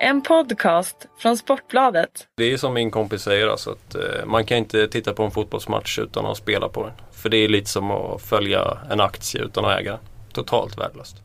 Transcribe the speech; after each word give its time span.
En 0.00 0.22
podcast 0.22 1.06
från 1.18 1.36
Sportbladet. 1.36 2.28
Det 2.36 2.52
är 2.52 2.56
som 2.56 2.74
min 2.74 2.90
kompis 2.90 3.22
säger 3.22 3.48
alltså 3.48 3.70
att 3.70 3.94
eh, 3.94 4.26
man 4.26 4.44
kan 4.46 4.58
inte 4.58 4.88
titta 4.88 5.12
på 5.12 5.22
en 5.22 5.30
fotbollsmatch 5.30 5.98
utan 5.98 6.26
att 6.26 6.36
spela 6.36 6.68
på 6.68 6.82
den. 6.82 6.92
För 7.12 7.28
det 7.28 7.36
är 7.36 7.48
lite 7.48 7.70
som 7.70 7.90
att 7.90 8.22
följa 8.22 8.78
en 8.90 9.00
aktie 9.00 9.42
utan 9.42 9.64
att 9.64 9.80
äga. 9.80 9.98
Totalt 10.32 10.78
värdelöst. 10.78 11.16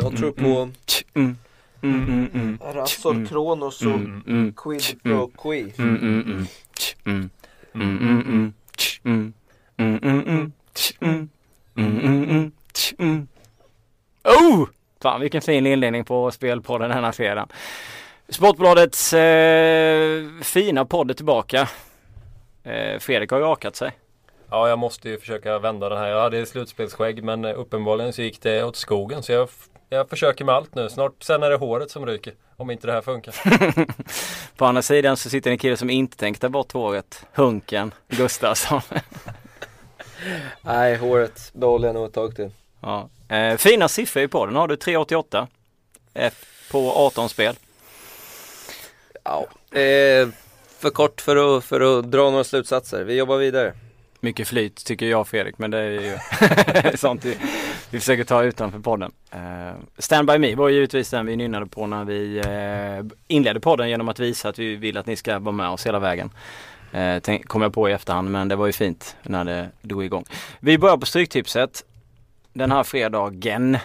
Jag 0.00 0.16
tror 0.16 0.32
på 0.32 0.70
Mm. 1.14 1.36
Mm, 1.82 2.04
mm, 2.08 2.30
mm. 2.34 2.58
Razor, 2.74 3.26
Kronos 3.26 3.82
och 3.82 3.86
Mm, 3.86 4.22
mm. 4.26 4.52
Quid 4.52 5.02
Pro 5.02 5.30
Qui. 5.42 5.72
Mm, 5.78 6.46
mm, 11.76 11.98
mm. 11.98 12.24
Mm. 12.30 12.52
Mm. 12.98 13.28
Oh! 14.24 14.66
Fan 15.02 15.20
vilken 15.20 15.42
fin 15.42 15.66
inledning 15.66 16.04
på 16.04 16.30
spelpodden 16.30 16.90
denna 16.90 17.12
fredag. 17.12 17.48
Sportbladets 18.28 19.12
eh, 19.12 20.24
fina 20.42 20.84
podd 20.84 21.10
är 21.10 21.14
tillbaka. 21.14 21.68
Eh, 22.62 22.98
Fredrik 22.98 23.30
har 23.30 23.38
ju 23.38 23.44
rakat 23.44 23.76
sig. 23.76 23.92
Ja, 24.50 24.68
jag 24.68 24.78
måste 24.78 25.08
ju 25.08 25.18
försöka 25.18 25.58
vända 25.58 25.88
den 25.88 25.98
här. 25.98 26.08
Jag 26.08 26.20
hade 26.20 26.46
slutspelsskägg 26.46 27.24
men 27.24 27.44
eh, 27.44 27.58
uppenbarligen 27.58 28.12
så 28.12 28.22
gick 28.22 28.42
det 28.42 28.64
åt 28.64 28.76
skogen. 28.76 29.22
Så 29.22 29.32
jag, 29.32 29.48
jag 29.88 30.08
försöker 30.08 30.44
med 30.44 30.54
allt 30.54 30.74
nu. 30.74 30.88
Snart 30.88 31.22
sen 31.22 31.42
är 31.42 31.50
det 31.50 31.56
håret 31.56 31.90
som 31.90 32.06
ryker. 32.06 32.34
Om 32.56 32.70
inte 32.70 32.86
det 32.86 32.92
här 32.92 33.00
funkar. 33.02 33.34
På 34.56 34.64
andra 34.64 34.82
sidan 34.82 35.16
så 35.16 35.30
sitter 35.30 35.50
en 35.50 35.58
kille 35.58 35.76
som 35.76 35.90
inte 35.90 36.16
tänkte 36.16 36.48
bort 36.48 36.72
håret. 36.72 37.26
Hunken 37.32 37.94
Gustafsson. 38.08 38.80
Nej, 40.62 40.96
håret 40.96 41.50
behåller 41.52 41.88
jag 41.88 41.94
nog 41.94 42.06
ett 42.06 42.12
tag 42.12 42.36
till. 42.36 42.50
ja. 42.80 43.08
eh, 43.28 43.56
fina 43.56 43.88
siffror 43.88 44.22
i 44.22 44.28
podden 44.28 44.56
har 44.56 44.68
du 44.68 44.76
388 44.76 45.48
eh, 46.14 46.32
på 46.70 46.92
18 46.92 47.28
spel. 47.28 47.56
Ja, 49.24 49.46
eh, 49.80 50.28
för 50.78 50.90
kort 50.90 51.20
för 51.20 51.56
att, 51.56 51.64
för 51.64 51.98
att 51.98 52.10
dra 52.10 52.30
några 52.30 52.44
slutsatser. 52.44 53.04
Vi 53.04 53.14
jobbar 53.14 53.36
vidare. 53.36 53.72
Mycket 54.20 54.48
flyt 54.48 54.84
tycker 54.84 55.06
jag 55.06 55.28
Fredrik 55.28 55.58
men 55.58 55.70
det 55.70 55.78
är 55.78 55.90
ju 55.90 56.96
sånt 56.96 57.24
vi, 57.24 57.36
vi 57.90 58.00
försöker 58.00 58.24
ta 58.24 58.42
utanför 58.42 58.78
podden. 58.78 59.12
Uh, 59.34 59.72
Stand 59.98 60.28
By 60.28 60.38
Me 60.38 60.54
var 60.54 60.68
ju 60.68 60.74
givetvis 60.74 61.10
den 61.10 61.26
vi 61.26 61.36
nynnade 61.36 61.66
på 61.66 61.86
när 61.86 62.04
vi 62.04 62.40
uh, 62.40 63.12
inledde 63.26 63.60
podden 63.60 63.88
genom 63.88 64.08
att 64.08 64.20
visa 64.20 64.48
att 64.48 64.58
vi 64.58 64.76
vill 64.76 64.96
att 64.96 65.06
ni 65.06 65.16
ska 65.16 65.38
vara 65.38 65.52
med 65.52 65.68
oss 65.68 65.86
hela 65.86 65.98
vägen. 65.98 66.30
Eh, 66.94 67.18
tänk, 67.22 67.48
kom 67.48 67.62
jag 67.62 67.72
på 67.72 67.88
i 67.88 67.92
efterhand 67.92 68.30
men 68.30 68.48
det 68.48 68.56
var 68.56 68.66
ju 68.66 68.72
fint 68.72 69.16
när 69.22 69.44
det 69.44 69.70
drog 69.82 70.04
igång. 70.04 70.24
Vi 70.60 70.78
börjar 70.78 70.96
på 70.96 71.06
Stryktipset 71.06 71.84
den 72.52 72.72
här 72.72 72.82
fredagen. 72.82 73.78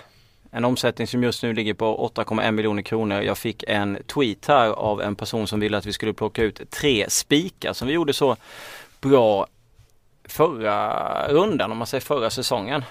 En 0.52 0.66
omsättning 0.66 1.08
som 1.08 1.24
just 1.24 1.44
nu 1.44 1.54
ligger 1.54 1.74
på 1.74 2.12
8,1 2.16 2.52
miljoner 2.52 2.82
kronor. 2.82 3.22
Jag 3.22 3.38
fick 3.38 3.64
en 3.68 3.98
tweet 4.08 4.46
här 4.48 4.70
av 4.70 5.02
en 5.02 5.16
person 5.16 5.48
som 5.48 5.60
ville 5.60 5.78
att 5.78 5.86
vi 5.86 5.94
skulle 5.94 6.14
plocka 6.14 6.44
ut 6.44 6.70
tre 6.70 7.10
spikar 7.10 7.74
som 7.74 7.88
vi 7.88 7.94
gjorde 7.94 8.14
så 8.14 8.36
bra 9.02 9.48
förra 10.24 11.28
rundan, 11.28 11.72
om 11.72 11.78
man 11.78 11.88
säger 11.88 12.02
förra 12.02 12.30
säsongen. 12.30 12.84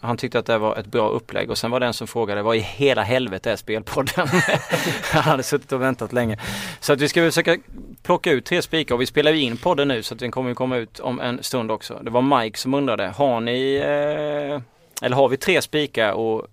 Han 0.00 0.16
tyckte 0.16 0.38
att 0.38 0.46
det 0.46 0.58
var 0.58 0.76
ett 0.76 0.86
bra 0.86 1.08
upplägg 1.08 1.50
och 1.50 1.58
sen 1.58 1.70
var 1.70 1.80
det 1.80 1.86
en 1.86 1.94
som 1.94 2.06
frågade 2.06 2.42
vad 2.42 2.56
i 2.56 2.60
hela 2.60 3.02
helvete 3.02 3.50
är 3.50 3.56
spelpodden? 3.56 4.28
Han 5.12 5.22
hade 5.22 5.42
suttit 5.42 5.72
och 5.72 5.82
väntat 5.82 6.12
länge. 6.12 6.38
Så 6.80 6.92
att 6.92 7.00
vi 7.00 7.08
ska 7.08 7.20
försöka 7.20 7.58
plocka 8.02 8.32
ut 8.32 8.44
tre 8.44 8.62
spikar 8.62 8.94
och 8.94 9.00
vi 9.00 9.06
spelar 9.06 9.32
ju 9.32 9.40
in 9.40 9.56
podden 9.56 9.88
nu 9.88 10.02
så 10.02 10.14
att 10.14 10.20
den 10.20 10.30
kommer 10.30 10.54
komma 10.54 10.76
ut 10.76 11.00
om 11.00 11.20
en 11.20 11.42
stund 11.42 11.70
också. 11.70 12.00
Det 12.02 12.10
var 12.10 12.42
Mike 12.42 12.58
som 12.58 12.74
undrade, 12.74 13.06
har 13.08 13.40
ni 13.40 13.76
eh, 13.76 14.60
eller 15.02 15.16
har 15.16 15.28
vi 15.28 15.36
tre 15.36 15.62
spikar 15.62 16.12
och 16.12 16.46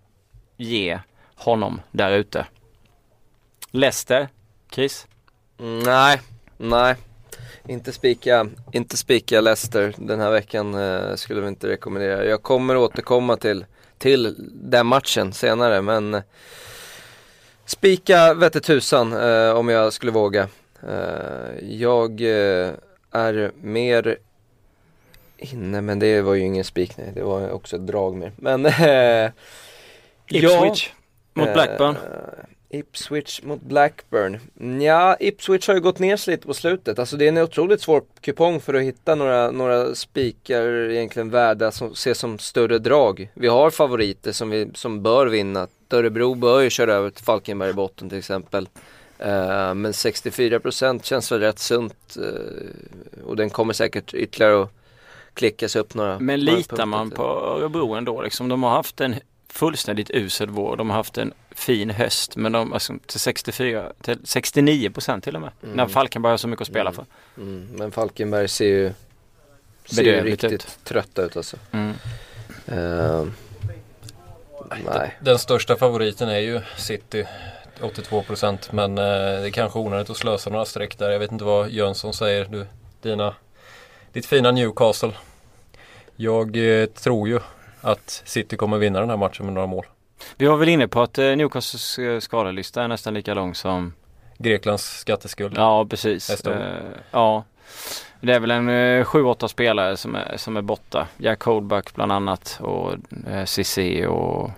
ge 0.58 1.00
honom 1.36 1.82
där 1.92 2.12
ute? 2.12 2.46
Leicester, 3.72 4.28
Chris? 4.72 5.08
Mm, 5.60 5.80
nej, 5.80 6.22
nej. 6.58 6.96
Inte 7.68 7.92
spika, 7.92 8.48
inte 8.72 8.98
spika 8.98 9.42
Leicester 9.42 9.94
den 9.98 10.20
här 10.20 10.32
veckan 10.32 10.74
eh, 10.76 11.16
skulle 11.16 11.42
vi 11.42 11.48
inte 11.48 11.68
rekommendera. 11.68 12.26
Jag 12.26 12.44
kommer 12.44 12.78
återkomma 12.78 13.38
till, 13.38 13.66
till 13.98 14.36
den 14.54 14.86
matchen 14.88 15.34
senare 15.34 15.82
men 15.82 16.14
eh, 16.14 16.22
spika 17.66 18.34
vette 18.34 18.60
tusan 18.62 19.14
eh, 19.14 19.50
om 19.52 19.70
jag 19.70 19.94
skulle 19.94 20.12
våga. 20.12 20.48
Eh, 20.88 21.60
jag 21.62 22.22
eh, 22.22 22.72
är 23.12 23.52
mer 23.62 24.18
inne, 25.38 25.82
men 25.82 26.00
det 26.00 26.22
var 26.22 26.34
ju 26.34 26.42
ingen 26.42 26.64
spik 26.64 26.98
nej, 26.98 27.12
det 27.14 27.24
var 27.24 27.52
också 27.52 27.76
ett 27.76 27.88
drag 27.88 28.16
mer. 28.16 28.32
Men 28.38 28.66
eh, 28.66 29.32
Ipswich 30.28 30.90
mot 31.34 31.48
eh, 31.48 31.54
Blackburn? 31.54 31.96
Ipswich 32.74 33.44
mot 33.44 33.62
Blackburn. 33.62 34.40
Ja, 34.82 35.18
Ipswich 35.20 35.68
har 35.68 35.76
ju 35.76 35.82
gått 35.82 36.00
ner 36.00 36.18
sig 36.18 36.34
lite 36.34 36.48
på 36.48 36.54
slutet. 36.54 37.00
Alltså 37.00 37.18
det 37.18 37.26
är 37.26 37.30
en 37.30 37.38
otroligt 37.38 37.82
svår 37.82 38.04
kupong 38.22 38.60
för 38.60 38.74
att 38.74 38.84
hitta 38.84 39.16
några, 39.16 39.52
några 39.52 39.96
spikar 39.96 40.90
egentligen 40.90 41.30
värda 41.30 41.72
som 41.72 41.92
ses 41.92 42.18
som 42.18 42.40
större 42.40 42.80
drag. 42.80 43.30
Vi 43.34 43.48
har 43.48 43.70
favoriter 43.70 44.32
som, 44.32 44.50
vi, 44.50 44.72
som 44.74 45.04
bör 45.04 45.28
vinna. 45.28 45.68
Örebro 45.90 46.36
bör 46.36 46.62
ju 46.62 46.70
köra 46.70 46.94
över 46.94 47.10
till 47.10 47.26
Falkenberg 47.26 47.70
i 47.70 47.74
botten 47.74 48.10
till 48.10 48.18
exempel. 48.18 48.70
Eh, 49.20 49.74
men 49.74 49.92
64% 49.92 51.04
känns 51.04 51.32
väl 51.32 51.40
rätt 51.40 51.60
sunt 51.60 52.18
eh, 52.18 53.24
och 53.26 53.36
den 53.36 53.50
kommer 53.50 53.74
säkert 53.74 54.14
ytterligare 54.14 54.64
att 54.64 54.72
klickas 55.34 55.76
upp 55.76 55.94
några 55.94 56.20
Men 56.20 56.40
litar 56.40 56.86
man 56.86 57.12
på 57.12 57.24
Örebro 57.24 57.94
ändå 57.94 58.22
liksom? 58.22 58.50
De 58.50 58.64
har 58.64 58.70
haft 58.70 59.02
en 59.02 59.16
fullständigt 59.54 60.12
usel 60.14 60.50
vår. 60.50 60.78
De 60.78 60.90
har 60.90 60.98
haft 60.98 61.18
en 61.18 61.34
fin 61.52 61.90
höst 61.90 62.36
men 62.36 62.52
de 62.52 62.74
alltså, 62.74 62.94
till 63.06 63.20
64, 63.20 63.92
till 64.02 64.20
69 64.24 64.90
procent 64.90 65.24
till 65.24 65.36
och 65.36 65.42
med. 65.42 65.52
Mm. 65.64 65.76
När 65.76 65.88
Falkenberg 65.88 66.32
har 66.32 66.38
så 66.38 66.48
mycket 66.48 66.62
att 66.62 66.68
spela 66.68 66.92
för. 66.92 67.06
Mm, 67.38 67.68
men 67.72 67.92
Falkenberg 67.92 68.48
ser 68.48 68.66
ju, 68.66 68.94
ser 69.86 70.04
ju 70.04 70.22
riktigt 70.22 70.52
ut. 70.52 70.78
trötta 70.84 71.22
ut 71.22 71.38
alltså. 71.38 71.58
Mm. 71.72 71.94
Eh, 72.68 73.26
nej. 74.86 75.18
Den 75.22 75.40
största 75.40 75.76
favoriten 75.76 76.30
är 76.30 76.40
ju 76.40 76.62
City. 76.78 77.28
82% 77.82 78.58
men 78.72 78.98
eh, 78.98 79.04
det 79.04 79.48
är 79.48 79.52
kanske 79.52 79.80
onödigt 79.80 80.10
att 80.10 80.18
slösa 80.18 80.50
några 80.50 80.66
streck 80.66 80.98
där. 80.98 81.10
Jag 81.10 81.20
vet 81.20 81.32
inte 81.32 81.46
vad 81.46 81.70
Jönsson 81.70 82.14
säger. 82.14 82.46
Du, 82.46 82.66
dina, 83.02 83.36
ditt 84.12 84.26
fina 84.26 84.52
Newcastle. 84.52 85.12
Jag 86.16 86.82
eh, 86.82 86.86
tror 86.86 87.28
ju 87.28 87.40
att 87.84 88.22
City 88.26 88.58
kommer 88.58 88.78
vinna 88.78 89.00
den 89.00 89.10
här 89.10 89.18
matchen 89.18 89.46
med 89.46 89.54
några 89.54 89.68
mål. 89.68 89.86
Vi 90.38 90.46
var 90.46 90.58
väl 90.58 90.70
inne 90.70 90.88
på 90.88 91.02
att 91.02 91.18
eh, 91.18 91.36
Newcastles 91.36 92.00
eh, 92.00 92.20
skadelista 92.20 92.84
är 92.84 92.88
nästan 92.88 93.14
lika 93.14 93.34
lång 93.34 93.56
som 93.56 93.94
Greklands 94.38 95.00
skatteskuld. 95.00 95.54
Ja 95.58 95.86
precis. 95.90 96.46
Eh, 96.46 96.78
ja. 97.12 97.44
Det 98.22 98.34
är 98.34 98.40
väl 98.40 98.52
en 98.52 98.70
eh, 98.70 99.06
7-8 99.06 99.48
spelare 99.48 99.98
som 99.98 100.16
är, 100.16 100.38
som 100.38 100.58
är 100.58 100.62
borta. 100.62 101.08
Jack 101.18 101.44
Holdback 101.44 101.96
bland 101.96 102.12
annat 102.12 102.60
och 102.62 102.94
eh, 103.32 103.46
Cissi 103.46 104.06
och 104.06 104.52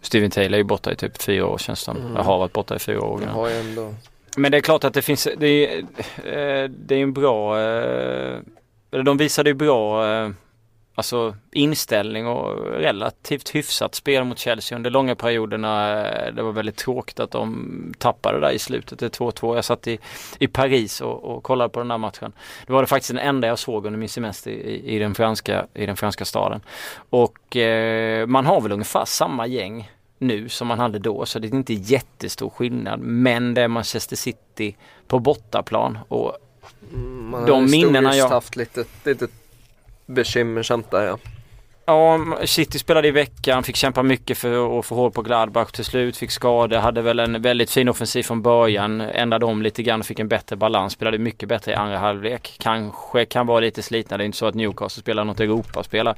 Steven 0.00 0.30
Taylor 0.30 0.54
är 0.54 0.58
ju 0.58 0.64
borta 0.64 0.92
i 0.92 0.96
typ 0.96 1.22
fyra 1.22 1.46
år 1.46 1.58
känns 1.58 1.80
det 1.80 1.84
som. 1.84 1.96
Mm. 1.96 2.16
Jag 2.16 2.22
har 2.22 2.38
varit 2.38 2.52
borta 2.52 2.76
i 2.76 2.78
fyra 2.78 3.00
år. 3.02 3.20
De 3.20 3.26
Ja. 3.26 3.50
ändå 3.50 3.94
Men 4.36 4.52
det 4.52 4.58
är 4.58 4.60
klart 4.60 4.84
att 4.84 4.94
det 4.94 5.02
finns, 5.02 5.28
det 5.36 5.46
är, 5.46 5.84
det 6.68 6.94
är 6.94 7.02
en 7.02 7.12
bra, 7.12 7.58
eller 7.58 9.02
de 9.02 9.16
visade 9.16 9.50
ju 9.50 9.54
bra 9.54 10.04
alltså 10.94 11.36
inställning 11.52 12.26
och 12.26 12.66
relativt 12.72 13.54
hyfsat 13.54 13.94
spel 13.94 14.24
mot 14.24 14.38
Chelsea 14.38 14.76
under 14.76 14.90
långa 14.90 15.14
perioderna. 15.14 16.00
Eh, 16.08 16.34
Det 16.34 16.42
var 16.42 16.52
väldigt 16.52 16.76
tråkigt 16.76 17.20
att 17.20 17.30
de 17.30 17.94
tappade 17.98 18.40
där 18.40 18.50
i 18.50 18.58
slutet, 18.58 18.98
det 18.98 19.06
är 19.06 19.10
2-2. 19.10 19.54
Jag 19.54 19.64
satt 19.64 19.86
i, 19.86 19.98
i 20.38 20.46
Paris 20.46 21.00
och, 21.00 21.24
och 21.24 21.42
kollade 21.42 21.70
på 21.70 21.80
den 21.80 21.90
här 21.90 21.98
matchen. 21.98 22.32
Det 22.66 22.72
var 22.72 22.80
det 22.82 22.86
faktiskt 22.86 23.10
den 23.14 23.18
enda 23.26 23.48
jag 23.48 23.58
såg 23.58 23.86
under 23.86 23.98
min 23.98 24.08
semester 24.08 24.50
i, 24.50 24.94
i, 24.96 24.98
den, 24.98 25.14
franska, 25.14 25.66
i 25.74 25.86
den 25.86 25.96
franska 25.96 26.24
staden. 26.24 26.60
Och 27.10 27.56
eh, 27.56 28.26
man 28.26 28.46
har 28.46 28.60
väl 28.60 28.72
ungefär 28.72 29.04
samma 29.04 29.46
gäng 29.46 29.90
nu 30.18 30.48
som 30.48 30.68
man 30.68 30.78
hade 30.78 30.98
då 30.98 31.26
så 31.26 31.38
det 31.38 31.48
är 31.48 31.54
inte 31.54 31.74
jättestor 31.74 32.50
skillnad 32.50 33.00
men 33.00 33.54
det 33.54 33.62
är 33.62 33.68
Manchester 33.68 34.16
City 34.16 34.76
på 35.06 35.18
bortaplan 35.18 35.98
och 36.08 36.36
Mm, 36.94 37.28
Man 37.30 37.46
De 37.46 37.70
minnena 37.70 38.16
jag- 38.16 38.28
haft 38.28 38.56
lite, 38.56 38.84
lite 39.04 39.26
bekymmersamt 40.10 40.90
där 40.90 41.06
ja. 41.06 41.18
Ja, 41.90 42.20
City 42.44 42.78
spelade 42.78 43.08
i 43.08 43.10
veckan, 43.10 43.62
fick 43.62 43.76
kämpa 43.76 44.02
mycket 44.02 44.38
för 44.38 44.78
att 44.78 44.86
få 44.86 44.94
hål 44.94 45.10
på 45.10 45.22
Gladbach 45.22 45.72
till 45.72 45.84
slut, 45.84 46.16
fick 46.16 46.30
skador, 46.30 46.76
hade 46.76 47.02
väl 47.02 47.18
en 47.18 47.42
väldigt 47.42 47.70
fin 47.70 47.88
offensiv 47.88 48.22
från 48.22 48.42
början, 48.42 49.00
ändrade 49.00 49.46
om 49.46 49.62
lite 49.62 49.82
grann 49.82 50.00
och 50.00 50.06
fick 50.06 50.18
en 50.18 50.28
bättre 50.28 50.56
balans, 50.56 50.92
spelade 50.92 51.18
mycket 51.18 51.48
bättre 51.48 51.72
i 51.72 51.74
andra 51.74 51.98
halvlek. 51.98 52.56
Kanske 52.58 53.24
kan 53.24 53.46
vara 53.46 53.60
lite 53.60 53.82
slitna, 53.82 54.16
det 54.16 54.24
är 54.24 54.26
inte 54.26 54.38
så 54.38 54.46
att 54.46 54.54
Newcastle 54.54 55.00
spelar 55.00 55.24
något 55.24 55.40
Europaspel. 55.40 56.06
Eh, 56.06 56.14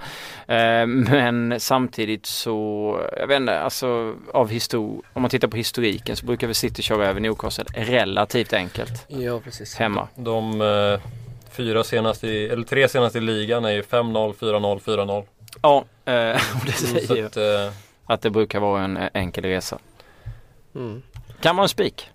men 0.87 1.61
samtidigt 1.61 2.27
så, 2.27 3.01
jag 3.19 3.27
vet 3.27 3.41
inte, 3.41 3.61
alltså 3.61 4.15
av 4.33 4.49
histor 4.51 5.03
om 5.13 5.23
man 5.23 5.31
tittar 5.31 5.49
på 5.49 5.57
historiken 5.57 6.17
så 6.17 6.27
brukar 6.27 6.47
väl 6.47 6.55
City 6.55 6.83
köra 6.83 7.07
över 7.07 7.21
Newcastle 7.21 7.65
relativt 7.75 8.53
enkelt 8.53 9.05
Ja 9.09 9.41
precis. 9.41 9.77
hemma. 9.77 10.09
De 10.15 10.61
eh, 10.61 11.01
fyra 11.53 11.85
senaste, 11.85 12.27
i, 12.27 12.49
eller 12.49 12.65
tre 12.65 12.89
senaste 12.89 13.19
i 13.19 13.21
ligan 13.21 13.65
är 13.65 13.71
ju 13.71 13.83
5-0, 13.83 14.35
4-0, 14.35 14.81
4-0. 14.81 15.25
Ja, 15.63 15.85
eh, 16.05 16.31
och 16.61 16.67
det 16.67 16.73
säger 16.73 17.17
ju 17.17 17.27
att, 17.27 17.37
eh, 17.37 17.73
att 18.07 18.23
det 18.23 18.31
brukar 18.31 18.61
vara 18.61 18.83
en 18.83 18.97
eh, 18.97 19.09
enkel 19.15 19.45
resa. 19.45 19.79
Mm. 20.75 21.03
Kan 21.41 21.57
vara 21.57 21.65
en 21.65 21.69
spik. 21.69 22.11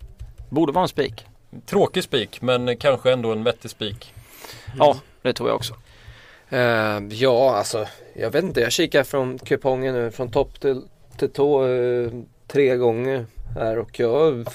Borde 0.49 0.71
vara 0.71 0.83
en 0.83 0.89
spik. 0.89 1.25
tråkig 1.65 2.03
spik 2.03 2.41
men 2.41 2.77
kanske 2.77 3.11
ändå 3.11 3.31
en 3.31 3.43
vettig 3.43 3.71
spik. 3.71 4.13
Ja, 4.77 4.97
det 5.21 5.33
tror 5.33 5.49
jag 5.49 5.55
också. 5.55 5.73
Eh, 6.49 6.99
ja, 7.09 7.55
alltså 7.55 7.87
jag 8.13 8.31
vet 8.31 8.43
inte. 8.43 8.61
Jag 8.61 8.71
kikar 8.71 9.03
från 9.03 9.39
kupongen 9.39 9.95
nu 9.95 10.11
från 10.11 10.31
topp 10.31 10.59
till, 10.59 10.81
till 11.17 11.29
tå 11.29 11.67
eh, 11.67 12.11
tre 12.47 12.75
gånger 12.75 13.25
här 13.55 13.77
och 13.79 13.99
jag 13.99 14.13
har 14.13 14.45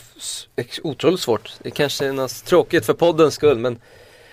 otroligt 0.82 1.20
svårt. 1.20 1.52
Det 1.58 1.70
kanske 1.70 2.06
är 2.06 2.12
något 2.12 2.44
tråkigt 2.44 2.86
för 2.86 2.94
poddens 2.94 3.34
skull 3.34 3.58
men 3.58 3.78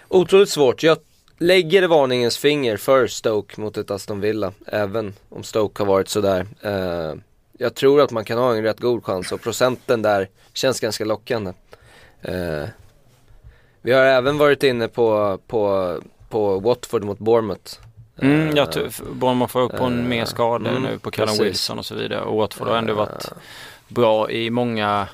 otroligt 0.10 0.50
svårt. 0.50 0.84
Jag 0.84 0.98
lägger 1.38 1.88
varningens 1.88 2.38
finger 2.38 2.78
för 2.78 3.08
Stoke 3.08 3.62
mot 3.62 3.78
ett 3.78 3.92
Aston 3.92 4.20
Villa 4.20 4.54
även 4.68 5.14
om 5.30 5.44
Stoke 5.44 5.84
har 5.84 5.88
varit 5.88 6.10
sådär. 6.10 6.48
Eh, 6.62 7.14
jag 7.58 7.76
tror 7.76 8.02
att 8.02 8.12
man 8.12 8.26
kan 8.26 8.38
ha 8.38 8.56
en 8.56 8.64
rätt 8.64 8.80
god 8.80 9.04
chans 9.04 9.32
och 9.32 9.42
procenten 9.42 10.02
där 10.02 10.30
känns 10.54 10.80
ganska 10.80 11.06
lockande. 11.06 11.54
Eh, 12.22 12.66
vi 13.82 13.92
har 13.92 14.04
även 14.04 14.38
varit 14.38 14.64
inne 14.64 14.88
på, 14.88 15.40
på 15.48 15.96
på 16.30 16.60
Watford 16.60 17.04
mot 17.04 17.20
Bournemouth. 17.20 17.74
Mm, 18.22 18.50
Eh, 18.50 18.56
jag 18.56 18.72
tror 18.72 18.90
Bournemouth 19.14 19.52
får 19.52 19.62
upp 19.62 19.78
på 19.78 19.84
en 19.84 20.00
eh, 20.00 20.06
mer 20.06 20.26
skada 20.26 20.70
mm, 20.70 20.84
nu 20.84 21.00
på 21.00 21.12
Callum. 21.12 21.38
Wilson 21.40 21.80
och 21.80 21.86
så 21.86 21.96
vidare. 21.96 22.22
Och 22.22 22.38
Watford 22.38 22.68
har 22.68 22.78
ändå 22.78 22.94
varit 22.94 23.26
eh, 23.32 23.38
bra 23.88 24.32
i 24.32 24.50
många 24.50 25.08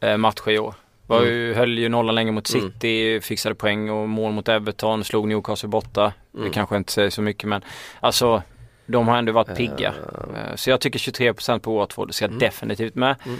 eh, 0.00 0.16
matcher 0.16 0.50
i 0.50 0.58
år. 0.58 0.74
Var 1.06 1.18
Mm. 1.18 1.28
ju, 1.30 1.54
höll 1.54 1.78
ju 1.78 1.88
nollan 1.88 2.14
länge 2.14 2.32
mot 2.32 2.54
Mm. 2.54 2.72
City, 2.72 3.20
fixade 3.20 3.54
poäng 3.54 3.90
och 3.90 4.08
mål 4.08 4.32
mot 4.32 4.48
Everton, 4.48 5.04
slog 5.04 5.28
Newcastle 5.28 5.68
borta. 5.68 6.12
Mm. 6.34 6.44
Det 6.46 6.50
kanske 6.54 6.76
inte 6.76 6.92
säger 6.92 7.10
så 7.10 7.22
mycket 7.22 7.48
men 7.48 7.64
alltså 8.00 8.42
de 8.86 9.08
har 9.08 9.16
ändå 9.18 9.32
varit 9.32 9.56
pigga. 9.56 9.88
eh, 9.88 10.50
Eh, 10.50 10.56
Så 10.56 10.70
jag 10.70 10.80
tycker 10.80 10.98
23% 10.98 11.58
på 11.62 11.76
Watford 11.78 12.14
ska 12.14 12.24
Mm. 12.24 12.38
definitivt 12.38 12.94
med. 12.94 13.16
Mm. 13.26 13.38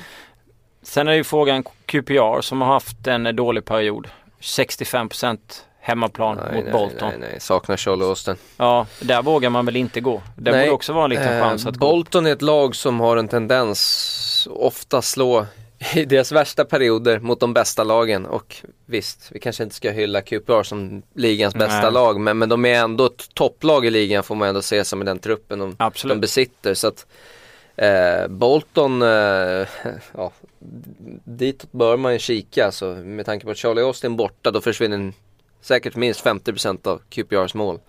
Sen 0.83 1.09
är 1.09 1.13
ju 1.13 1.25
frågan 1.25 1.65
QPR 1.87 2.41
som 2.41 2.61
har 2.61 2.69
haft 2.73 3.07
en 3.07 3.37
dålig 3.37 3.65
period. 3.65 4.09
65% 4.41 5.65
hemmaplan 5.81 6.37
nej, 6.37 6.55
mot 6.55 6.65
nej, 6.65 6.73
Bolton. 6.73 7.09
Nej, 7.09 7.29
nej, 7.31 7.41
saknar 7.41 7.77
Charlie 7.77 8.05
Austin. 8.05 8.37
Ja, 8.57 8.87
där 9.01 9.23
vågar 9.23 9.51
man 9.51 9.67
väl 9.67 9.77
inte 9.77 10.01
gå. 10.01 10.23
Det 10.37 10.51
borde 10.51 10.71
också 10.71 10.93
vara 10.93 11.05
en 11.05 11.11
liten 11.11 11.33
Eh, 11.39 11.41
chans 11.43 11.67
att 11.67 11.75
gå. 11.77 11.87
Bolton 11.91 12.27
är 12.27 12.33
ett 12.33 12.43
lag 12.43 12.77
som 12.77 13.01
har 13.01 13.17
en 13.17 13.29
tendens 13.29 14.49
ofta 14.51 15.03
slå 15.03 15.47
i 15.95 16.05
deras 16.05 16.33
värsta 16.33 16.65
perioder 16.65 17.21
mot 17.21 17.41
de 17.41 17.55
bästa 17.55 17.85
lagen 17.85 18.27
och 18.27 18.57
visst, 18.87 19.29
vi 19.33 19.41
kanske 19.41 19.63
inte 19.63 19.75
ska 19.75 19.91
hylla 19.91 20.21
QPR 20.21 20.63
som 20.63 21.03
ligans 21.15 21.55
bästa 21.55 21.83
Nej. 21.83 21.93
lag 21.93 22.21
men, 22.21 22.39
men 22.39 22.49
de 22.49 22.65
är 22.65 22.75
ändå 22.75 23.07
ett 23.07 23.35
topplag 23.35 23.87
i 23.87 23.91
ligan 23.91 24.23
får 24.23 24.35
man 24.35 24.49
ändå 24.49 24.63
se 24.63 24.85
som 24.85 25.03
i 25.03 25.05
den 25.05 25.19
truppen 25.19 25.59
de, 25.59 25.77
de 26.05 26.21
besitter 26.21 26.75
så 26.75 26.89
att 26.89 27.07
eh, 27.77 28.29
Bolton, 28.29 29.03
eh, 29.03 29.09
ja, 30.15 30.33
dit 31.25 31.73
bör 31.73 31.97
man 31.97 32.13
ju 32.13 32.19
kika 32.19 32.67
alltså, 32.67 32.87
med 32.95 33.27
tanke 33.27 33.45
på 33.45 33.51
att 33.51 33.59
Charlie 33.59 33.83
Austin 33.83 34.17
borta 34.17 34.51
då 34.51 34.61
försvinner 34.61 35.13
säkert 35.61 35.97
minst 35.97 36.25
50% 36.25 36.89
av 36.89 37.01
QPRs 37.09 37.55
mål. 37.55 37.81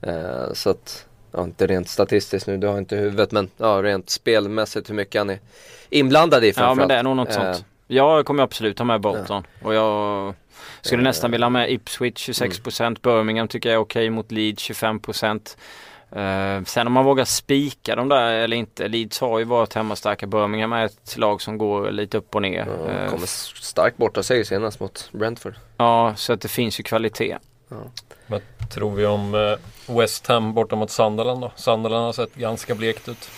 Eh, 0.00 0.52
så 0.52 0.70
att, 0.70 1.06
ja 1.32 1.44
inte 1.44 1.66
rent 1.66 1.88
statistiskt 1.88 2.46
nu, 2.46 2.56
du 2.56 2.66
har 2.66 2.78
inte 2.78 2.96
huvudet 2.96 3.32
men 3.32 3.50
ja 3.56 3.82
rent 3.82 4.10
spelmässigt 4.10 4.90
hur 4.90 4.94
mycket 4.94 5.20
han 5.20 5.30
är 5.30 5.38
inblandad 5.90 6.44
i 6.44 6.48
Ja 6.48 6.52
framförallt. 6.52 6.78
men 6.78 6.88
det 6.88 6.94
är 6.94 7.02
nog 7.02 7.16
något 7.16 7.28
Eh, 7.28 7.34
sånt. 7.34 7.64
Jag 7.86 8.26
kommer 8.26 8.42
absolut 8.42 8.78
ha 8.78 8.84
med 8.86 9.00
Bolton. 9.00 9.46
Och 9.62 9.74
jag 9.74 10.34
skulle 10.80 11.02
Eh. 11.02 11.04
nästan 11.04 11.30
vilja 11.30 11.44
ha 11.44 11.50
med 11.50 11.70
Ipswich 11.72 12.28
26%. 12.28 13.02
Birmingham 13.02 13.48
tycker 13.48 13.68
jag 13.68 13.74
är 13.76 13.80
okej 13.80 14.10
mot 14.10 14.32
Leeds 14.32 14.62
25%. 14.62 15.56
Eh, 16.12 16.62
sen 16.64 16.86
om 16.86 16.92
man 16.92 17.04
vågar 17.04 17.24
spika 17.24 17.96
de 17.96 18.08
där 18.08 18.32
eller 18.32 18.56
inte. 18.56 18.88
Leeds 18.88 19.20
har 19.20 19.38
ju 19.38 19.44
varit 19.44 19.74
hemmastarka. 19.74 20.26
Birmingham 20.26 20.72
är 20.72 20.84
ett 20.84 21.16
lag 21.16 21.42
som 21.42 21.58
går 21.58 21.90
lite 21.90 22.18
upp 22.18 22.34
och 22.34 22.42
ner. 22.42 22.66
Ja, 22.86 22.90
Eh, 22.92 23.10
kommer 23.10 23.26
starkt 23.62 23.96
borta 23.96 24.22
sig 24.22 24.44
senast 24.44 24.80
mot 24.80 25.08
Brentford. 25.12 25.54
ja, 25.76 26.12
så 26.16 26.32
att 26.32 26.40
det 26.40 26.48
finns 26.48 26.80
ju 26.80 26.84
kvalitet. 26.84 27.36
Tror 28.72 28.94
vi 28.94 29.06
om 29.06 29.34
eh, 29.34 29.96
West 29.96 30.26
Ham 30.26 30.54
borta 30.54 30.76
mot 30.76 30.90
Sunderland 30.90 31.40
då? 31.40 31.52
Sunderland 31.56 32.04
har 32.04 32.12
sett 32.12 32.34
ganska 32.34 32.74
blekt 32.74 33.08
ut. 33.08 33.30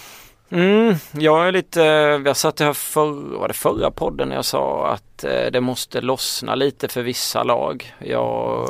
Mm, 0.50 0.94
jag 1.12 1.48
är 1.48 1.52
lite, 1.52 1.80
jag 2.26 2.36
satt 2.36 2.60
här 2.60 2.72
för, 2.72 3.36
var 3.38 3.48
det 3.48 3.54
förra 3.54 3.90
podden 3.90 4.28
när 4.28 4.36
jag 4.36 4.44
sa 4.44 4.86
att 4.92 5.24
eh, 5.24 5.50
det 5.52 5.60
måste 5.60 6.00
lossna 6.00 6.54
lite 6.54 6.88
för 6.88 7.02
vissa 7.02 7.42
lag. 7.42 7.94
Jag 7.98 8.68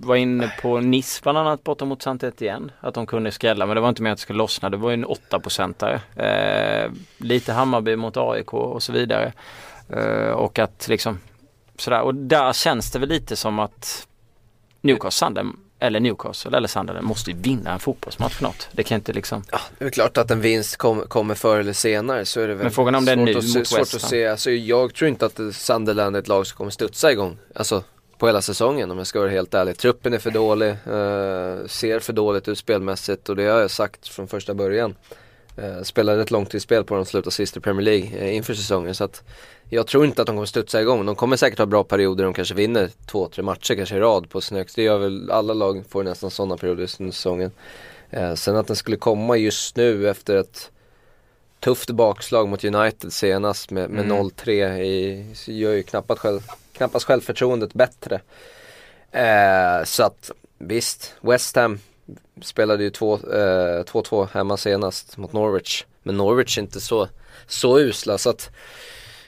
var 0.00 0.16
inne 0.16 0.52
på 0.62 0.80
Nice 0.80 1.20
bland 1.22 1.38
annat 1.38 1.64
borta 1.64 1.84
mot 1.84 2.02
saint 2.02 2.42
igen 2.42 2.72
Att 2.80 2.94
de 2.94 3.06
kunde 3.06 3.30
skrälla 3.30 3.66
men 3.66 3.74
det 3.74 3.80
var 3.80 3.88
inte 3.88 4.02
mer 4.02 4.10
att 4.10 4.18
det 4.18 4.22
skulle 4.22 4.36
lossna. 4.36 4.70
Det 4.70 4.76
var 4.76 4.90
ju 4.90 4.94
en 4.94 5.06
8-procentare. 5.06 6.00
Eh, 6.16 6.90
lite 7.18 7.52
Hammarby 7.52 7.96
mot 7.96 8.16
AIK 8.16 8.54
och 8.54 8.82
så 8.82 8.92
vidare. 8.92 9.32
Eh, 9.88 10.30
och 10.30 10.58
att 10.58 10.88
liksom 10.88 11.18
sådär. 11.78 12.00
Och 12.00 12.14
där 12.14 12.52
känns 12.52 12.90
det 12.90 12.98
väl 12.98 13.08
lite 13.08 13.36
som 13.36 13.58
att 13.58 14.06
Newcastle, 14.80 15.26
Sunderland, 15.26 15.58
eller 15.78 16.00
Newcastle 16.00 16.56
eller 16.56 16.68
Sunderland 16.68 17.06
måste 17.06 17.30
ju 17.30 17.36
vinna 17.36 17.72
en 17.72 17.78
fotbollsmatch 17.78 18.34
för 18.34 18.42
något. 18.42 18.68
Det 18.72 18.82
kan 18.82 18.94
inte 18.94 19.12
liksom 19.12 19.42
Ja, 19.52 19.60
det 19.78 19.84
är 19.84 19.90
klart 19.90 20.18
att 20.18 20.30
en 20.30 20.40
vinst 20.40 20.76
kom, 20.76 21.00
kommer 21.00 21.34
förr 21.34 21.58
eller 21.58 21.72
senare 21.72 22.24
så 22.24 22.40
är 22.40 22.48
det 22.48 22.54
väl 22.54 22.62
Men 22.62 22.72
frågan 22.72 22.94
om 22.94 23.04
det 23.04 23.12
är 23.12 23.16
nu 23.16 23.34
att 23.34 23.44
se, 23.44 23.58
mot 23.58 23.66
svårt 23.66 23.80
West 23.80 23.94
att 23.94 24.02
se. 24.02 24.26
Alltså, 24.26 24.50
jag 24.50 24.94
tror 24.94 25.08
inte 25.08 25.26
att 25.26 25.40
Sunderland 25.52 26.16
är 26.16 26.20
ett 26.20 26.28
lag 26.28 26.46
som 26.46 26.56
kommer 26.56 26.70
studsa 26.70 27.12
igång. 27.12 27.38
Alltså 27.54 27.82
på 28.18 28.26
hela 28.26 28.42
säsongen 28.42 28.90
om 28.90 28.98
jag 28.98 29.06
ska 29.06 29.18
vara 29.18 29.30
helt 29.30 29.54
ärlig. 29.54 29.78
Truppen 29.78 30.14
är 30.14 30.18
för 30.18 30.30
dålig, 30.30 30.68
eh, 30.68 31.66
ser 31.66 32.00
för 32.00 32.12
dåligt 32.12 32.48
ut 32.48 32.58
spelmässigt 32.58 33.28
och 33.28 33.36
det 33.36 33.44
har 33.44 33.60
jag 33.60 33.70
sagt 33.70 34.08
från 34.08 34.28
första 34.28 34.54
början. 34.54 34.94
Eh, 35.62 35.82
spelade 35.82 36.22
ett 36.22 36.30
långtidsspel 36.30 36.84
på 36.84 36.94
dem 36.94 37.00
och 37.00 37.08
slutade 37.08 37.30
sist 37.30 37.56
i 37.56 37.60
Premier 37.60 37.84
League 37.84 38.18
eh, 38.18 38.36
inför 38.36 38.54
säsongen 38.54 38.94
så 38.94 39.04
att 39.04 39.22
jag 39.68 39.86
tror 39.86 40.04
inte 40.04 40.22
att 40.22 40.26
de 40.26 40.36
kommer 40.36 40.46
studsa 40.46 40.80
igång. 40.80 41.06
De 41.06 41.14
kommer 41.14 41.36
säkert 41.36 41.58
ha 41.58 41.66
bra 41.66 41.84
perioder, 41.84 42.24
de 42.24 42.34
kanske 42.34 42.54
vinner 42.54 42.90
två, 43.06 43.28
tre 43.28 43.42
matcher 43.42 43.74
kanske 43.74 43.96
i 43.96 44.00
rad 44.00 44.30
på 44.30 44.40
sin 44.40 44.56
högst. 44.56 44.76
Det 44.76 44.82
gör 44.82 44.98
väl 44.98 45.30
alla 45.30 45.54
lag, 45.54 45.84
får 45.88 46.02
nästan 46.04 46.30
sådana 46.30 46.56
perioder 46.56 46.90
under 47.00 47.12
säsongen. 47.12 47.50
Eh, 48.10 48.34
sen 48.34 48.56
att 48.56 48.66
den 48.66 48.76
skulle 48.76 48.96
komma 48.96 49.36
just 49.36 49.76
nu 49.76 50.08
efter 50.08 50.36
ett 50.36 50.70
tufft 51.60 51.90
bakslag 51.90 52.48
mot 52.48 52.64
United 52.64 53.12
senast 53.12 53.70
med, 53.70 53.90
med 53.90 54.04
Mm. 54.04 54.18
0-3 54.18 54.78
i, 54.80 55.26
gör 55.46 55.72
ju 55.72 55.82
knappast, 55.82 56.20
själv, 56.20 56.40
knappast 56.72 57.06
självförtroendet 57.06 57.74
bättre. 57.74 58.20
Eh, 59.10 59.84
så 59.84 60.02
att 60.02 60.30
visst, 60.58 61.14
West 61.20 61.56
Ham 61.56 61.78
spelade 62.42 62.84
ju 62.84 62.90
2-2 62.90 64.22
eh, 64.22 64.28
hemma 64.28 64.56
senast 64.56 65.16
mot 65.16 65.32
Norwich. 65.32 65.84
Men 66.02 66.16
Norwich 66.16 66.58
är 66.58 66.62
inte 66.62 66.80
så, 66.80 67.08
så 67.46 67.78
usla 67.78 68.18
så 68.18 68.30
att 68.30 68.50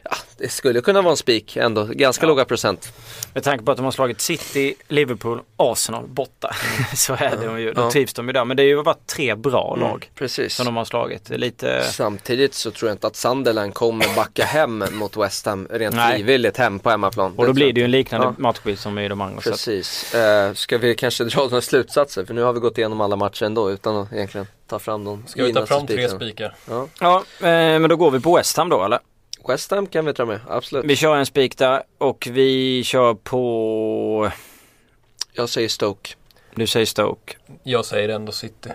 ja, 0.02 0.16
det 0.38 0.48
skulle 0.48 0.80
kunna 0.80 1.02
vara 1.02 1.10
en 1.10 1.16
spik 1.16 1.56
ändå, 1.56 1.84
ganska 1.84 2.24
Ja. 2.26 2.28
låga 2.28 2.44
procent. 2.44 2.92
Med 3.34 3.44
tanke 3.44 3.64
på 3.64 3.70
att 3.70 3.76
de 3.76 3.84
har 3.84 3.92
slagit 3.92 4.20
City, 4.20 4.74
Liverpool, 4.88 5.40
Arsenal 5.56 6.06
borta. 6.06 6.54
så 6.96 7.12
är 7.14 7.36
det 7.36 7.60
ju. 7.60 7.72
Då 7.72 7.82
Ja. 7.82 7.90
trivs 7.90 8.14
de 8.14 8.26
ju 8.26 8.32
där. 8.32 8.44
Men 8.44 8.56
det 8.56 8.62
har 8.62 8.66
ju 8.68 8.82
varit 8.82 9.06
tre 9.06 9.34
bra 9.34 9.76
lag 9.80 10.10
Precis. 10.14 10.54
som 10.54 10.66
de 10.66 10.76
har 10.76 10.84
slagit. 10.84 11.30
Är 11.30 11.38
lite... 11.38 11.82
Samtidigt 11.92 12.54
så 12.54 12.70
tror 12.70 12.88
jag 12.88 12.94
inte 12.94 13.06
att 13.06 13.16
Sunderland 13.16 13.74
kommer 13.74 14.14
backa 14.16 14.44
hem 14.44 14.84
mot 14.92 15.16
West 15.16 15.46
Ham 15.46 15.68
rent 15.70 15.94
Nej. 15.94 16.14
frivilligt 16.16 16.56
hem 16.56 16.78
på 16.78 16.90
hemmaplan. 16.90 17.34
Och 17.36 17.46
då 17.46 17.52
blir 17.52 17.72
det 17.72 17.80
ju 17.80 17.84
en 17.84 17.90
liknande 17.90 18.26
Ja. 18.26 18.34
matchbild 18.38 18.78
som 18.78 18.98
i 18.98 19.08
de 19.08 19.20
andra. 19.20 19.40
Precis. 19.40 20.14
Eh, 20.14 20.54
ska 20.54 20.78
vi 20.78 20.94
kanske 20.94 21.24
dra 21.24 21.40
några 21.42 21.60
slutsatser? 21.60 22.24
För 22.24 22.34
nu 22.34 22.42
har 22.42 22.52
vi 22.52 22.60
gått 22.60 22.78
igenom 22.78 23.00
alla 23.00 23.16
matcher 23.16 23.44
ändå 23.44 23.70
utan 23.70 23.96
att 23.96 24.12
egentligen 24.12 24.46
ta 24.66 24.78
fram 24.78 25.04
de 25.04 25.24
Ska 25.26 25.44
vi 25.44 25.52
ta 25.52 25.66
fram 25.66 25.86
tre 25.86 26.08
spikar? 26.08 26.54
Ja. 26.68 26.86
ja, 27.00 27.16
eh, 27.38 27.44
men 27.78 27.88
då 27.88 27.96
går 27.96 28.10
vi 28.10 28.20
på 28.20 28.36
West 28.36 28.56
Ham 28.56 28.68
då 28.68 28.84
eller? 28.84 28.98
West 29.48 29.70
Ham 29.70 29.86
kan 29.86 30.04
vi 30.04 30.14
ta 30.14 30.24
med, 30.24 30.40
absolut. 30.48 30.84
Vi 30.84 30.96
kör 30.96 31.16
en 31.16 31.26
spik 31.26 31.58
där 31.58 31.82
och 31.98 32.28
vi 32.30 32.82
kör 32.84 33.14
på... 33.14 34.30
Jag 35.32 35.48
säger 35.48 35.68
Stoke. 35.68 36.14
Du 36.54 36.66
säger 36.66 36.86
Stoke. 36.86 37.36
Jag 37.62 37.84
säger 37.84 38.08
ändå 38.08 38.32
City. 38.32 38.70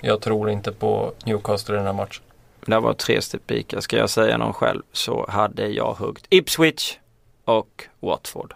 Jag 0.00 0.20
tror 0.20 0.50
inte 0.50 0.72
på 0.72 1.12
Newcastle 1.24 1.74
i 1.74 1.76
den 1.76 1.86
här 1.86 1.92
matchen. 1.92 2.22
Det 2.66 2.80
var 2.80 2.94
tre 2.94 3.22
spikar. 3.22 3.80
Ska 3.80 3.96
jag 3.96 4.10
säga 4.10 4.36
någon 4.36 4.52
själv 4.52 4.82
så 4.92 5.26
hade 5.28 5.66
jag 5.68 5.94
huggt 5.94 6.26
Ipswich 6.28 6.96
och 7.44 7.84
Watford. 8.00 8.54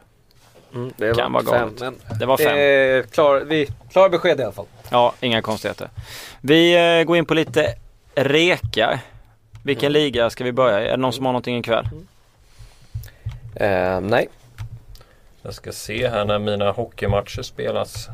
Mm, 0.75 0.93
det 0.97 1.15
Kan 1.15 1.33
vara 1.33 1.45
fem, 1.45 1.53
galet. 1.53 1.81
men 1.81 2.19
Det 2.19 2.27
var 2.27 2.37
det 2.37 2.45
fem. 2.45 2.57
är 2.59 3.03
klar, 3.03 3.41
vi, 3.41 3.69
klar 3.93 4.09
besked 4.09 4.41
i 4.41 4.43
alla 4.43 4.53
fall. 4.53 4.67
Ja, 4.91 5.15
inga 5.21 5.43
konstigheter. 5.43 5.91
Vi 6.41 6.77
eh, 6.99 7.05
går 7.05 7.17
in 7.17 7.25
på 7.27 7.35
lite 7.35 7.75
rekar. 8.15 8.99
Vilken 9.67 9.93
liga 9.93 10.31
ska 10.31 10.45
vi 10.45 10.53
börja 10.53 10.83
i? 10.83 10.87
Är 10.87 10.91
det 10.91 10.97
någon 10.97 11.13
som 11.13 11.25
har 11.27 11.33
någonting 11.33 11.59
ikväll? 11.59 11.89
Eh, 13.57 14.01
nej, 14.01 14.29
Jag 15.43 15.55
ska 15.55 15.73
se 15.73 16.09
här 16.09 16.25
när 16.25 16.39
mina 16.39 16.71
hockeymatcher 16.71 17.43
spelas. 17.43 18.09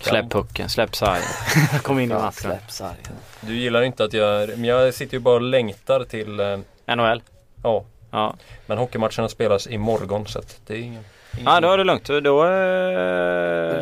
Släpp 0.00 0.30
pucken, 0.30 0.68
släpp 0.68 0.96
sargen. 0.96 1.22
Kom 1.82 1.98
in 2.00 2.10
i 2.10 2.14
matchen. 2.14 2.32
släpp 2.32 2.70
sargen. 2.70 3.12
Du 3.40 3.56
gillar 3.56 3.82
inte 3.82 4.04
att 4.04 4.12
jag... 4.12 4.48
Men 4.48 4.64
jag 4.64 4.94
sitter 4.94 5.14
ju 5.14 5.20
bara 5.20 5.34
och 5.34 5.40
längtar 5.42 6.04
till... 6.04 6.40
eh, 6.40 6.58
NHL? 6.96 7.22
Ja, 7.62 7.84
Ja. 8.10 8.34
men 8.66 8.78
hockeymatcherna 8.78 9.28
spelas 9.28 9.66
imorgon 9.66 10.26
så 10.26 10.38
att 10.38 10.60
det 10.66 10.74
är 10.74 10.78
ingen... 10.78 11.04
ingen 11.38 11.52
Ja, 11.52 11.60
då 11.60 11.72
är 11.72 11.78
det 11.78 11.84
lugnt. 11.84 12.04
Då 12.04 12.42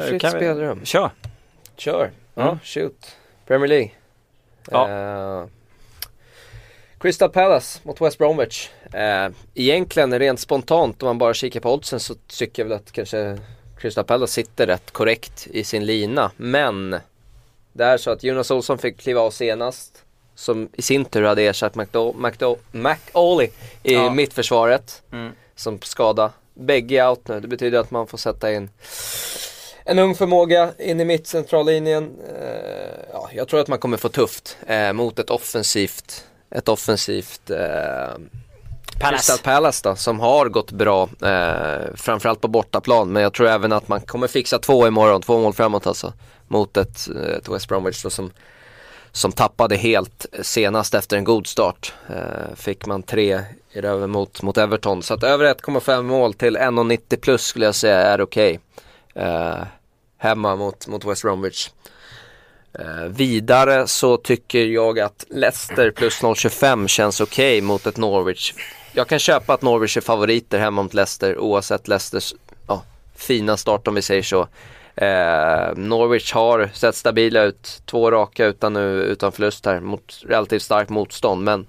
Fritt 0.09 0.13
eh, 0.13 0.31
kan 0.31 0.39
vi... 0.39 0.47
spelrum. 0.47 0.81
Kör! 0.85 1.11
Kör. 1.77 2.11
Ja, 2.35 2.59
shoot. 2.65 3.17
Premier 3.47 3.69
League. 3.69 3.91
Ja. 4.71 4.89
Eh, 4.89 5.47
Crystal 7.01 7.29
Palace 7.29 7.81
mot 7.83 8.01
West 8.01 8.19
Bromwich. 8.19 8.69
Eh, 8.93 9.29
egentligen 9.55 10.19
rent 10.19 10.41
spontant 10.41 11.03
om 11.03 11.07
man 11.07 11.19
bara 11.19 11.35
kikar 11.35 11.61
på 11.61 11.73
oddsen 11.75 12.01
så 12.01 12.15
tycker 12.15 12.63
jag 12.63 12.69
väl 12.69 12.77
att 12.79 12.93
kanske 12.93 13.39
Crystal 13.79 14.05
Palace 14.05 14.33
sitter 14.33 14.67
rätt 14.67 14.91
korrekt 14.91 15.47
i 15.47 15.65
sin 15.65 15.87
lina. 15.87 16.31
Men 16.37 16.97
det 17.73 17.85
är 17.85 17.97
så 17.99 18.11
att 18.11 18.23
Jonas 18.25 18.51
Olsson 18.51 18.79
fick 18.79 18.97
kliva 19.01 19.21
av 19.21 19.31
senast. 19.31 20.05
Som 20.35 20.69
i 20.73 20.83
sin 20.83 21.05
tur 21.05 21.23
hade 21.23 21.43
ersatt 21.43 21.75
McAuley 22.73 23.51
i 23.83 23.95
Ja. 23.95 24.11
mittförsvaret. 24.11 25.03
Mm. 25.13 25.33
Som 25.57 25.81
skada. 25.83 26.33
Bägge 26.55 26.97
är 27.03 27.09
out 27.09 27.29
nu. 27.29 27.41
Det 27.41 27.49
betyder 27.49 27.79
att 27.79 27.91
man 27.91 28.07
får 28.07 28.19
sätta 28.19 28.53
in 28.53 28.71
en 29.85 29.99
ung 29.99 30.15
förmåga 30.15 30.73
in 30.79 31.01
i 31.01 31.05
mittcentrallinjen. 31.05 32.17
Eh, 32.41 32.99
ja, 33.13 33.31
jag 33.33 33.49
tror 33.49 33.61
att 33.61 33.69
man 33.69 33.79
kommer 33.79 33.97
få 33.97 34.09
tufft 34.09 34.57
eh, 34.67 34.93
mot 34.93 35.19
ett 35.19 35.31
offensivt, 35.31 36.27
ett 36.51 36.69
offensivt 36.69 37.51
eh, 37.51 38.19
Crystal 39.01 39.39
Palace 39.39 39.89
då, 39.89 39.97
som 39.97 40.21
har 40.21 40.49
gått 40.49 40.71
bra, 40.71 41.09
eh, 41.23 41.95
framförallt 41.95 42.41
på 42.41 42.49
bortaplan. 42.49 43.13
Men 43.13 43.23
jag 43.23 43.33
tror 43.33 43.49
även 43.49 43.73
att 43.73 43.89
man 43.89 44.01
kommer 44.01 44.27
fixa 44.27 44.59
två 44.59 44.87
imorgon, 44.87 45.23
två 45.23 45.39
mål 45.41 45.53
framåt 45.53 45.87
alltså. 45.87 46.13
Mot 46.49 46.77
ett, 46.77 47.09
ett 47.39 47.49
West 47.49 47.69
Bromwich 47.69 48.03
då, 48.03 48.11
som, 48.11 48.31
som 49.13 49.33
tappade 49.33 49.77
helt 49.77 50.27
senast 50.43 50.95
efter 50.95 51.17
en 51.17 51.25
god 51.25 51.47
start. 51.47 51.95
Eh, 52.09 52.57
fick 52.57 52.87
man 52.87 53.03
tre 53.03 53.41
i 53.73 53.81
röven 53.81 54.11
mot, 54.11 54.43
mot 54.43 54.59
Everton. 54.59 55.03
Så 55.03 55.15
att 55.15 55.23
över 55.23 55.55
1,5 55.55 56.03
mål 56.03 56.35
till 56.35 56.57
1,90 56.57 57.17
plus 57.21 57.43
skulle 57.43 57.65
jag 57.65 57.75
säga 57.75 57.99
är 57.99 58.21
okej. 58.21 58.61
Eh, 59.15 59.59
hemma 60.19 60.57
mot, 60.57 60.87
mot 60.87 61.05
West 61.05 61.23
Bromwich. 61.23 61.71
Eh, 62.73 63.05
vidare 63.09 63.87
så 63.87 64.17
tycker 64.17 64.67
jag 64.67 65.01
att 65.01 65.25
Leicester 65.31 65.91
plus 65.91 66.23
0,25 66.23 66.87
känns 66.89 67.21
okej 67.21 67.61
mot 67.61 67.87
ett 67.87 67.97
Norwich. 67.97 68.55
Jag 68.93 69.09
kan 69.09 69.19
köpa 69.19 69.55
att 69.55 69.63
Norwich 69.63 69.97
är 69.97 70.01
favoriter 70.01 70.59
hemma 70.59 70.83
mot 70.83 70.95
Leicester 70.95 71.39
oavsett 71.39 71.89
Leicesters 71.89 72.35
ja, 72.69 72.83
fina 73.17 73.57
start 73.57 73.89
om 73.89 73.95
vi 73.95 74.03
säger 74.03 74.23
så. 74.23 74.49
Eh, 74.95 75.77
Norwich 75.77 76.33
har 76.33 76.71
sett 76.75 76.95
stabila 76.95 77.43
ut, 77.43 77.83
två 77.87 78.11
raka 78.11 78.47
utan, 78.47 78.77
utan 78.77 79.33
förlust 79.33 79.67
här 79.67 79.81
mot 79.81 80.23
relativt 80.27 80.63
starkt 80.63 80.91
motstånd. 80.91 81.45
Men 81.45 81.67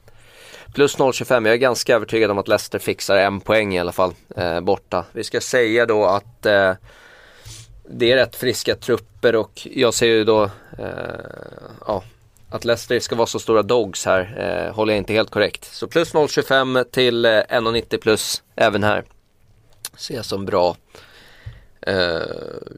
plus 0.73 0.97
0,25, 0.97 1.45
jag 1.45 1.53
är 1.53 1.57
ganska 1.57 1.95
övertygad 1.95 2.31
om 2.31 2.37
att 2.37 2.47
Leicester 2.47 2.79
fixar 2.79 3.17
en 3.17 3.39
poäng 3.39 3.75
i 3.75 3.79
alla 3.79 3.91
fall 3.91 4.13
eh, 4.37 4.59
borta. 4.59 5.05
Vi 5.11 5.23
ska 5.23 5.41
säga 5.41 5.85
då 5.85 6.05
att 6.05 6.45
eh, 6.45 6.73
det 7.89 8.11
är 8.11 8.15
rätt 8.15 8.35
friska 8.35 8.75
trupper 8.75 9.35
och 9.35 9.67
jag 9.71 9.93
ser 9.93 10.07
ju 10.07 10.23
då 10.23 10.49
Eh, 10.79 10.85
ja, 11.87 12.03
att 12.49 12.65
Leicester 12.65 12.99
ska 12.99 13.15
vara 13.15 13.27
så 13.27 13.39
stora 13.39 13.63
dogs 13.63 14.05
här 14.05 14.21
eh, 14.67 14.75
håller 14.75 14.93
jag 14.93 14.97
inte 14.97 15.13
helt 15.13 15.29
korrekt. 15.29 15.65
Så 15.65 15.87
plus 15.87 16.13
0,25 16.13 16.83
till 16.83 17.25
eh, 17.25 17.29
1,90 17.29 17.97
plus 17.97 18.43
även 18.55 18.83
här. 18.83 19.03
Ser 19.97 20.15
jag 20.15 20.25
som 20.25 20.45
bra. 20.45 20.75
Eh, 21.81 22.21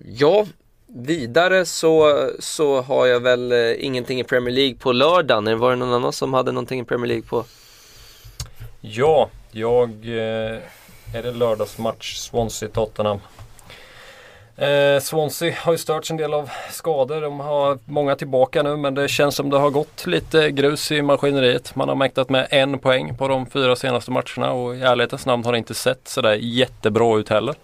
ja, 0.06 0.46
vidare 0.88 1.66
så, 1.66 2.30
så 2.40 2.82
har 2.82 3.06
jag 3.06 3.20
väl 3.20 3.52
eh, 3.52 3.86
ingenting 3.86 4.20
i 4.20 4.24
Premier 4.24 4.56
League 4.56 4.76
på 4.76 4.92
lördagen. 4.92 5.60
Var 5.60 5.70
det 5.70 5.76
någon 5.76 5.94
annan 5.94 6.14
som 6.14 6.34
hade 6.34 6.52
någonting 6.52 6.80
i 6.80 6.86
Premier 6.86 7.08
League 7.08 7.28
på? 7.28 7.46
Ja, 8.82 9.30
jag... 9.52 9.90
Eh, 9.90 10.60
är 11.14 11.24
det 11.24 11.32
lördagsmatch 11.32 12.18
Swansea-Tottenham? 12.18 13.20
Eh, 14.62 15.00
Swansea 15.00 15.56
har 15.58 15.72
ju 15.72 15.78
störts 15.78 16.12
en 16.12 16.18
del 16.18 16.34
av 16.34 16.50
skador. 16.72 17.22
De 17.22 17.40
har 17.40 17.80
många 17.86 18.16
tillbaka 18.16 18.64
nu 18.64 18.78
men 18.78 18.96
det 18.96 19.08
känns 19.08 19.36
som 19.36 19.50
det 19.50 19.58
har 19.58 19.70
gått 19.70 20.08
lite 20.08 20.52
grus 20.52 20.92
i 20.92 21.02
maskineriet. 21.02 21.76
Man 21.76 21.90
har 21.90 21.96
mäktat 21.96 22.30
med 22.30 22.48
en 22.52 22.80
poäng 22.80 23.18
på 23.18 23.28
de 23.28 23.46
fyra 23.46 23.76
senaste 23.76 24.12
matcherna 24.12 24.52
och 24.52 24.76
i 24.76 24.82
ärlighetens 24.82 25.26
namn 25.26 25.46
har 25.46 25.52
det 25.52 25.58
inte 25.58 25.74
sett 25.74 26.08
sådär 26.08 26.34
jättebra 26.34 27.20
ut 27.20 27.30
heller. 27.30 27.56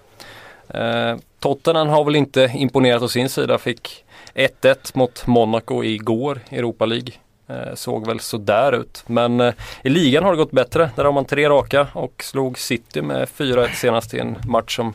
Eh, 0.69 1.15
Tottenham 1.39 1.87
har 1.87 2.03
väl 2.03 2.15
inte 2.15 2.51
imponerat 2.55 3.01
å 3.01 3.07
sin 3.07 3.29
sida. 3.29 3.57
Fick 3.57 4.05
1-1 4.33 4.91
mot 4.93 5.27
Monaco 5.27 5.83
igår 5.83 6.39
i 6.49 6.57
Europa 6.57 6.85
League. 6.85 7.13
Eh, 7.47 7.75
såg 7.75 8.07
väl 8.07 8.19
sådär 8.19 8.71
ut. 8.71 9.03
Men 9.07 9.39
eh, 9.41 9.53
i 9.83 9.89
ligan 9.89 10.23
har 10.23 10.31
det 10.31 10.37
gått 10.37 10.51
bättre. 10.51 10.89
Där 10.95 11.05
har 11.05 11.11
man 11.11 11.25
tre 11.25 11.49
raka 11.49 11.87
och 11.93 12.23
slog 12.23 12.59
City 12.59 13.01
med 13.01 13.27
4-1 13.27 13.73
senast 13.73 14.13
i 14.13 14.19
en 14.19 14.37
match 14.47 14.75
som 14.75 14.93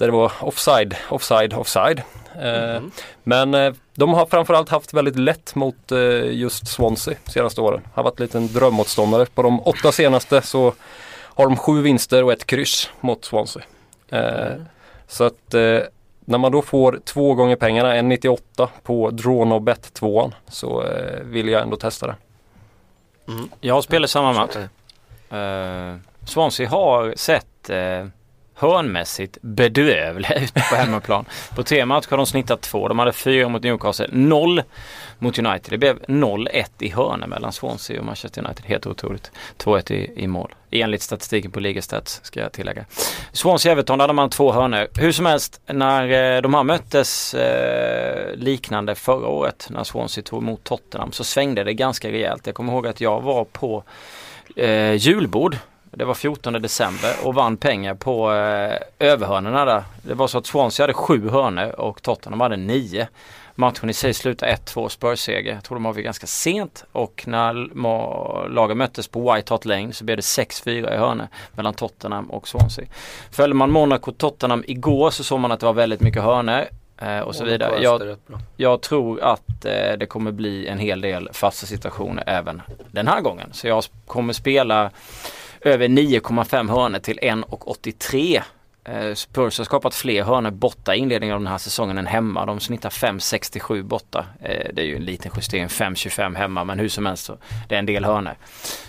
där 0.00 0.06
det 0.06 0.12
var 0.12 0.32
offside, 0.40 0.96
offside, 1.08 1.54
offside. 1.54 2.02
Eh, 2.42 2.82
Men 3.22 3.54
eh, 3.54 3.72
de 3.94 4.14
har 4.14 4.26
framförallt 4.26 4.68
haft 4.68 4.94
väldigt 4.94 5.16
lätt 5.18 5.54
mot 5.54 5.92
eh, 5.92 6.32
just 6.32 6.68
Swansea 6.68 7.16
senaste 7.26 7.60
åren. 7.60 7.80
Har 7.94 8.02
varit 8.02 8.20
lite 8.20 8.38
en 8.38 8.52
drömmotståndare. 8.52 9.26
På 9.26 9.42
de 9.42 9.60
åtta 9.60 9.92
senaste 9.92 10.42
så 10.42 10.74
har 11.12 11.44
de 11.44 11.56
sju 11.56 11.82
vinster 11.82 12.24
och 12.24 12.32
ett 12.32 12.46
kryss 12.46 12.90
mot 13.00 13.24
Swansea. 13.24 13.62
Eh, 14.08 14.52
Så 15.06 15.24
att 15.24 15.54
när 16.24 16.38
man 16.38 16.52
då 16.52 16.62
får 16.62 17.00
två 17.04 17.34
gånger 17.34 17.56
pengarna, 17.56 17.94
1,98 17.94 18.68
på 18.82 19.10
Dronobet 19.10 19.92
2 19.94 20.32
så 20.48 20.84
vill 21.22 21.48
jag 21.48 21.62
ändå 21.62 21.76
testa 21.76 22.06
det. 22.06 22.16
Jag 23.60 23.74
har 23.74 23.82
spelat 23.82 24.10
samma 24.10 24.32
match. 24.32 24.56
Uh, 25.32 25.96
Swansea 26.26 26.68
har 26.68 27.14
sett 27.16 27.70
uh, 27.70 28.06
hörnmässigt 28.60 29.38
bedrövliga 29.40 30.34
ut 30.34 30.54
på 30.54 30.76
hemmaplan. 30.76 31.24
på 31.54 31.62
tre 31.62 31.86
matcher 31.86 32.10
har 32.10 32.16
de 32.16 32.26
snittat 32.26 32.60
två. 32.60 32.88
De 32.88 32.98
hade 32.98 33.12
fyra 33.12 33.48
mot 33.48 33.62
Newcastle, 33.62 34.08
noll 34.12 34.62
mot 35.18 35.38
United. 35.38 35.70
Det 35.70 35.78
blev 35.78 35.98
0-1 35.98 36.64
i 36.78 36.90
hörnor 36.90 37.26
mellan 37.26 37.52
Swansea 37.52 38.00
och 38.00 38.06
Manchester 38.06 38.44
United. 38.44 38.64
Helt 38.66 38.86
otroligt. 38.86 39.30
2-1 39.58 39.92
i, 39.92 40.22
i 40.22 40.26
mål. 40.26 40.54
Enligt 40.70 41.02
statistiken 41.02 41.50
på 41.50 41.60
Ligastats 41.60 42.20
ska 42.22 42.40
jag 42.40 42.52
tillägga. 42.52 42.84
Swansea-Everton 43.32 43.98
där 43.98 44.02
hade 44.02 44.12
man 44.12 44.30
två 44.30 44.52
hörnor. 44.52 44.88
Hur 44.94 45.12
som 45.12 45.26
helst, 45.26 45.60
när 45.66 46.36
eh, 46.36 46.42
de 46.42 46.54
här 46.54 46.62
möttes 46.62 47.34
eh, 47.34 48.34
liknande 48.34 48.94
förra 48.94 49.28
året 49.28 49.66
när 49.70 49.84
Swansea 49.84 50.24
tog 50.24 50.42
emot 50.42 50.64
Tottenham 50.64 51.12
så 51.12 51.24
svängde 51.24 51.64
det 51.64 51.74
ganska 51.74 52.08
rejält. 52.08 52.46
Jag 52.46 52.54
kommer 52.54 52.72
ihåg 52.72 52.86
att 52.86 53.00
jag 53.00 53.20
var 53.20 53.44
på 53.44 53.84
eh, 54.56 54.94
julbord 54.94 55.56
det 55.90 56.04
var 56.04 56.14
14 56.14 56.52
december 56.52 57.14
och 57.24 57.34
vann 57.34 57.56
pengar 57.56 57.94
på 57.94 58.32
eh, 58.32 59.08
överhörnorna 59.08 59.64
där. 59.64 59.84
Det 60.02 60.14
var 60.14 60.26
så 60.28 60.38
att 60.38 60.46
Swansea 60.46 60.84
hade 60.84 60.94
sju 60.94 61.28
hörnor 61.28 61.80
och 61.80 62.02
Tottenham 62.02 62.40
hade 62.40 62.56
nio. 62.56 63.08
Matchen 63.54 63.90
i 63.90 63.92
sig 63.92 64.14
slutade 64.14 64.52
1-2 64.52 64.88
Spurs-seger. 64.88 65.54
Jag 65.54 65.64
tror 65.64 65.76
de 65.76 65.86
avgick 65.86 66.04
ganska 66.04 66.26
sent 66.26 66.84
och 66.92 67.24
när 67.26 68.48
lagen 68.48 68.78
möttes 68.78 69.08
på 69.08 69.32
White 69.32 69.52
Hart 69.52 69.64
Lane 69.64 69.92
så 69.92 70.04
blev 70.04 70.16
det 70.16 70.20
6-4 70.20 70.94
i 70.94 70.96
hörnor 70.96 71.28
mellan 71.52 71.74
Tottenham 71.74 72.30
och 72.30 72.48
Swansea. 72.48 72.84
Följde 73.30 73.54
man 73.54 73.70
Monaco-Tottenham 73.70 74.64
igår 74.66 75.10
så 75.10 75.24
såg 75.24 75.40
man 75.40 75.52
att 75.52 75.60
det 75.60 75.66
var 75.66 75.72
väldigt 75.72 76.00
mycket 76.00 76.22
hörnor 76.22 76.64
eh, 76.98 77.20
och 77.20 77.34
så 77.34 77.44
vidare. 77.44 77.82
Jag, 77.82 78.16
jag 78.56 78.80
tror 78.80 79.20
att 79.20 79.64
eh, 79.64 79.92
det 79.98 80.06
kommer 80.06 80.32
bli 80.32 80.66
en 80.66 80.78
hel 80.78 81.00
del 81.00 81.28
fasta 81.32 81.66
situationer 81.66 82.24
även 82.26 82.62
den 82.90 83.08
här 83.08 83.20
gången. 83.20 83.48
Så 83.52 83.66
jag 83.66 83.84
kommer 84.06 84.32
spela 84.32 84.90
över 85.60 85.88
9,5 85.88 86.70
hörnor 86.70 86.98
till 86.98 87.18
1,83. 87.22 88.42
Eh, 88.84 89.14
Spurs 89.14 89.58
har 89.58 89.64
skapat 89.64 89.94
fler 89.94 90.22
hörnor 90.22 90.50
borta 90.50 90.94
i 90.94 90.98
inledningen 90.98 91.34
av 91.34 91.40
den 91.40 91.46
här 91.46 91.58
säsongen 91.58 91.98
än 91.98 92.06
hemma. 92.06 92.46
De 92.46 92.60
snittar 92.60 92.90
5,67 92.90 93.82
borta. 93.82 94.26
Eh, 94.42 94.66
det 94.72 94.82
är 94.82 94.86
ju 94.86 94.96
en 94.96 95.04
liten 95.04 95.32
justering, 95.36 95.66
5,25 95.66 96.36
hemma 96.36 96.64
men 96.64 96.78
hur 96.78 96.88
som 96.88 97.06
helst 97.06 97.24
så 97.24 97.36
det 97.68 97.74
är 97.74 97.78
en 97.78 97.86
del 97.86 98.04
hörnor. 98.04 98.34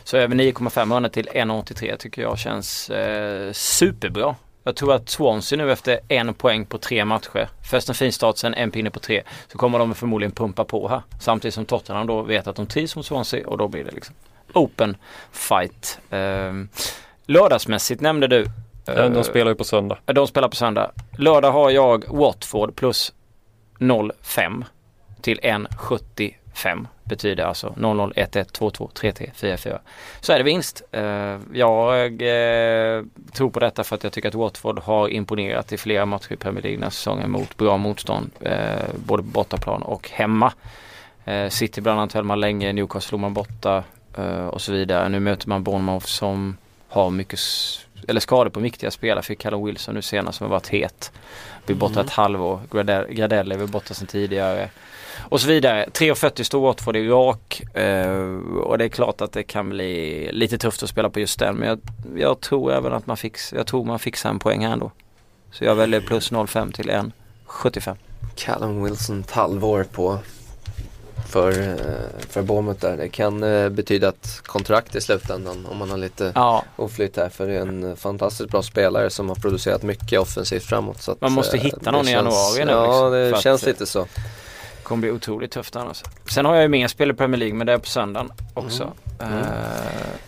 Så 0.03 0.17
över 0.17 0.35
9,5 0.35 0.93
hörnor 0.93 1.09
till 1.09 1.27
1,83 1.33 1.97
tycker 1.97 2.21
jag 2.21 2.39
känns 2.39 2.89
eh, 2.89 3.51
superbra. 3.51 4.35
Jag 4.63 4.75
tror 4.75 4.93
att 4.93 5.09
Swansea 5.09 5.57
nu 5.57 5.71
efter 5.71 5.99
en 6.07 6.33
poäng 6.33 6.65
på 6.65 6.77
tre 6.77 7.05
matcher, 7.05 7.49
först 7.71 7.89
en 7.89 7.95
fin 7.95 8.11
start 8.11 8.37
sen 8.37 8.53
en 8.53 8.71
pinne 8.71 8.89
på 8.89 8.99
tre, 8.99 9.23
så 9.51 9.57
kommer 9.57 9.79
de 9.79 9.95
förmodligen 9.95 10.31
pumpa 10.31 10.63
på 10.65 10.87
här. 10.87 11.01
Samtidigt 11.19 11.53
som 11.53 11.65
Tottenham 11.65 12.07
då 12.07 12.21
vet 12.21 12.47
att 12.47 12.55
de 12.55 12.65
trivs 12.65 12.95
mot 12.95 13.05
Swansea 13.05 13.47
och 13.47 13.57
då 13.57 13.67
blir 13.67 13.83
det 13.83 13.91
liksom 13.91 14.15
open 14.53 14.97
fight. 15.31 15.99
Eh, 16.09 16.53
lördagsmässigt 17.25 18.01
nämnde 18.01 18.27
du. 18.27 18.45
Eh, 18.87 19.09
De 19.09 19.23
spelar 19.23 19.51
ju 19.51 19.55
på 19.55 19.63
söndag. 19.63 19.97
De 20.05 20.27
spelar 20.27 20.49
på 20.49 20.55
söndag. 20.55 20.91
Lördag 21.17 21.51
har 21.51 21.69
jag 21.69 22.05
Watford 22.07 22.75
plus 22.75 23.13
0,5 23.79 24.63
till 25.21 25.39
1,75 25.43 26.87
betyder 27.03 27.43
alltså 27.43 27.73
00, 27.77 28.13
1, 28.15 28.35
1, 28.35 28.53
2, 28.53 28.69
2, 28.69 28.89
3, 28.93 29.11
3, 29.11 29.31
4, 29.35 29.57
4. 29.57 29.79
Så 30.21 30.33
är 30.33 30.37
det 30.37 30.43
vinst. 30.43 30.83
Uh, 30.95 31.03
jag 31.53 32.21
uh, 32.21 33.05
tror 33.33 33.49
på 33.49 33.59
detta 33.59 33.83
för 33.83 33.95
att 33.95 34.03
jag 34.03 34.13
tycker 34.13 34.29
att 34.29 34.35
Watford 34.35 34.79
har 34.79 35.09
imponerat 35.09 35.71
i 35.71 35.77
flera 35.77 36.05
matcher 36.05 36.33
i 36.33 36.37
Premier 36.37 36.61
League 36.61 36.77
den 36.77 36.83
här 36.83 36.89
säsongen 36.89 37.31
mot 37.31 37.57
bra 37.57 37.77
motstånd. 37.77 38.31
Både 38.95 39.23
på 39.23 39.29
bortaplan 39.29 39.81
och 39.81 40.09
hemma. 40.09 40.53
City 41.49 41.81
bland 41.81 41.99
annat 41.99 42.13
höll 42.13 42.23
man 42.23 42.39
länge, 42.39 42.73
Newcastle 42.73 43.09
slog 43.09 43.21
man 43.21 43.33
borta 43.33 43.83
och 44.49 44.61
så 44.61 44.71
vidare. 44.71 45.09
Nu 45.09 45.19
möter 45.19 45.49
man 45.49 45.63
Bournemouth 45.63 46.05
som 46.05 46.57
har 46.89 47.09
mycket, 47.09 47.39
eller 48.07 48.19
skador 48.19 48.49
på 48.49 48.59
viktiga 48.59 48.91
spelare. 48.91 49.23
Fick 49.23 49.39
Callum 49.39 49.65
Wilson 49.65 49.95
nu 49.95 50.01
senast 50.01 50.37
som 50.37 50.45
har 50.45 50.51
varit 50.51 50.67
het. 50.67 51.11
Blir 51.65 51.75
borta 51.75 51.93
Mm. 51.93 52.05
ett 52.05 52.11
halvår. 52.11 52.59
Gradell, 52.71 53.05
Gradell 53.09 53.51
är 53.51 53.57
väl 53.57 53.67
borta 53.67 53.93
sedan 53.93 54.07
tidigare. 54.07 54.69
Och 55.29 55.41
så 55.41 55.47
vidare. 55.47 55.85
3.40 55.93 56.43
står 56.43 56.61
Watford 56.61 56.95
i 56.95 56.99
Irak. 56.99 57.61
Eh, 57.75 58.15
och 58.63 58.77
det 58.77 58.85
är 58.85 58.89
klart 58.89 59.21
att 59.21 59.31
det 59.31 59.43
kan 59.43 59.69
bli 59.69 60.29
lite 60.31 60.57
tufft 60.57 60.83
att 60.83 60.89
spela 60.89 61.09
på 61.09 61.19
just 61.19 61.39
den. 61.39 61.55
Men 61.55 61.67
jag, 61.69 61.79
jag 62.17 62.41
tror 62.41 62.71
även 62.73 62.93
att 62.93 63.07
man, 63.07 63.17
fix, 63.17 63.53
jag 63.53 63.67
tror 63.67 63.85
man 63.85 63.99
fixar 63.99 64.29
en 64.29 64.39
poäng 64.39 64.65
här 64.65 64.73
ändå. 64.73 64.91
Så 65.51 65.63
jag 65.65 65.75
väljer 65.75 66.01
plus 66.01 66.31
0,5 66.31 66.71
till 66.71 66.89
1,75. 66.89 67.95
Callum 68.35 68.83
Wilson 68.83 69.19
ett 69.19 69.31
halvår 69.31 69.83
på 69.91 70.19
för, 71.31 71.51
eh, 71.69 71.75
för 72.29 72.41
Bournemouth 72.41 72.79
där. 72.81 72.97
Det 72.97 73.09
kan 73.09 73.43
eh, 73.43 73.69
betyda 73.69 74.09
ett 74.09 74.41
kontrakt 74.43 74.95
i 74.95 75.01
slutändan 75.01 75.67
om 75.71 75.77
man 75.77 75.89
har 75.89 75.97
lite 75.97 76.31
Ja, 76.35 76.63
oflyt 76.75 77.17
här. 77.17 77.29
För 77.29 77.47
det 77.47 77.53
är 77.55 77.61
en 77.61 77.95
fantastiskt 77.95 78.49
bra 78.49 78.61
spelare 78.61 79.09
som 79.09 79.29
har 79.29 79.35
producerat 79.35 79.83
mycket 79.83 80.19
offensivt 80.19 80.63
framåt. 80.63 81.01
Så 81.01 81.15
Man 81.19 81.31
måste 81.31 81.57
eh, 81.57 81.63
hitta 81.63 81.77
det 81.81 81.91
någon 81.91 82.07
i 82.07 82.11
känns- 82.11 82.57
januari 82.57 82.65
nu, 82.65 82.71
Ja, 82.71 82.85
liksom, 82.85 83.11
det 83.11 83.37
att- 83.37 83.43
känns 83.43 83.65
lite 83.65 83.85
så. 83.85 84.07
kommer 84.83 85.01
bli 85.01 85.11
otroligt 85.11 85.51
tufft 85.51 85.75
annars. 85.75 86.03
Sen 86.31 86.45
har 86.45 86.53
jag 86.55 86.61
ju 86.61 86.67
mer 86.69 86.87
spel 86.87 87.11
i 87.11 87.13
Premier 87.13 87.37
League 87.39 87.55
men 87.57 87.67
det 87.67 87.73
är 87.73 87.77
på 87.77 87.85
söndagen 87.87 88.31
också. 88.53 88.91
Mm. 89.19 89.33
Eh, 89.39 89.45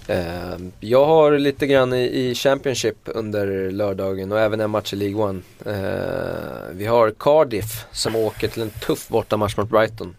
Eh, 0.08 0.58
jag 0.80 1.06
har 1.06 1.32
lite 1.38 1.68
grann 1.68 1.94
i, 1.94 2.02
i 2.30 2.36
Championship 2.36 2.98
under 3.06 3.72
lördagen 3.72 4.32
och 4.32 4.40
även 4.40 4.60
en 4.60 4.70
match 4.70 4.94
i 4.94 4.96
League 4.96 5.24
One. 5.24 5.42
Eh, 5.66 6.72
vi 6.72 6.86
har 6.86 7.12
Cardiff 7.20 7.86
som 7.92 8.16
åker 8.16 8.48
till 8.48 8.62
en 8.62 8.70
tuff 8.70 9.08
bortamatch 9.08 9.58
mot 9.58 9.70
Brighton. 9.70 10.16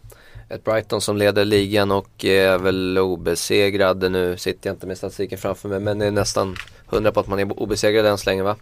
Ett 0.54 0.64
Brighton 0.64 1.00
som 1.00 1.16
leder 1.16 1.44
ligan 1.44 1.90
och 1.90 2.24
är 2.24 2.58
väl 2.58 2.98
obesegrade 2.98 4.08
nu. 4.08 4.36
Sitter 4.36 4.70
jag 4.70 4.74
inte 4.74 4.86
med 4.86 4.98
statistiken 4.98 5.38
framför 5.38 5.68
mig 5.68 5.80
men 5.80 5.98
det 5.98 6.06
är 6.06 6.10
nästan 6.10 6.56
hundra 6.86 7.12
på 7.12 7.20
att 7.20 7.26
man 7.26 7.38
är 7.38 7.60
obesegrad 7.60 8.06
än 8.06 8.18
så 8.18 8.30
länge 8.30 8.42
va? 8.42 8.56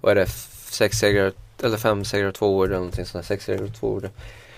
Vad 0.00 0.12
är 0.12 0.14
det? 0.14 0.26
Sex 0.70 0.98
segrar, 0.98 1.32
eller 1.62 1.76
fem 1.76 2.04
segrar 2.04 2.28
och 2.28 2.34
två 2.34 2.56
år 2.56 2.66
eller 2.66 2.76
någonting 2.76 3.04
sånt 3.04 3.22
där. 3.24 3.26
Sex 3.26 3.44
segrar 3.44 3.64
och 3.64 3.74
två 3.80 3.88
år. 3.88 4.10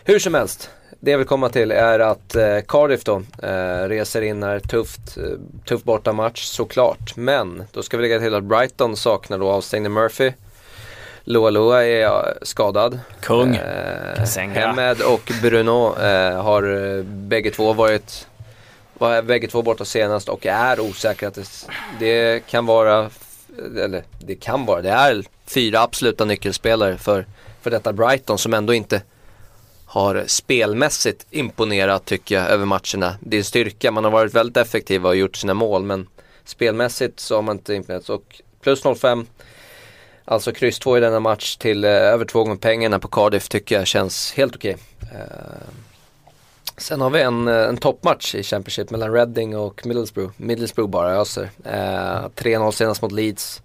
Hur 0.05 0.19
som 0.19 0.35
helst. 0.35 0.71
Det 1.01 1.11
jag 1.11 1.19
vill 1.19 1.27
komma 1.27 1.49
till 1.49 1.71
är 1.71 1.99
att 1.99 2.35
eh, 2.35 2.61
Cardiff 2.69 3.05
då 3.05 3.23
eh, 3.43 3.89
reser 3.89 4.23
in 4.23 4.43
här 4.43 4.61
tufft, 4.61 5.17
eh, 5.17 5.25
tuff 5.65 5.83
bortamatch 5.83 6.45
såklart. 6.45 7.17
Men 7.17 7.65
då 7.73 7.83
ska 7.83 7.97
vi 7.97 8.03
lägga 8.03 8.19
till 8.19 8.35
att 8.35 8.45
Brighton 8.45 8.97
saknar 8.97 9.39
då 9.39 9.49
avstängde 9.49 9.89
Murphy. 9.89 10.33
Loa 11.25 11.51
Loa 11.51 11.87
är 11.87 12.39
skadad. 12.43 13.01
Kung. 13.21 13.57
Eh. 13.57 14.27
Hemed 14.37 15.01
och 15.03 15.33
Bruno 15.43 15.99
eh, 16.01 16.43
har 16.43 16.97
eh, 16.97 17.03
bägge 17.03 17.51
två 17.51 17.73
varit 17.73 18.27
var 19.01 19.23
bägge 19.23 19.49
två 19.49 19.63
borta 19.63 19.85
senast 19.85 20.29
och 20.29 20.47
är 20.47 20.81
osäkra 20.81 21.29
att 21.29 21.35
det, 21.35 21.47
det 21.99 22.47
kan 22.47 22.67
vara, 22.67 23.11
eller 23.59 24.05
det 24.19 24.35
kan 24.35 24.67
vara, 24.67 24.83
det 24.83 24.91
är 24.91 25.25
fyra 25.47 25.81
absoluta 25.81 26.25
nyckelspelare 26.25 26.99
för, 26.99 27.27
för 27.63 27.71
detta 27.71 27.93
Brighton 27.93 28.39
som 28.39 28.55
ändå 28.55 28.75
inte 28.75 29.03
har 29.85 30.25
spelmässigt 30.27 31.27
imponerat 31.31 32.05
tycker 32.05 32.35
jag 32.35 32.51
över 32.51 32.65
matcherna. 32.65 33.17
Det 33.21 33.37
är 33.37 33.39
en 33.39 33.45
styrka, 33.45 33.91
man 33.91 34.05
har 34.05 34.11
varit 34.11 34.35
väldigt 34.35 34.57
effektiva 34.57 35.09
och 35.09 35.17
gjort 35.17 35.37
sina 35.37 35.55
mål 35.55 35.83
men 35.83 36.09
spelmässigt 36.45 37.21
så 37.21 37.35
har 37.35 37.43
man 37.43 37.57
inte 37.57 37.75
imponerat. 37.75 38.09
Och 38.09 38.41
plus 38.63 38.85
0,5 38.85 39.27
Alltså 40.31 40.53
kryss 40.53 40.79
2 40.79 40.97
i 40.97 41.01
denna 41.01 41.21
match 41.21 41.57
till 41.57 41.85
eh, 41.85 41.91
över 41.91 42.25
två 42.25 42.45
gånger 42.45 42.57
pengarna 42.57 42.99
på 42.99 43.09
Cardiff 43.09 43.49
tycker 43.49 43.79
jag 43.79 43.87
känns 43.87 44.33
helt 44.33 44.57
okej. 44.57 44.77
Eh, 45.13 45.69
sen 46.77 47.01
har 47.01 47.11
vi 47.11 47.21
en, 47.21 47.49
eh, 47.49 47.69
en 47.69 47.77
toppmatch 47.77 48.35
i 48.35 48.43
Championship 48.43 48.91
mellan 48.91 49.13
Reading 49.13 49.57
och 49.57 49.87
Middlesbrough. 49.87 50.33
Middlesbrough 50.37 50.91
bara 50.91 51.13
öser. 51.13 51.51
Eh, 51.65 52.29
3-0 52.35 52.73
senast 52.73 53.03
mot 53.03 53.13
Leeds. 53.13 53.63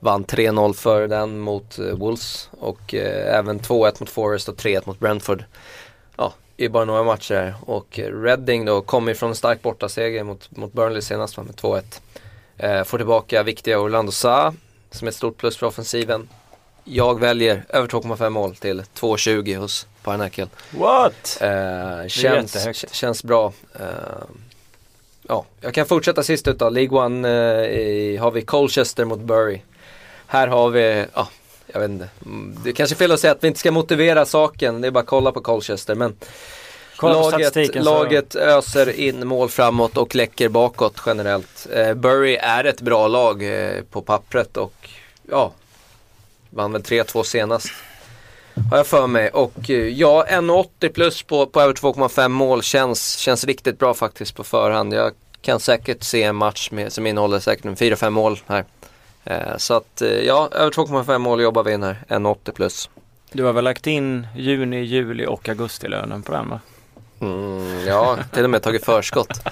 Vann 0.00 0.24
3-0 0.24 0.74
för 0.74 1.08
den 1.08 1.38
mot 1.38 1.78
eh, 1.78 1.84
Wolves 1.84 2.48
och 2.60 2.94
eh, 2.94 3.38
även 3.38 3.60
2-1 3.60 3.96
mot 4.00 4.10
Forest 4.10 4.48
och 4.48 4.56
3-1 4.56 4.82
mot 4.84 5.00
Brentford. 5.00 5.44
Ja, 6.16 6.32
i 6.56 6.68
bara 6.68 6.84
några 6.84 7.04
matcher 7.04 7.34
här. 7.34 7.54
Och 7.60 7.98
eh, 7.98 8.22
Reading 8.22 8.64
då 8.64 8.80
kom 8.80 9.08
ifrån 9.08 9.28
en 9.30 9.36
stark 9.36 9.62
bortaseger 9.62 10.24
mot, 10.24 10.56
mot 10.56 10.72
Burnley 10.72 11.02
senast 11.02 11.36
med 11.36 11.46
2-1. 11.46 11.82
Eh, 12.56 12.84
får 12.84 12.98
tillbaka 12.98 13.42
viktiga 13.42 13.80
Orlando 13.80 14.12
Sa 14.12 14.54
som 14.94 15.06
är 15.06 15.10
ett 15.10 15.16
stort 15.16 15.36
plus 15.36 15.56
för 15.56 15.66
offensiven. 15.66 16.28
Jag 16.84 17.20
väljer 17.20 17.64
över 17.68 17.88
2,5 17.88 18.30
mål 18.30 18.54
till 18.56 18.80
2,20 18.80 19.56
hos 19.56 19.86
Parnackel. 20.02 20.48
What? 20.70 21.38
Eh, 21.40 22.08
känns, 22.08 22.84
känns 22.92 23.24
bra. 23.24 23.52
Eh, 23.74 23.86
ja, 25.28 25.44
jag 25.60 25.74
kan 25.74 25.86
fortsätta 25.86 26.22
sist 26.22 26.48
ut 26.48 26.58
då. 26.58 26.70
League 26.70 26.98
One 26.98 27.28
eh, 27.28 27.78
i, 27.78 28.16
har 28.16 28.30
vi 28.30 28.42
Colchester 28.42 29.04
mot 29.04 29.20
Bury. 29.20 29.60
Här 30.26 30.48
har 30.48 30.70
vi, 30.70 31.06
ja, 31.14 31.28
jag 31.66 31.80
vet 31.80 31.90
inte. 31.90 32.08
Mm, 32.24 32.56
Det 32.64 32.70
är 32.70 32.74
kanske 32.74 32.94
är 32.94 32.96
fel 32.96 33.12
att 33.12 33.20
säga 33.20 33.32
att 33.32 33.44
vi 33.44 33.48
inte 33.48 33.60
ska 33.60 33.70
motivera 33.70 34.26
saken. 34.26 34.80
Det 34.80 34.86
är 34.86 34.90
bara 34.90 35.00
att 35.00 35.06
kolla 35.06 35.32
på 35.32 35.40
Colchester. 35.40 35.94
Men 35.94 36.16
laget, 37.02 37.74
laget 37.74 38.34
öser 38.34 39.00
in 39.00 39.26
mål 39.26 39.48
framåt 39.48 39.96
och 39.96 40.14
läcker 40.14 40.48
bakåt 40.48 41.02
generellt. 41.06 41.66
Eh, 41.72 41.94
Bury 41.94 42.34
är 42.34 42.64
ett 42.64 42.80
bra 42.80 43.08
lag 43.08 43.42
eh, 43.42 43.82
på 43.90 44.02
pappret 44.02 44.56
och 44.56 44.88
ja, 45.30 45.52
vann 46.50 46.72
väl 46.72 46.82
3-2 46.82 47.22
senast. 47.22 47.68
Har 48.70 48.76
jag 48.76 48.86
för 48.86 49.06
mig. 49.06 49.30
Och 49.30 49.70
eh, 49.70 49.88
ja, 49.88 50.26
1,80 50.28 50.88
plus 50.88 51.22
på, 51.22 51.46
på 51.46 51.60
över 51.60 51.74
2,5 51.74 52.28
mål 52.28 52.62
känns, 52.62 53.16
känns 53.16 53.44
riktigt 53.44 53.78
bra 53.78 53.94
faktiskt 53.94 54.36
på 54.36 54.44
förhand. 54.44 54.94
Jag 54.94 55.12
kan 55.42 55.60
säkert 55.60 56.02
se 56.02 56.22
en 56.22 56.36
match 56.36 56.70
med, 56.70 56.92
som 56.92 57.06
innehåller 57.06 57.38
säkert 57.38 57.64
en 57.64 57.76
4-5 57.76 58.10
mål 58.10 58.40
här. 58.46 58.64
Eh, 59.24 59.56
så 59.56 59.74
att 59.74 60.02
eh, 60.02 60.08
ja, 60.08 60.48
över 60.52 60.70
2,5 60.70 61.18
mål 61.18 61.42
jobbar 61.42 61.62
vi 61.62 61.72
in 61.72 61.82
här. 61.82 62.04
1,80 62.08 62.52
plus. 62.52 62.90
Du 63.32 63.44
har 63.44 63.52
väl 63.52 63.64
lagt 63.64 63.86
in 63.86 64.26
juni, 64.36 64.80
juli 64.80 65.26
och 65.26 65.48
augustilönen 65.48 66.22
på 66.22 66.32
den 66.32 66.48
va? 66.48 66.60
Mm, 67.20 67.86
ja, 67.86 68.18
till 68.32 68.44
och 68.44 68.50
med 68.50 68.62
tagit 68.62 68.84
förskott. 68.84 69.44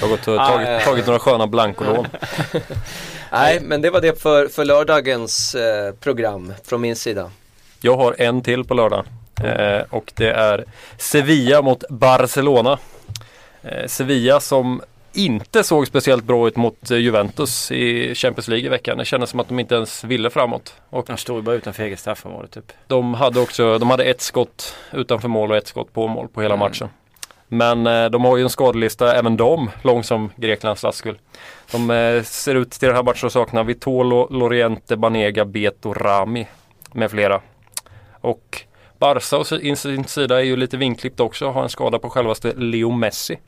Tagit, 0.00 0.26
ja. 0.26 0.80
tagit 0.84 1.06
några 1.06 1.18
sköna 1.18 1.46
blankolån. 1.46 2.06
Nej, 3.32 3.60
men 3.60 3.82
det 3.82 3.90
var 3.90 4.00
det 4.00 4.22
för, 4.22 4.48
för 4.48 4.64
lördagens 4.64 5.54
eh, 5.54 5.94
program 5.94 6.54
från 6.64 6.80
min 6.80 6.96
sida. 6.96 7.30
Jag 7.80 7.96
har 7.96 8.14
en 8.18 8.42
till 8.42 8.64
på 8.64 8.74
lördag. 8.74 9.04
Eh, 9.44 9.82
och 9.90 10.12
det 10.16 10.30
är 10.30 10.64
Sevilla 10.98 11.62
mot 11.62 11.88
Barcelona. 11.88 12.78
Eh, 13.62 13.86
Sevilla 13.86 14.40
som 14.40 14.82
inte 15.16 15.64
såg 15.64 15.86
speciellt 15.86 16.24
bra 16.24 16.48
ut 16.48 16.56
mot 16.56 16.90
eh, 16.90 16.96
Juventus 16.98 17.72
i 17.72 18.14
Champions 18.14 18.48
League 18.48 18.66
i 18.66 18.68
veckan. 18.68 18.98
Det 18.98 19.04
kändes 19.04 19.30
som 19.30 19.40
att 19.40 19.48
de 19.48 19.60
inte 19.60 19.74
ens 19.74 20.04
ville 20.04 20.30
framåt. 20.30 20.74
Och 20.90 21.04
De 21.06 21.16
stod 21.16 21.44
bara 21.44 21.54
utanför 21.56 21.82
eget 21.82 21.98
straffområde 21.98 22.48
typ. 22.48 22.72
de 22.86 23.14
hade 23.14 23.40
också 23.40 23.78
de 23.78 23.90
hade 23.90 24.04
ett 24.04 24.20
skott 24.20 24.76
utanför 24.92 25.28
mål 25.28 25.50
och 25.50 25.56
ett 25.56 25.66
skott 25.66 25.92
på 25.92 26.06
mål 26.08 26.28
på 26.28 26.42
hela 26.42 26.54
Mm. 26.54 26.68
matchen. 26.68 26.88
Men 27.48 27.86
eh, 27.86 28.04
de 28.10 28.24
har 28.24 28.36
ju 28.36 28.42
en 28.42 28.50
skadelista, 28.50 29.14
även 29.16 29.36
de, 29.36 29.70
lång 29.82 30.04
som 30.04 30.30
Greklands 30.36 30.78
statsskull. 30.80 31.18
De 31.72 31.90
eh, 31.90 32.22
ser 32.22 32.54
ut 32.54 32.70
till 32.70 32.86
den 32.88 32.96
här 32.96 33.02
matchen 33.02 33.26
att 33.26 33.32
sakna 33.32 33.62
Vitolo, 33.62 34.28
Loriente, 34.30 34.96
Banega, 34.96 35.44
Beto, 35.44 35.92
Rami 35.92 36.46
med 36.92 37.10
flera. 37.10 37.40
Och 38.20 38.62
Barca 38.98 39.36
å 39.38 39.44
sin 39.44 39.76
sida 40.04 40.38
är 40.38 40.44
ju 40.44 40.56
lite 40.56 40.76
vinklippt 40.76 41.20
också, 41.20 41.50
har 41.50 41.62
en 41.62 41.68
skada 41.68 41.98
på 41.98 42.10
självaste 42.10 42.52
Leo 42.56 42.90
Messi. 42.90 43.38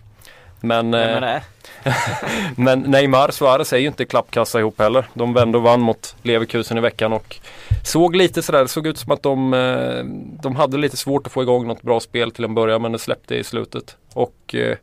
Men, 0.61 0.95
eh, 0.95 1.21
det? 1.21 1.43
men 2.57 2.81
Neymar 2.81 3.31
Suarez 3.31 3.73
är 3.73 3.77
ju 3.77 3.87
inte 3.87 4.05
klappkassa 4.05 4.61
ihop 4.61 4.79
heller. 4.79 5.07
De 5.15 5.35
vände 5.35 5.59
och 5.59 5.65
vann 5.65 5.81
mot 5.81 6.17
Leverkusen 6.23 6.79
i 6.79 6.81
veckan 6.81 7.13
och 7.13 7.37
såg 7.85 8.17
lite 8.17 8.43
sådär, 8.43 8.63
det 8.63 8.69
såg 8.69 8.87
ut 8.87 8.99
som 8.99 9.13
att 9.13 9.23
de, 9.23 9.55
eh, 9.55 10.05
de 10.43 10.57
hade 10.57 10.79
lite 10.79 10.97
svårt 10.97 11.27
att 11.27 11.33
få 11.33 11.43
igång 11.43 11.67
något 11.67 11.83
bra 11.83 12.01
spel 12.01 12.31
till 12.31 12.45
en 12.45 12.55
början 12.55 12.83
men 12.83 12.93
det 12.93 12.99
släppte 12.99 13.37
i 13.37 13.45
slutet. 13.45 13.97
Och 14.13 14.55
eh, 14.55 14.77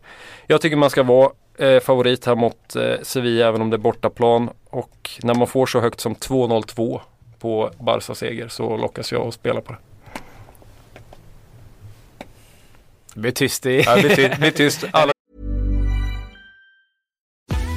jag 0.47 0.61
tycker 0.61 0.75
man 0.75 0.89
ska 0.89 1.03
vara 1.03 1.31
eh, 1.57 1.79
favorit 1.79 2.25
här 2.25 2.35
mot 2.35 2.75
Sevilla 3.01 3.47
även 3.47 3.61
om 3.61 3.69
det 3.69 3.75
är 3.75 3.79
bortaplan. 3.79 4.49
Och 4.69 5.09
när 5.23 5.33
man 5.33 5.47
får 5.47 5.65
så 5.65 5.79
högt 5.79 5.99
som 5.99 6.15
2-0-2 6.15 7.01
på 7.39 7.71
Barca 7.79 8.15
seger 8.15 8.47
så 8.47 8.77
lockas 8.77 9.11
jag 9.11 9.27
att 9.27 9.33
spela 9.33 9.61
på 9.61 9.71
det. 9.71 9.79
Det 13.13 13.21
blir 13.21 13.31
tyst 13.31 13.65
i... 13.65 13.81
Ja, 13.85 13.95
det 13.95 14.39
blir 14.39 14.51
tyst. 14.51 14.85
Alla 14.91 15.14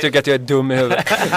Tycker 0.00 0.18
att 0.18 0.26
jag 0.26 0.34
är 0.34 0.38
dum 0.38 0.70
i 0.70 0.76
huvudet. 0.76 1.06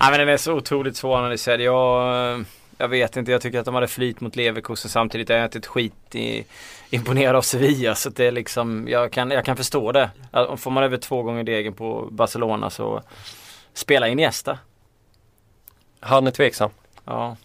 Nej 0.00 0.10
men 0.10 0.18
den 0.18 0.28
är 0.28 0.36
så 0.36 0.52
otroligt 0.52 0.96
svåranalyserad. 0.96 1.60
Jag, 1.60 2.44
jag 2.78 2.88
vet 2.88 3.16
inte, 3.16 3.32
jag 3.32 3.40
tycker 3.40 3.58
att 3.58 3.64
de 3.64 3.74
hade 3.74 3.88
flyt 3.88 4.20
mot 4.20 4.36
Leverkusen 4.36 4.90
samtidigt 4.90 5.30
är 5.30 5.36
jag 5.36 5.44
inte 5.46 5.58
ett 5.58 5.66
skit 5.66 6.14
i, 6.14 6.44
imponerad 6.90 7.36
av 7.36 7.42
Sevilla. 7.42 7.94
Så 7.94 8.10
det 8.10 8.24
är 8.26 8.32
liksom, 8.32 8.88
jag 8.88 9.12
kan, 9.12 9.30
jag 9.30 9.44
kan 9.44 9.56
förstå 9.56 9.92
det. 9.92 10.10
Får 10.56 10.70
man 10.70 10.84
över 10.84 10.96
två 10.96 11.22
gånger 11.22 11.44
degen 11.44 11.72
på 11.72 12.08
Barcelona 12.10 12.70
så 12.70 13.02
spela 13.74 14.08
in 14.08 14.18
gästa. 14.18 14.58
Han 16.00 16.26
är 16.26 16.30
tveksam. 16.30 16.70
Ja. 17.04 17.36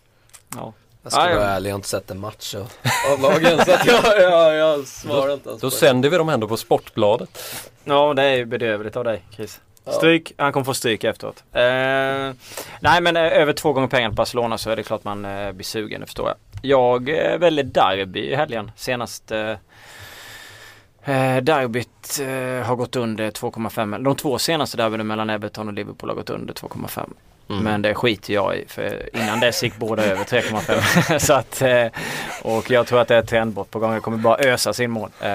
ja. 0.56 0.74
Jag 1.04 1.12
ska 1.12 1.22
Ja, 1.22 1.30
ja. 1.30 1.36
vara 1.36 1.48
ärlig, 1.50 1.70
jag 1.70 1.74
har 1.74 1.80
inte 1.80 1.90
sett 1.90 2.12
en 2.12 2.20
match 2.20 2.56
av, 2.56 2.72
av 3.14 3.22
lagen 3.22 3.66
så 3.66 3.72
att 3.74 3.86
jag, 3.86 4.22
jag, 4.22 4.56
jag 4.56 4.88
svarar 4.88 5.34
inte 5.34 5.50
ens 5.50 5.62
Då 5.62 5.72
sänder 5.72 6.10
vi 6.10 6.18
dem 6.18 6.30
ändå 6.30 6.48
på 6.48 6.58
Sportbladet. 6.58 7.40
Ja 7.84 8.14
det 8.14 8.24
är 8.24 8.36
ju 8.36 8.46
bedrövligt 8.46 8.96
av 8.96 9.04
dig 9.04 9.22
Chris. 9.36 9.60
Ja. 9.86 9.92
Stryk, 9.92 10.34
han 10.38 10.52
kommer 10.52 10.64
få 10.64 10.74
stryk 10.74 11.04
efteråt. 11.04 11.44
Eh, 11.52 11.62
nej 12.80 13.02
men 13.02 13.16
eh, 13.16 13.24
över 13.24 13.54
två 13.54 13.74
gånger 13.74 13.88
pengar 13.88 14.10
på 14.10 14.16
Barcelona 14.16 14.58
så 14.58 14.70
är 14.70 14.76
det 14.76 14.84
klart 14.84 15.04
man 15.04 15.26
eh, 15.26 15.52
blir 15.52 15.66
sugen, 15.66 16.00
det 16.00 16.06
förstår 16.06 16.28
jag. 16.28 16.36
Jag 16.62 17.10
eh, 17.10 17.38
väljer 17.38 17.64
derby 17.64 18.20
i 18.20 18.36
helgen. 18.36 18.72
Senast 18.76 19.32
eh, 19.32 19.50
eh 21.04 21.38
derbyt 21.42 22.20
eh, 22.22 22.68
har 22.68 22.76
gått 22.76 22.96
under 22.96 23.32
2,5. 23.32 24.04
De 24.04 24.16
två 24.16 24.38
senaste 24.38 24.78
derbyn 24.78 25.08
mellan 25.08 25.30
Everton 25.30 25.68
och 25.68 25.74
Liverpool 25.74 26.10
har 26.10 26.16
gått 26.16 26.30
under 26.30 26.54
2,5. 26.54 27.10
Mm. 27.52 27.64
Men 27.64 27.82
det 27.82 27.94
skiter 27.96 28.34
jag 28.34 28.58
i 28.58 28.66
för 28.68 29.10
innan 29.14 29.40
dess 29.40 29.64
gick 29.64 29.78
båda 29.78 30.04
över 30.06 30.24
3,5. 30.24 31.18
så 31.20 31.34
att, 31.34 31.62
eh, 31.62 31.86
och 32.42 32.72
jag 32.72 32.88
tror 32.88 33.00
att 33.02 33.08
det 33.08 33.16
är 33.16 33.20
ett 33.20 33.28
trendbrott 33.30 33.72
på 33.72 33.80
gång. 33.80 33.94
Jag 33.94 34.04
kommer 34.04 34.18
bara 34.18 34.38
ösa 34.38 34.74
sin 34.74 34.92
mål. 34.92 35.10
Eh, 35.20 35.30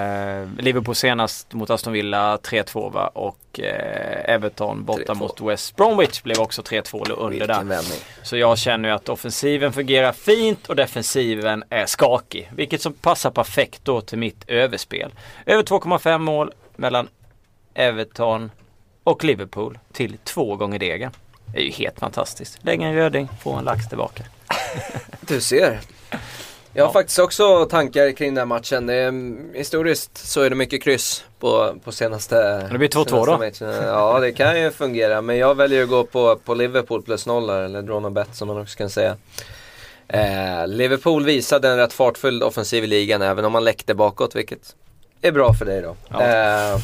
Liverpool 0.58 0.94
senast 0.94 1.52
mot 1.52 1.70
Aston 1.70 1.92
Villa 1.92 2.36
3-2 2.36 2.92
va? 2.92 3.06
och 3.14 3.60
eh, 3.60 4.34
Everton 4.34 4.84
borta 4.84 5.12
3-2. 5.12 5.18
mot 5.18 5.40
West 5.40 5.76
Bromwich 5.76 6.22
blev 6.22 6.40
också 6.40 6.62
3-2 6.62 7.12
under 7.12 7.30
Vilken 7.30 7.48
där. 7.48 7.64
vändning. 7.64 7.98
Så 8.22 8.36
jag 8.36 8.58
känner 8.58 8.88
ju 8.88 8.94
att 8.94 9.08
offensiven 9.08 9.72
fungerar 9.72 10.12
fint 10.12 10.66
och 10.66 10.76
defensiven 10.76 11.64
är 11.70 11.86
skakig. 11.86 12.50
Vilket 12.56 12.82
som 12.82 12.92
passar 12.92 13.30
perfekt 13.30 13.80
då 13.84 14.00
till 14.00 14.18
mitt 14.18 14.44
överspel. 14.48 15.10
Över 15.46 15.62
2,5 15.62 16.18
mål 16.18 16.52
mellan 16.76 17.08
Everton 17.74 18.50
och 19.04 19.24
Liverpool 19.24 19.78
till 19.92 20.16
två 20.24 20.56
gånger 20.56 20.78
degen. 20.78 21.10
Det 21.56 21.62
är 21.62 21.64
ju 21.64 21.70
helt 21.70 21.98
fantastiskt. 21.98 22.58
Lägg 22.62 22.82
en 22.82 22.94
röding, 22.94 23.28
få 23.42 23.52
en 23.52 23.64
lax 23.64 23.88
tillbaka. 23.88 24.22
Du 25.20 25.40
ser. 25.40 25.80
Jag 26.72 26.82
har 26.82 26.88
Ja. 26.88 26.92
faktiskt 26.92 27.18
också 27.18 27.64
tankar 27.64 28.12
kring 28.12 28.34
den 28.34 28.48
matchen. 28.48 28.88
Mm, 28.90 29.50
historiskt 29.54 30.18
så 30.26 30.40
är 30.42 30.50
det 30.50 30.56
mycket 30.56 30.82
kryss 30.82 31.24
på, 31.40 31.74
på 31.84 31.92
senaste 31.92 32.68
Det 32.72 32.78
blir 32.78 32.88
2-2 32.88 33.04
senaste 33.08 33.64
då? 33.64 33.70
matchen. 33.70 33.84
Ja 33.88 34.20
det 34.20 34.32
kan 34.32 34.60
ju 34.60 34.70
fungera 34.70 35.20
men 35.22 35.36
jag 35.38 35.54
väljer 35.54 35.82
att 35.82 35.88
gå 35.88 36.04
på, 36.04 36.36
på 36.36 36.54
Liverpool 36.54 37.02
plus 37.02 37.26
noll 37.26 37.50
här, 37.50 37.62
eller 37.62 37.82
draw 37.82 38.00
no 38.02 38.10
bet 38.10 38.36
som 38.36 38.48
man 38.48 38.60
också 38.60 38.78
kan 38.78 38.90
säga. 38.90 39.16
Eh, 40.08 40.66
Liverpool 40.66 41.24
visade 41.24 41.68
en 41.68 41.76
rätt 41.76 41.92
fartfull 41.92 42.42
offensiv 42.42 42.84
i 42.84 42.86
ligan 42.86 43.22
även 43.22 43.44
om 43.44 43.52
man 43.52 43.64
läckte 43.64 43.94
bakåt 43.94 44.36
vilket 44.36 44.74
är 45.22 45.32
bra 45.32 45.54
för 45.54 45.64
dig 45.64 45.82
då. 45.82 45.96
Ja. 46.08 46.22
Eh, 46.22 46.78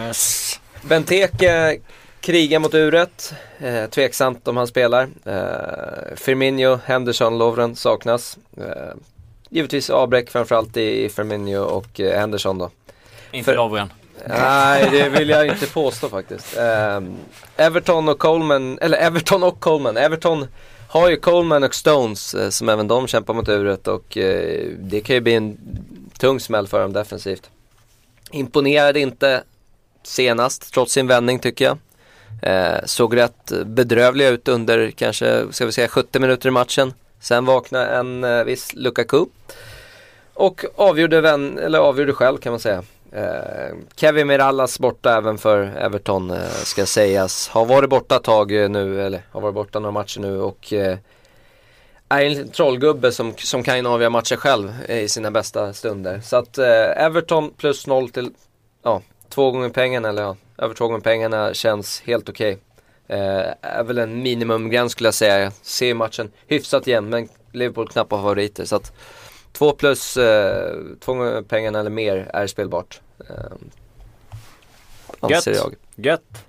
Yes. 0.00 0.60
Benteke 0.82 1.78
krigar 2.26 2.58
mot 2.58 2.74
uret. 2.74 3.34
Eh, 3.58 3.86
tveksamt 3.86 4.48
om 4.48 4.56
han 4.56 4.66
spelar. 4.66 5.08
Eh, 5.24 6.16
Firmino, 6.16 6.78
Henderson, 6.84 7.38
Lovren 7.38 7.76
saknas. 7.76 8.38
Eh, 8.56 8.94
givetvis 9.50 9.90
avbräck 9.90 10.30
framförallt 10.30 10.76
i, 10.76 11.04
i 11.04 11.08
Firmino 11.08 11.58
och 11.58 12.00
eh, 12.00 12.18
Henderson 12.20 12.58
då. 12.58 12.70
Inte 13.32 13.44
För- 13.44 13.56
Lovren. 13.56 13.92
Nej, 14.28 14.88
det 14.90 15.08
vill 15.08 15.28
jag 15.28 15.46
inte 15.46 15.66
påstå 15.66 16.08
faktiskt. 16.08 16.56
Eh, 16.56 17.00
Everton 17.56 18.08
och 18.08 18.18
Coleman, 18.18 18.78
eller 18.78 18.98
Everton 18.98 19.42
och 19.42 19.60
Coleman. 19.60 19.96
Everton 19.96 20.46
har 20.88 21.10
ju 21.10 21.16
Coleman 21.16 21.64
och 21.64 21.74
Stones 21.74 22.34
eh, 22.34 22.48
som 22.50 22.68
även 22.68 22.88
de 22.88 23.06
kämpar 23.06 23.34
mot 23.34 23.48
uret 23.48 23.88
och 23.88 24.16
eh, 24.16 24.68
det 24.78 25.00
kan 25.00 25.14
ju 25.14 25.20
bli 25.20 25.34
en 25.34 25.58
tung 26.18 26.40
smäll 26.40 26.66
för 26.68 26.80
dem 26.80 26.92
defensivt. 26.92 27.50
Imponerade 28.30 29.00
inte 29.00 29.42
senast 30.02 30.72
trots 30.74 30.92
sin 30.92 31.06
vändning 31.06 31.38
tycker 31.38 31.64
jag. 31.64 31.78
Eh, 32.42 32.84
såg 32.84 33.16
rätt 33.16 33.52
bedrövliga 33.66 34.28
ut 34.28 34.48
under 34.48 34.90
kanske, 34.90 35.46
ska 35.50 35.66
vi 35.66 35.72
säga 35.72 35.88
70 35.88 36.18
minuter 36.18 36.48
i 36.48 36.52
matchen. 36.52 36.94
Sen 37.20 37.44
vaknade 37.44 37.86
en 37.86 38.24
eh, 38.24 38.44
viss 38.44 38.74
Lukaku. 38.74 39.26
Och 40.34 40.64
avgjorde, 40.76 41.20
vän, 41.20 41.58
eller 41.58 41.78
avgjorde 41.78 42.12
själv 42.12 42.38
kan 42.38 42.52
man 42.52 42.60
säga. 42.60 42.82
Eh, 43.12 43.76
Kevin 43.96 44.26
Mirallas 44.26 44.78
borta 44.78 45.16
även 45.16 45.38
för 45.38 45.76
Everton 45.78 46.30
eh, 46.30 46.48
ska 46.48 46.86
sägas. 46.86 47.48
Har 47.48 47.66
varit 47.66 47.90
borta 47.90 48.16
ett 48.16 48.22
tag 48.22 48.52
eh, 48.52 48.68
nu, 48.68 49.02
eller 49.06 49.22
har 49.30 49.40
varit 49.40 49.54
borta 49.54 49.78
några 49.78 49.92
matcher 49.92 50.20
nu 50.20 50.40
och 50.40 50.72
eh, 50.72 50.98
är 52.08 52.24
en 52.24 52.48
trollgubbe 52.48 53.12
som, 53.12 53.34
som 53.36 53.62
kan 53.62 53.86
avgöra 53.86 54.10
matcher 54.10 54.36
själv 54.36 54.72
eh, 54.88 54.98
i 54.98 55.08
sina 55.08 55.30
bästa 55.30 55.72
stunder. 55.72 56.20
Så 56.20 56.36
att 56.36 56.58
eh, 56.58 57.04
Everton 57.04 57.50
plus 57.50 57.86
noll 57.86 58.08
till, 58.08 58.30
ja, 58.82 59.02
två 59.28 59.50
gånger 59.50 59.68
pengarna 59.68 60.08
eller 60.08 60.22
ja, 60.22 60.36
över 60.58 60.74
två 60.74 60.88
gånger 60.88 61.00
pengarna 61.00 61.54
känns 61.54 62.00
helt 62.00 62.28
okej. 62.28 62.58
Eh, 63.08 63.44
är 63.60 63.84
väl 63.84 63.98
en 63.98 64.22
minimumgräns 64.22 64.92
skulle 64.92 65.06
jag 65.06 65.14
säga. 65.14 65.38
Jag 65.38 65.52
ser 65.52 65.94
matchen 65.94 66.32
hyfsat 66.46 66.86
jämn 66.86 67.08
men 67.08 67.28
Liverpool 67.52 67.88
knappa 67.88 68.16
favoriter. 68.16 68.64
Så 68.64 68.76
att 68.76 68.92
två 69.52 69.72
plus 69.72 70.16
eh, 70.16 70.74
två 71.00 71.14
gånger 71.14 71.42
pengarna 71.42 71.80
eller 71.80 71.90
mer 71.90 72.30
är 72.32 72.46
spelbart. 72.46 73.00
Eh, 73.28 73.36
anser 75.20 75.50
Gött. 75.52 75.62
jag. 75.94 76.04
Gött. 76.06 76.44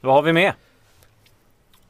Vad 0.00 0.14
har 0.14 0.22
vi 0.22 0.32
med? 0.32 0.52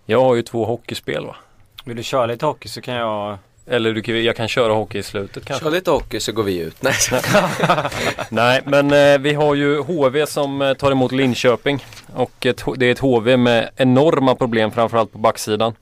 Jag 0.07 0.21
har 0.21 0.35
ju 0.35 0.43
två 0.43 0.65
hockeyspel 0.65 1.27
va. 1.27 1.37
Vill 1.85 1.97
du 1.97 2.03
köra 2.03 2.27
lite 2.27 2.47
hockey 2.47 2.69
så 2.69 2.81
kan 2.81 2.95
jag 2.95 3.39
Eller 3.67 3.93
du, 3.93 4.21
jag 4.21 4.37
kan 4.37 4.49
köra 4.49 4.73
hockey 4.73 4.99
i 4.99 5.03
slutet 5.03 5.45
kanske. 5.45 5.65
Kör 5.65 5.71
lite 5.71 5.91
hockey 5.91 6.21
så 6.21 6.33
går 6.33 6.43
vi 6.43 6.59
ut. 6.59 6.83
Nej, 6.83 6.95
Nej, 8.29 8.61
men 8.67 8.93
eh, 8.93 9.19
vi 9.19 9.35
har 9.35 9.55
ju 9.55 9.79
HV 9.81 10.27
som 10.27 10.63
eh, 10.63 10.75
tar 10.75 10.91
emot 10.91 11.13
Linköping. 11.13 11.85
Och 12.15 12.47
ett, 12.47 12.65
det 12.77 12.87
är 12.87 12.93
ett 12.93 12.99
HV 12.99 13.37
med 13.37 13.71
enorma 13.77 14.35
problem 14.35 14.71
framförallt 14.71 15.13
på 15.13 15.19
backsidan. 15.19 15.75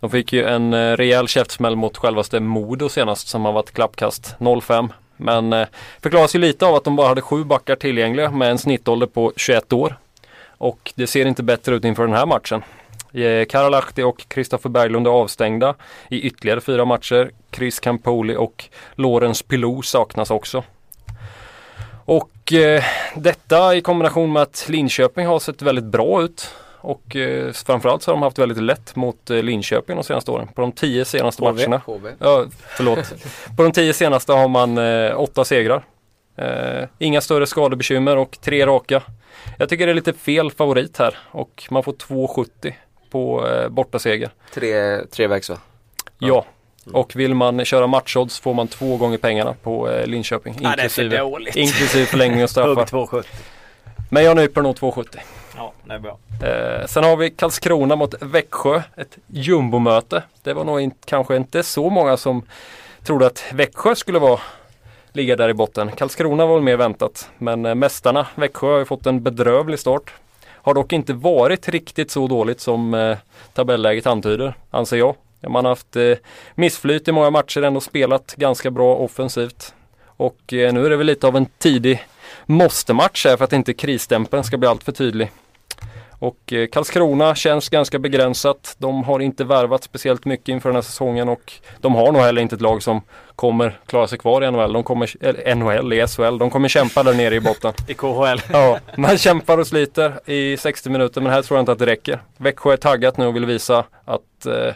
De 0.00 0.10
fick 0.10 0.32
ju 0.32 0.44
en 0.44 0.74
eh, 0.74 0.96
rejäl 0.96 1.28
käftsmäll 1.28 1.76
mot 1.76 1.96
självaste 1.96 2.40
Modo 2.40 2.88
senast 2.88 3.28
som 3.28 3.44
har 3.44 3.52
varit 3.52 3.72
klappkast 3.72 4.34
0-5. 4.38 4.88
Men 5.16 5.52
eh, 5.52 5.66
förklaras 6.02 6.34
ju 6.34 6.38
lite 6.38 6.66
av 6.66 6.74
att 6.74 6.84
de 6.84 6.96
bara 6.96 7.08
hade 7.08 7.22
sju 7.22 7.44
backar 7.44 7.76
tillgängliga 7.76 8.30
med 8.30 8.50
en 8.50 8.58
snittålder 8.58 9.06
på 9.06 9.32
21 9.36 9.72
år. 9.72 9.96
Och 10.58 10.92
det 10.94 11.06
ser 11.06 11.26
inte 11.26 11.42
bättre 11.42 11.74
ut 11.74 11.84
inför 11.84 12.06
den 12.06 12.16
här 12.16 12.26
matchen. 12.26 12.62
Eh, 13.12 13.44
Karalahti 13.44 14.02
och 14.02 14.28
Kristoffer 14.28 14.70
Berglund 14.70 15.06
är 15.06 15.10
avstängda 15.10 15.74
i 16.08 16.20
ytterligare 16.20 16.60
fyra 16.60 16.84
matcher. 16.84 17.30
Chris 17.52 17.80
Campoli 17.80 18.36
och 18.36 18.64
Lorenz 18.94 19.42
Pilou 19.42 19.82
saknas 19.82 20.30
också. 20.30 20.64
Och 22.04 22.52
eh, 22.52 22.84
detta 23.16 23.74
i 23.74 23.80
kombination 23.80 24.32
med 24.32 24.42
att 24.42 24.66
Linköping 24.68 25.26
har 25.26 25.38
sett 25.38 25.62
väldigt 25.62 25.84
bra 25.84 26.22
ut. 26.22 26.50
Och 26.82 27.16
eh, 27.16 27.52
framförallt 27.52 28.02
så 28.02 28.10
har 28.10 28.16
de 28.16 28.22
haft 28.22 28.38
väldigt 28.38 28.62
lätt 28.62 28.96
mot 28.96 29.30
eh, 29.30 29.42
Linköping 29.42 29.96
de 29.96 30.04
senaste 30.04 30.30
åren. 30.30 30.48
På 30.54 30.60
de 30.60 30.72
tio 30.72 31.04
senaste 31.04 31.42
HV. 31.42 31.52
matcherna. 31.52 31.82
HV. 31.86 32.10
Ja, 32.18 32.44
förlåt. 32.68 33.12
På 33.56 33.62
de 33.62 33.72
tio 33.72 33.92
senaste 33.92 34.32
har 34.32 34.48
man 34.48 34.78
eh, 34.78 35.20
åtta 35.20 35.44
segrar. 35.44 35.84
Eh, 36.36 36.88
inga 36.98 37.20
större 37.20 37.46
skadebekymmer 37.46 38.16
och 38.16 38.38
tre 38.40 38.66
raka. 38.66 39.02
Jag 39.58 39.68
tycker 39.68 39.86
det 39.86 39.92
är 39.92 39.94
lite 39.94 40.12
fel 40.12 40.50
favorit 40.50 40.98
här 40.98 41.18
och 41.30 41.66
man 41.70 41.82
får 41.82 41.92
2,70 41.92 42.72
på 43.10 43.48
eh, 43.48 43.68
bortaseger. 43.68 44.30
Tre, 44.54 45.04
trevägs 45.06 45.50
va? 45.50 45.56
Ja. 46.18 46.44
Och 46.92 47.16
vill 47.16 47.34
man 47.34 47.64
köra 47.64 47.86
matchodds 47.86 48.40
får 48.40 48.54
man 48.54 48.68
två 48.68 48.96
gånger 48.96 49.18
pengarna 49.18 49.54
på 49.62 49.90
eh, 49.90 50.06
Linköping. 50.06 50.58
Ja, 50.60 50.74
det 50.76 50.82
är 50.82 50.88
för 50.88 51.02
Inklusive, 51.02 51.18
dåligt. 51.18 51.56
inklusive 51.56 52.06
förlängning 52.06 52.42
och 52.42 52.50
straffar. 52.50 52.86
270. 52.86 53.30
Men 54.10 54.24
jag 54.24 54.36
nyper 54.36 54.62
nog 54.62 54.76
2,70. 54.76 55.16
Ja, 55.56 55.72
det 55.84 55.94
är 55.94 55.98
bra. 55.98 56.18
Eh, 56.42 56.86
sen 56.86 57.04
har 57.04 57.16
vi 57.16 57.30
Karlskrona 57.30 57.96
mot 57.96 58.14
Växjö. 58.20 58.82
Ett 58.96 59.18
jumbomöte. 59.26 60.22
Det 60.42 60.52
var 60.52 60.64
nog 60.64 60.80
in, 60.80 60.90
kanske 61.04 61.36
inte 61.36 61.62
så 61.62 61.90
många 61.90 62.16
som 62.16 62.42
trodde 63.04 63.26
att 63.26 63.44
Växjö 63.52 63.94
skulle 63.94 64.18
vara 64.18 64.40
ligga 65.12 65.36
där 65.36 65.48
i 65.48 65.54
botten. 65.54 65.90
Karlskrona 65.96 66.46
var 66.46 66.54
väl 66.54 66.62
mer 66.62 66.76
väntat. 66.76 67.30
Men 67.38 67.66
eh, 67.66 67.74
mästarna 67.74 68.26
Växjö 68.34 68.66
har 68.66 68.78
ju 68.78 68.84
fått 68.84 69.06
en 69.06 69.22
bedrövlig 69.22 69.78
start. 69.78 70.12
Har 70.62 70.74
dock 70.74 70.92
inte 70.92 71.12
varit 71.12 71.68
riktigt 71.68 72.10
så 72.10 72.26
dåligt 72.26 72.60
som 72.60 72.94
eh, 72.94 73.16
tabelläget 73.52 74.06
antyder, 74.06 74.54
anser 74.70 74.96
jag. 74.96 75.14
Man 75.48 75.64
har 75.64 75.72
haft 75.72 75.96
eh, 75.96 76.14
missflyt 76.54 77.08
i 77.08 77.12
många 77.12 77.30
matcher, 77.30 77.62
ändå 77.62 77.80
spelat 77.80 78.34
ganska 78.36 78.70
bra 78.70 78.96
offensivt. 78.96 79.74
Och 80.06 80.52
eh, 80.52 80.72
nu 80.72 80.86
är 80.86 80.90
det 80.90 80.96
väl 80.96 81.06
lite 81.06 81.26
av 81.26 81.36
en 81.36 81.46
tidig 81.58 82.04
måste-match 82.46 83.26
här 83.26 83.36
för 83.36 83.44
att 83.44 83.52
inte 83.52 83.74
krisstämpeln 83.74 84.44
ska 84.44 84.56
bli 84.56 84.68
allt 84.68 84.84
för 84.84 84.92
tydlig. 84.92 85.30
Och 86.20 86.52
eh, 86.52 86.66
Karlskrona 86.66 87.34
känns 87.34 87.68
ganska 87.68 87.98
begränsat. 87.98 88.76
De 88.78 89.04
har 89.04 89.20
inte 89.20 89.44
värvat 89.44 89.84
speciellt 89.84 90.24
mycket 90.24 90.48
inför 90.48 90.68
den 90.68 90.76
här 90.76 90.82
säsongen 90.82 91.28
och 91.28 91.52
de 91.80 91.94
har 91.94 92.12
nog 92.12 92.22
heller 92.22 92.42
inte 92.42 92.54
ett 92.54 92.60
lag 92.60 92.82
som 92.82 93.02
kommer 93.36 93.80
klara 93.86 94.06
sig 94.06 94.18
kvar 94.18 94.44
i 94.44 94.50
NHL. 94.50 94.72
De 94.72 94.82
kommer, 94.84 95.24
eller 95.24 95.54
NHL 95.54 95.92
i 95.92 96.06
SHL. 96.06 96.38
De 96.38 96.50
kommer 96.50 96.68
kämpa 96.68 97.02
där 97.02 97.14
nere 97.14 97.34
i 97.34 97.40
botten. 97.40 97.72
I 97.88 97.94
KHL. 97.94 98.42
Ja, 98.52 98.78
man 98.96 99.18
kämpar 99.18 99.58
och 99.58 99.66
sliter 99.66 100.30
i 100.30 100.56
60 100.56 100.90
minuter 100.90 101.20
men 101.20 101.32
här 101.32 101.42
tror 101.42 101.58
jag 101.58 101.62
inte 101.62 101.72
att 101.72 101.78
det 101.78 101.86
räcker. 101.86 102.22
Växjö 102.36 102.72
är 102.72 102.76
taggat 102.76 103.16
nu 103.16 103.26
och 103.26 103.36
vill 103.36 103.46
visa 103.46 103.84
att 104.04 104.46
eh, 104.46 104.74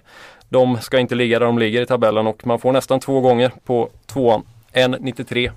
de 0.49 0.81
ska 0.81 0.99
inte 0.99 1.15
ligga 1.15 1.39
där 1.39 1.47
de 1.47 1.59
ligger 1.59 1.83
i 1.83 1.87
tabellen 1.87 2.27
och 2.27 2.47
man 2.47 2.59
får 2.59 2.73
nästan 2.73 3.01
två 3.01 3.21
gånger 3.21 3.53
på 3.65 3.89
tvåan. 4.07 4.43
1,93. 4.73 5.53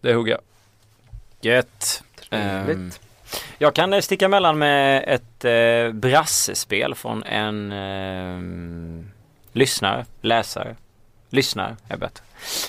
Det 0.00 0.14
hugger 0.14 0.32
jag. 0.32 0.40
Gött. 1.40 2.02
Trevligt. 2.30 2.78
Ehm, 2.78 2.90
jag 3.58 3.74
kan 3.74 3.92
eh, 3.92 4.00
sticka 4.00 4.24
emellan 4.24 4.58
med 4.58 5.04
ett 5.06 5.44
eh, 5.44 5.92
brassespel 5.92 6.94
från 6.94 7.22
en 7.22 7.72
eh, 7.72 9.04
lyssnare, 9.52 10.06
läsare, 10.20 10.76
lyssnare 11.30 11.76
är 11.88 11.96
bättre. 11.96 12.24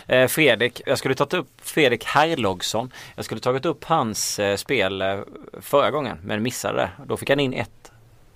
Eh, 0.08 0.28
Fredrik, 0.28 0.82
jag 0.86 0.98
skulle 0.98 1.15
tagit 1.15 1.34
upp 1.34 1.48
Fredrik 1.62 2.06
Herlogsson. 2.06 2.91
Jag 3.15 3.26
skulle 3.26 3.41
tagit 3.41 3.65
upp 3.65 3.84
hans 3.84 4.39
eh, 4.39 4.56
spel 4.56 5.02
eh, 5.02 5.19
förra 5.62 5.91
gången 5.91 6.17
men 6.24 6.43
missade 6.43 6.78
det. 6.78 6.89
Då 7.06 7.17
fick 7.17 7.30
han 7.30 7.39
in 7.39 7.54
ett 7.54 7.88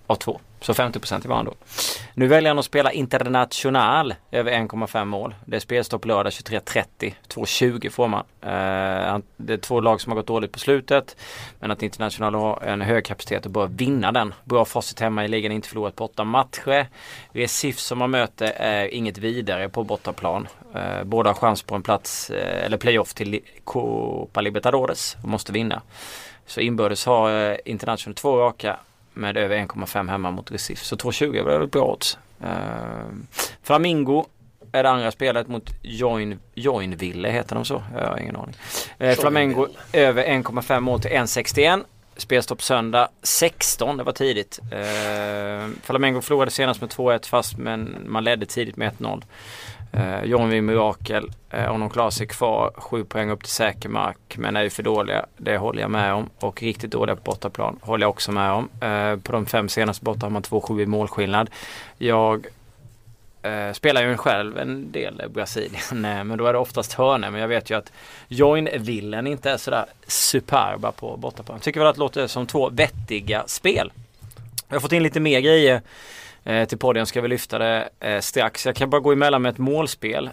av 0.07 0.15
två. 0.15 0.39
Så 0.63 0.73
50% 0.73 1.25
i 1.25 1.27
varandra. 1.27 1.51
då. 1.51 1.65
Nu 2.13 2.27
väljer 2.27 2.49
han 2.49 2.59
att 2.59 2.65
spela 2.65 2.91
International 2.91 4.15
över 4.31 4.51
1,5 4.51 5.05
mål. 5.05 5.35
Det 5.45 5.55
är 5.55 5.59
spelstopp 5.59 6.05
lördag 6.05 6.29
23.30. 6.29 7.13
2.20 7.27 7.89
får 7.89 8.07
man. 8.07 8.23
Eh, 8.41 9.19
det 9.37 9.53
är 9.53 9.57
två 9.57 9.79
lag 9.79 10.01
som 10.01 10.11
har 10.11 10.15
gått 10.15 10.27
dåligt 10.27 10.51
på 10.51 10.59
slutet. 10.59 11.17
Men 11.59 11.71
att 11.71 11.83
International 11.83 12.35
har 12.35 12.63
en 12.63 12.81
hög 12.81 13.05
kapacitet 13.05 13.45
och 13.45 13.51
bör 13.51 13.67
vinna 13.67 14.11
den. 14.11 14.33
Bra 14.43 14.65
facit 14.65 14.99
hemma 14.99 15.25
i 15.25 15.27
ligan, 15.27 15.51
inte 15.51 15.69
förlorat 15.69 15.95
på 15.95 16.05
åtta 16.05 16.23
matcher. 16.23 16.87
Recif 17.31 17.79
som 17.79 17.97
man 17.97 18.11
möter 18.11 18.51
är 18.55 18.87
inget 18.93 19.17
vidare 19.17 19.69
på 19.69 19.83
bortaplan. 19.83 20.47
Eh, 20.75 21.03
båda 21.03 21.29
har 21.29 21.35
chans 21.35 21.63
på 21.63 21.75
en 21.75 21.83
plats 21.83 22.29
eh, 22.29 22.65
eller 22.65 22.77
playoff 22.77 23.13
till 23.13 23.39
Copa 23.63 24.41
Libertadores 24.41 25.17
och 25.23 25.29
måste 25.29 25.51
vinna. 25.51 25.81
Så 26.45 26.59
inbördes 26.59 27.05
har 27.05 27.51
eh, 27.51 27.57
International 27.65 28.15
två 28.15 28.37
raka 28.37 28.79
med 29.13 29.37
över 29.37 29.57
1,5 29.57 30.09
hemma 30.09 30.31
mot 30.31 30.51
Recife. 30.51 30.85
Så 30.85 30.95
2,20 30.95 31.43
var 31.43 31.51
väl 31.51 31.63
ett 31.63 31.71
bra 31.71 31.85
odds. 31.85 32.17
Eh, 32.43 32.49
Flamingo 33.63 34.25
är 34.71 34.83
det 34.83 34.89
andra 34.89 35.11
spelet 35.11 35.47
mot 35.47 35.69
Join, 35.81 36.39
Joinville, 36.53 37.29
heter 37.29 37.55
de 37.55 37.65
så? 37.65 37.83
Jag 37.95 38.07
har 38.07 38.17
ingen 38.17 38.35
aning. 38.35 38.55
Eh, 38.97 39.15
Flamengo 39.15 39.67
över 39.93 40.23
1,5 40.23 40.79
mål 40.79 41.01
till 41.01 41.11
1,61. 41.11 41.83
Spelstopp 42.17 42.61
söndag 42.61 43.09
16, 43.23 43.97
det 43.97 44.03
var 44.03 44.11
tidigt. 44.11 44.59
Eh, 44.71 45.69
Flamengo 45.83 46.21
förlorade 46.21 46.51
senast 46.51 46.81
med 46.81 46.89
2-1 46.89 47.25
fast 47.25 47.57
men 47.57 47.97
man 48.05 48.23
ledde 48.23 48.45
tidigt 48.45 48.77
med 48.77 48.91
1-0. 48.99 49.23
Eh, 49.93 50.47
vid 50.47 50.63
Mirakel, 50.63 51.31
eh, 51.49 51.71
om 51.71 51.79
de 51.79 51.89
klarar 51.89 52.09
sig 52.09 52.27
kvar, 52.27 52.71
7 52.77 53.03
poäng 53.03 53.29
upp 53.29 53.43
till 53.43 53.51
säker 53.51 53.89
mark 53.89 54.37
men 54.37 54.55
är 54.55 54.63
ju 54.63 54.69
för 54.69 54.83
dåliga. 54.83 55.25
Det 55.37 55.57
håller 55.57 55.81
jag 55.81 55.91
med 55.91 56.13
om. 56.13 56.29
Och 56.39 56.61
riktigt 56.61 56.91
dåliga 56.91 57.15
på 57.15 57.21
bortaplan 57.21 57.79
håller 57.81 58.03
jag 58.03 58.09
också 58.09 58.31
med 58.31 58.51
om. 58.51 58.69
Eh, 58.81 59.17
på 59.17 59.31
de 59.31 59.45
fem 59.45 59.69
senaste 59.69 60.05
borta 60.05 60.25
har 60.25 60.29
man 60.29 60.41
2-7 60.41 60.81
i 60.81 60.85
målskillnad. 60.85 61.49
Jag 61.97 62.47
eh, 63.41 63.73
spelar 63.73 64.03
ju 64.03 64.17
själv 64.17 64.57
en 64.57 64.91
del 64.91 65.21
i 65.25 65.29
Brasilien 65.29 66.05
eh, 66.05 66.23
men 66.23 66.37
då 66.37 66.45
är 66.45 66.53
det 66.53 66.59
oftast 66.59 66.93
hörnor. 66.93 67.29
Men 67.29 67.41
jag 67.41 67.47
vet 67.47 67.69
ju 67.69 67.77
att 67.77 67.91
Joinvillen 68.27 69.27
inte 69.27 69.51
är 69.51 69.57
sådär 69.57 69.85
superba 70.07 70.91
på 70.91 71.17
bortaplan. 71.17 71.59
Tycker 71.59 71.79
väl 71.79 71.89
att 71.89 71.95
det 71.95 71.99
låter 71.99 72.27
som 72.27 72.47
två 72.47 72.69
vettiga 72.69 73.43
spel. 73.47 73.91
Jag 74.67 74.75
har 74.75 74.81
fått 74.81 74.91
in 74.91 75.03
lite 75.03 75.19
mer 75.19 75.39
grejer 75.39 75.81
eh, 76.43 76.65
till 76.67 76.77
podden. 76.77 77.05
Ska 77.05 77.21
vi 77.21 77.27
lyfta 77.27 77.57
det 77.59 77.89
eh, 77.99 78.19
strax. 78.19 78.65
Jag 78.65 78.75
kan 78.75 78.89
bara 78.89 79.01
gå 79.01 79.11
emellan 79.11 79.41
med 79.41 79.49
ett 79.49 79.57
målspel. 79.57 80.29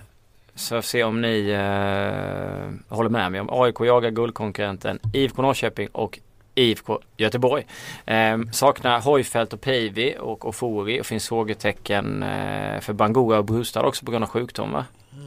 Så 0.54 0.82
se 0.82 1.04
om 1.04 1.20
ni 1.20 1.50
eh, 1.50 2.94
håller 2.96 3.10
med 3.10 3.32
mig 3.32 3.40
om 3.40 3.48
AIK 3.52 3.80
jagar 3.80 4.10
guldkonkurrenten 4.10 4.98
IFK 5.12 5.42
Norrköping 5.42 5.88
och 5.92 6.18
IFK 6.54 6.98
Göteborg. 7.16 7.66
Eh, 8.06 8.38
saknar 8.52 9.00
Hojfeldt 9.00 9.52
och 9.52 9.60
Päivi 9.60 10.16
och 10.20 10.48
Ofori 10.48 11.00
och 11.00 11.06
finns 11.06 11.28
frågetecken 11.28 12.22
eh, 12.22 12.80
för 12.80 12.92
Bangura 12.92 13.38
och 13.38 13.44
Brustad 13.44 13.82
också 13.82 14.04
på 14.04 14.10
grund 14.10 14.24
av 14.24 14.30
sjukdom 14.30 14.72
va? 14.72 14.84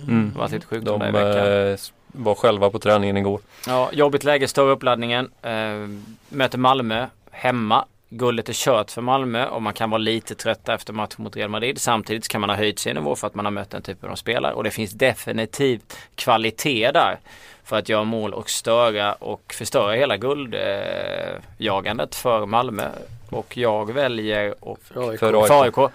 Mm. 0.07 0.31
Det 0.33 0.39
varit 0.39 0.51
lite 0.51 0.65
De 0.69 0.75
sjukdom 0.75 0.99
där 0.99 1.09
i 1.09 1.11
veckan. 1.11 1.71
eh, 1.71 1.77
var 2.07 2.35
själva 2.35 2.69
på 2.69 2.79
träningen 2.79 3.17
igår. 3.17 3.39
Ja, 3.67 3.89
jobbigt 3.93 4.23
läge, 4.23 4.47
större 4.47 4.71
uppladdningen. 4.71 5.31
Eh, 5.41 5.89
möter 6.29 6.57
Malmö 6.57 7.07
hemma. 7.31 7.85
Guldet 8.17 8.49
är 8.49 8.53
kört 8.53 8.91
för 8.91 9.01
Malmö 9.01 9.45
och 9.45 9.61
man 9.61 9.73
kan 9.73 9.89
vara 9.89 9.97
lite 9.97 10.35
trött 10.35 10.69
efter 10.69 10.93
matchen 10.93 11.23
mot 11.23 11.35
Real 11.35 11.49
Madrid. 11.49 11.81
Samtidigt 11.81 12.27
kan 12.27 12.41
man 12.41 12.49
ha 12.49 12.57
höjt 12.57 12.79
sin 12.79 12.95
nivå 12.95 13.15
för 13.15 13.27
att 13.27 13.35
man 13.35 13.45
har 13.45 13.51
mött 13.51 13.69
den 13.69 13.81
typen 13.81 14.09
av 14.09 14.15
spelare. 14.15 14.53
Och 14.53 14.63
det 14.63 14.71
finns 14.71 14.91
definitivt 14.91 15.97
kvalitet 16.15 16.91
där 16.91 17.19
för 17.63 17.77
att 17.77 17.89
göra 17.89 18.03
mål 18.03 18.33
och 18.33 18.49
störa 18.49 19.13
och 19.13 19.53
förstöra 19.53 19.93
hela 19.93 20.17
guldjagandet 20.17 21.43
jagandet 21.57 22.15
för 22.15 22.45
Malmö. 22.45 22.89
Och 23.29 23.57
jag 23.57 23.93
väljer 23.93 24.55
och 24.59 24.79
För 24.83 25.09
AIK. 25.09 25.19
För 25.19 25.63
AIK. 25.63 25.91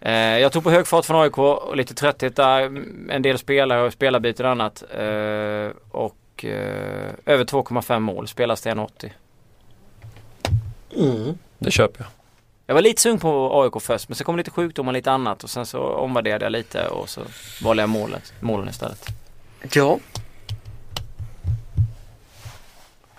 Eh, 0.00 0.12
jag 0.14 0.52
tog 0.52 0.64
på 0.64 0.70
hög 0.70 0.86
fart 0.86 1.04
från 1.04 1.22
AIK 1.22 1.38
och 1.38 1.76
lite 1.76 1.94
trötthet 1.94 2.36
där. 2.36 2.82
En 3.10 3.22
del 3.22 3.38
spelare 3.38 3.82
och 3.82 3.92
spelarbyten 3.92 4.46
och 4.46 4.52
annat. 4.52 4.84
Eh, 4.90 5.70
och 5.90 6.44
eh, 6.44 7.12
över 7.26 7.44
2,5 7.44 7.98
mål 7.98 8.28
spelas 8.28 8.60
det 8.62 8.70
1,80. 8.70 9.10
Mm. 10.96 11.38
Det 11.62 11.70
köper 11.70 12.00
jag. 12.00 12.08
Jag 12.66 12.74
var 12.74 12.82
lite 12.82 13.00
sugen 13.02 13.18
på 13.18 13.62
AIK 13.62 13.82
först 13.82 14.08
men 14.08 14.16
så 14.16 14.24
kom 14.24 14.36
lite 14.36 14.50
sjukdom 14.50 14.88
och 14.88 14.94
lite 14.94 15.10
annat 15.10 15.44
och 15.44 15.50
sen 15.50 15.66
så 15.66 15.80
omvärderade 15.82 16.44
jag 16.44 16.52
lite 16.52 16.86
och 16.86 17.08
så 17.08 17.20
valde 17.62 17.82
jag 17.82 17.90
målet, 17.90 18.32
målen 18.40 18.68
istället. 18.68 19.06
Ja, 19.72 19.98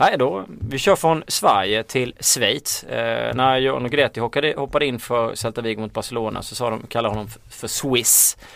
Nej 0.03 0.17
då, 0.17 0.45
vi 0.69 0.77
kör 0.77 0.95
från 0.95 1.23
Sverige 1.27 1.83
till 1.83 2.13
Schweiz. 2.19 2.83
Eh, 2.83 3.35
när 3.35 3.57
John 3.57 3.89
Guidetti 3.89 4.19
hoppade, 4.19 4.53
hoppade 4.57 4.85
in 4.85 4.99
för 4.99 5.35
Celta 5.35 5.61
Vigo 5.61 5.81
mot 5.81 5.93
Barcelona 5.93 6.41
så 6.41 6.55
sa 6.55 6.69
de, 6.69 6.81
kallade 6.87 7.15
honom 7.15 7.27
för 7.49 7.67
Swiss. 7.67 8.37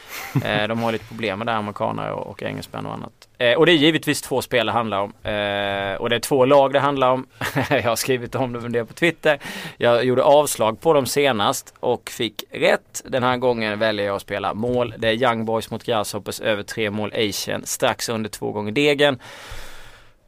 Eh, 0.46 0.68
de 0.68 0.80
har 0.80 0.92
lite 0.92 1.06
problem 1.06 1.40
med 1.40 1.48
det, 1.48 1.54
amerikaner 1.54 2.12
och, 2.12 2.28
och 2.28 2.44
engelsmän 2.44 2.86
och 2.86 2.94
annat. 2.94 3.28
Eh, 3.38 3.54
och 3.54 3.66
det 3.66 3.72
är 3.72 3.76
givetvis 3.76 4.22
två 4.22 4.42
spel 4.42 4.66
det 4.66 4.72
handlar 4.72 5.00
om. 5.00 5.14
Eh, 5.24 5.96
och 6.02 6.10
det 6.10 6.16
är 6.16 6.20
två 6.20 6.46
lag 6.46 6.74
det 6.74 6.80
handlar 6.80 7.12
om. 7.12 7.28
jag 7.70 7.84
har 7.84 7.96
skrivit 7.96 8.36
om 8.36 8.54
det, 8.54 8.70
det 8.70 8.86
på 8.86 8.94
Twitter. 8.94 9.40
Jag 9.78 10.04
gjorde 10.04 10.24
avslag 10.24 10.82
på 10.82 10.94
dem 10.94 11.06
senast 11.06 11.74
och 11.80 12.10
fick 12.10 12.44
rätt. 12.52 13.04
Den 13.06 13.24
här 13.24 13.38
gången 13.38 13.80
väljer 13.80 14.06
jag 14.06 14.16
att 14.16 14.22
spela 14.22 14.54
mål. 14.54 14.94
Det 14.98 15.08
är 15.08 15.14
Young 15.14 15.46
Boys 15.46 15.72
mot 15.72 15.84
Grasshoppers 15.84 16.40
över 16.40 16.64
tre 16.64 16.92
mål 16.92 17.14
Asian. 17.16 17.66
Strax 17.66 18.10
under 18.10 18.30
två 18.30 18.52
gånger 18.52 18.72
degen. 18.72 19.20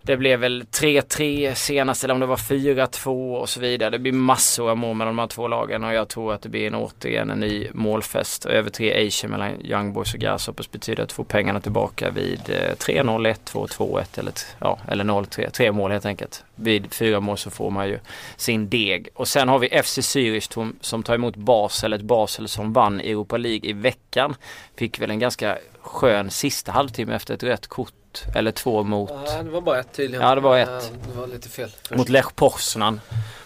Det 0.09 0.17
blev 0.17 0.39
väl 0.39 0.63
3-3 0.63 1.53
senast 1.53 2.03
eller 2.03 2.13
om 2.13 2.19
det 2.19 2.25
var 2.25 2.35
4-2 2.35 3.35
och 3.35 3.49
så 3.49 3.59
vidare. 3.59 3.89
Det 3.89 3.99
blir 3.99 4.11
massor 4.11 4.69
av 4.69 4.77
mål 4.77 4.95
mellan 4.95 5.15
de 5.15 5.19
här 5.19 5.27
två 5.27 5.47
lagen 5.47 5.83
och 5.83 5.93
jag 5.93 6.07
tror 6.07 6.33
att 6.33 6.41
det 6.41 6.49
blir 6.49 6.67
en 6.67 6.75
återigen 6.75 7.29
en 7.29 7.39
ny 7.39 7.67
målfest. 7.73 8.45
Över 8.45 8.69
3 8.69 9.07
Asian 9.07 9.31
mellan 9.31 9.65
Young 9.65 9.93
Boys 9.93 10.13
och 10.13 10.19
Grasshoppers 10.19 10.71
betyder 10.71 11.03
att 11.03 11.11
få 11.11 11.23
pengarna 11.23 11.59
tillbaka 11.59 12.09
vid 12.09 12.39
3-0, 12.39 13.35
1-2, 13.35 13.67
2-1 13.67 14.19
eller, 14.19 14.33
ja, 14.59 14.79
eller 14.87 15.03
0-3. 15.03 15.49
Tre 15.49 15.71
mål 15.71 15.91
helt 15.91 16.05
enkelt. 16.05 16.43
Vid 16.55 16.93
fyra 16.93 17.19
mål 17.19 17.37
så 17.37 17.49
får 17.49 17.69
man 17.69 17.87
ju 17.87 17.99
sin 18.35 18.69
deg. 18.69 19.07
Och 19.13 19.27
sen 19.27 19.49
har 19.49 19.59
vi 19.59 19.81
FC 19.83 19.97
Zürich 19.97 20.73
som 20.81 21.03
tar 21.03 21.15
emot 21.15 21.35
Basel. 21.35 21.93
Ett 21.93 22.01
Basel 22.01 22.47
som 22.47 22.73
vann 22.73 22.99
Europa 22.99 23.37
League 23.37 23.69
i 23.69 23.73
veckan. 23.73 24.35
Fick 24.77 24.99
väl 24.99 25.11
en 25.11 25.19
ganska 25.19 25.57
skön 25.81 26.29
sista 26.29 26.71
halvtimme 26.71 27.15
efter 27.15 27.33
ett 27.33 27.43
rött 27.43 27.67
kort 27.67 27.93
eller 28.35 28.51
två 28.51 28.83
mot 28.83 29.11
Ja, 29.25 29.43
det 29.43 29.49
var 29.49 29.61
bara 29.61 29.79
ett 29.79 29.93
tydligen. 29.93 30.27
Ja, 30.27 30.35
det 30.35 30.41
var 30.41 30.57
ett. 30.57 30.93
det 31.07 31.19
var 31.19 31.27
lite 31.27 31.49
fel. 31.49 31.69
mot 31.91 32.09
Lech 32.09 32.35
Poznan. 32.35 33.01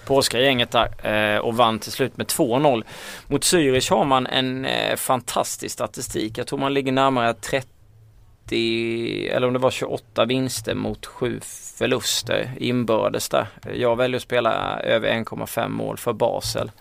Polska 0.06 0.40
gänget 0.40 0.72
där 0.72 1.34
eh, 1.36 1.40
och 1.40 1.56
vann 1.56 1.80
till 1.80 1.92
slut 1.92 2.18
med 2.18 2.28
2-0. 2.28 2.84
Mot 3.28 3.42
Zürich 3.42 3.90
har 3.90 4.06
man 4.06 4.28
en 4.28 4.66
eh, 4.66 4.96
fantastisk 4.96 5.74
statistik. 5.74 6.38
Jag 6.38 6.48
tror 6.48 6.60
man 6.60 6.74
ligger 6.74 6.92
närmare 6.92 7.34
30 7.34 7.68
eller 9.30 9.48
om 9.48 9.54
det 9.54 9.60
var 9.60 9.72
28 9.72 10.26
vinster 10.26 10.76
mot 10.76 11.06
7 11.06 11.40
förluster 11.78 12.52
inbördes 12.58 13.30
där. 13.30 13.48
Jag 13.74 13.96
väljer 13.96 14.16
att 14.16 14.24
spela 14.24 14.80
över 14.80 15.10
1,5 15.10 15.70
mål 15.70 15.98
för 15.98 16.14
Basel 16.14 16.72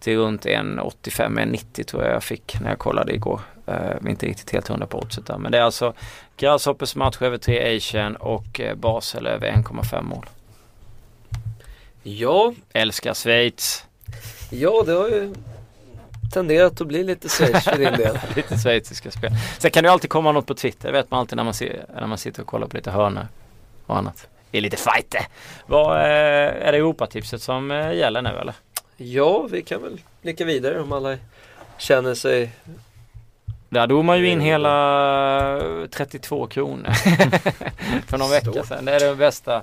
till 0.00 0.18
runt 0.18 0.44
1,85-1,90 0.44 1.84
tror 1.84 2.02
jag 2.02 2.14
jag 2.14 2.24
fick 2.24 2.60
när 2.60 2.68
jag 2.68 2.78
kollade 2.78 3.14
igår. 3.14 3.40
Uh, 3.68 4.10
inte 4.10 4.26
riktigt 4.26 4.50
helt 4.50 4.68
hundra 4.68 4.86
på 4.86 4.98
oddset 4.98 5.26
där. 5.26 5.38
Men 5.38 5.52
det 5.52 5.58
är 5.58 5.62
alltså 5.62 5.94
Grasshoppers 6.40 6.96
match 6.96 7.22
över 7.22 7.38
3 7.38 7.76
Asian 7.76 8.16
och 8.16 8.60
eh, 8.60 8.74
Basel 8.74 9.26
över 9.26 9.52
1,5 9.52 10.02
mål. 10.02 10.26
Ja, 12.02 12.54
Älskar 12.72 13.14
Schweiz. 13.14 13.84
ja 14.50 14.82
det 14.86 14.92
har 14.92 15.08
ju 15.08 15.34
tenderat 16.32 16.80
att 16.80 16.86
bli 16.86 17.04
lite 17.04 17.28
Schweiz 17.28 17.64
för 17.64 17.78
din 17.78 17.92
del. 17.92 18.18
lite 18.36 18.58
schweiziska 18.58 19.10
spel. 19.10 19.30
Sen 19.58 19.70
kan 19.70 19.82
det 19.84 19.88
ju 19.88 19.92
alltid 19.92 20.10
komma 20.10 20.32
något 20.32 20.46
på 20.46 20.54
Twitter. 20.54 20.88
Det 20.88 20.92
vet 20.92 21.10
man 21.10 21.20
alltid 21.20 21.36
när 21.36 21.44
man, 21.44 21.54
ser, 21.54 21.84
när 21.94 22.06
man 22.06 22.18
sitter 22.18 22.42
och 22.42 22.48
kollar 22.48 22.66
på 22.66 22.76
lite 22.76 22.90
hörnor 22.90 23.26
och 23.86 23.96
annat. 23.96 24.28
Det 24.50 24.58
är 24.58 24.62
lite 24.62 24.76
fighter. 24.76 25.26
Vad, 25.66 25.96
eh, 25.96 26.66
är 26.66 26.72
det 26.72 26.78
Europatipset 26.78 27.42
som 27.42 27.70
eh, 27.70 27.92
gäller 27.92 28.22
nu 28.22 28.30
eller? 28.30 28.54
Ja, 28.96 29.46
vi 29.50 29.62
kan 29.62 29.82
väl 29.82 30.00
blicka 30.22 30.44
vidare 30.44 30.80
om 30.80 30.92
alla 30.92 31.16
känner 31.78 32.14
sig... 32.14 32.50
Där 33.70 33.86
drog 33.86 34.04
man 34.04 34.18
ju 34.18 34.28
in 34.28 34.40
hela 34.40 35.60
32 35.90 36.46
kronor 36.46 36.92
för 38.06 38.18
någon 38.18 38.30
vecka 38.30 38.62
sedan. 38.64 38.84
Det 38.84 38.92
är 38.92 39.00
det 39.08 39.16
bästa. 39.16 39.62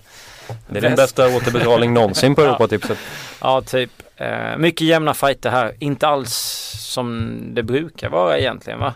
Det 0.68 0.78
är 0.78 0.82
din 0.82 0.96
bästa 0.96 1.36
återbetalning 1.36 1.94
någonsin 1.94 2.36
på. 2.36 2.42
Europatipset. 2.48 2.98
Ja, 3.42 3.62
typ. 3.62 3.92
Eh, 4.16 4.58
mycket 4.58 4.88
jämna 4.88 5.14
fighter 5.14 5.50
här. 5.50 5.74
Inte 5.80 6.08
alls 6.08 6.34
som 6.78 7.40
det 7.54 7.64
brukar 7.64 8.10
vara 8.10 8.40
egentligen 8.40 8.80
va? 8.80 8.94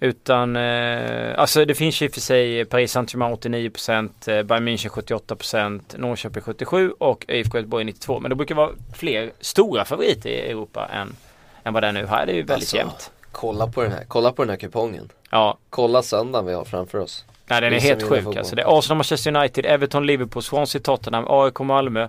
Utan, 0.00 0.56
eh, 0.56 1.38
alltså 1.38 1.64
det 1.64 1.74
finns 1.74 2.02
ju 2.02 2.06
i 2.06 2.08
och 2.08 2.12
för 2.14 2.20
sig 2.20 2.64
Paris 2.64 2.92
Saint-Germain 2.92 3.32
89%, 3.32 4.28
eh, 4.28 4.42
Bayern 4.42 4.68
München 4.68 4.88
78%, 4.88 5.96
Norrköping 5.98 6.42
77% 6.42 6.92
och 6.98 7.24
ÖIFK 7.28 7.54
Göteborg 7.54 7.84
92%. 7.84 8.20
Men 8.20 8.28
det 8.28 8.34
brukar 8.34 8.54
vara 8.54 8.70
fler 8.94 9.30
stora 9.40 9.84
favoriter 9.84 10.30
i 10.30 10.50
Europa 10.50 10.88
än, 10.92 11.16
än 11.64 11.74
vad 11.74 11.82
det 11.82 11.86
är 11.86 11.92
nu. 11.92 12.06
Här 12.06 12.22
är 12.22 12.26
det 12.26 12.32
ju 12.32 12.38
väldigt 12.38 12.52
Alltså, 12.52 12.76
jämnt. 12.76 13.10
Kolla 13.32 13.66
på 13.66 13.82
den 13.82 13.92
här, 13.92 14.04
kolla 14.08 14.32
på 14.32 14.42
den 14.42 14.50
här 14.50 14.56
kupongen. 14.56 15.08
Ja, 15.30 15.58
Kolla 15.70 16.02
söndagen 16.02 16.46
vi 16.46 16.52
har 16.54 16.64
framför 16.64 16.98
oss. 16.98 17.24
nej, 17.46 17.60
den 17.60 17.72
är 17.72 17.74
Vi 17.74 17.80
som 17.80 17.88
helt 17.88 18.02
sjuk 18.02 18.36
alltså. 18.36 18.56
Det 18.56 18.62
är 18.62 18.78
Arsenal, 18.78 18.96
Manchester 18.96 19.36
United, 19.36 19.66
Everton, 19.66 20.06
Liverpool, 20.06 20.42
Swansea, 20.42 20.80
Tottenham, 20.80 21.24
AIK, 21.28 21.58
Malmö. 21.60 22.08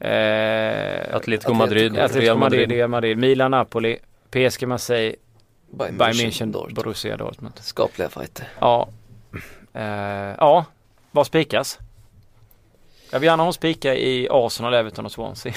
Eh, 0.00 1.16
Atletico 1.16 1.54
Madrid, 1.54 1.98
Atletico 1.98 2.34
Madrid, 2.36 2.60
Madrid. 2.60 2.70
Real 2.70 2.88
Madrid, 2.88 3.18
Milan, 3.18 3.50
Napoli, 3.50 3.98
PSG, 4.30 4.66
Marseille, 4.66 5.16
Bayern 5.70 5.98
Bayern 5.98 6.14
München, 6.16 6.26
München, 6.26 6.52
Dortmund. 6.52 6.74
Borussia 6.74 7.16
Dortmund. 7.16 7.54
Skapliga 7.60 8.08
fighter. 8.08 8.48
Ja. 8.60 8.88
Eh, 9.74 9.82
ja, 10.38 10.64
vad 11.10 11.26
spikas? 11.26 11.78
Jag 13.10 13.20
vill 13.20 13.26
gärna 13.26 13.42
ha 13.42 13.48
en 13.48 13.52
spika 13.52 13.94
i 13.94 14.28
Arsenal, 14.30 14.74
Everton 14.74 15.06
och 15.06 15.12
Swansea. 15.12 15.52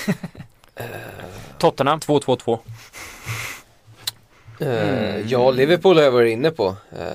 Tottenham. 1.58 2.00
2-2-2. 2.00 2.60
Eh, 4.60 5.20
ja, 5.32 5.52
Liverpool 5.52 5.98
har 5.98 6.04
jag 6.04 6.12
varit 6.12 6.32
inne 6.34 6.52
på. 6.52 6.76
Eh, 7.00 7.06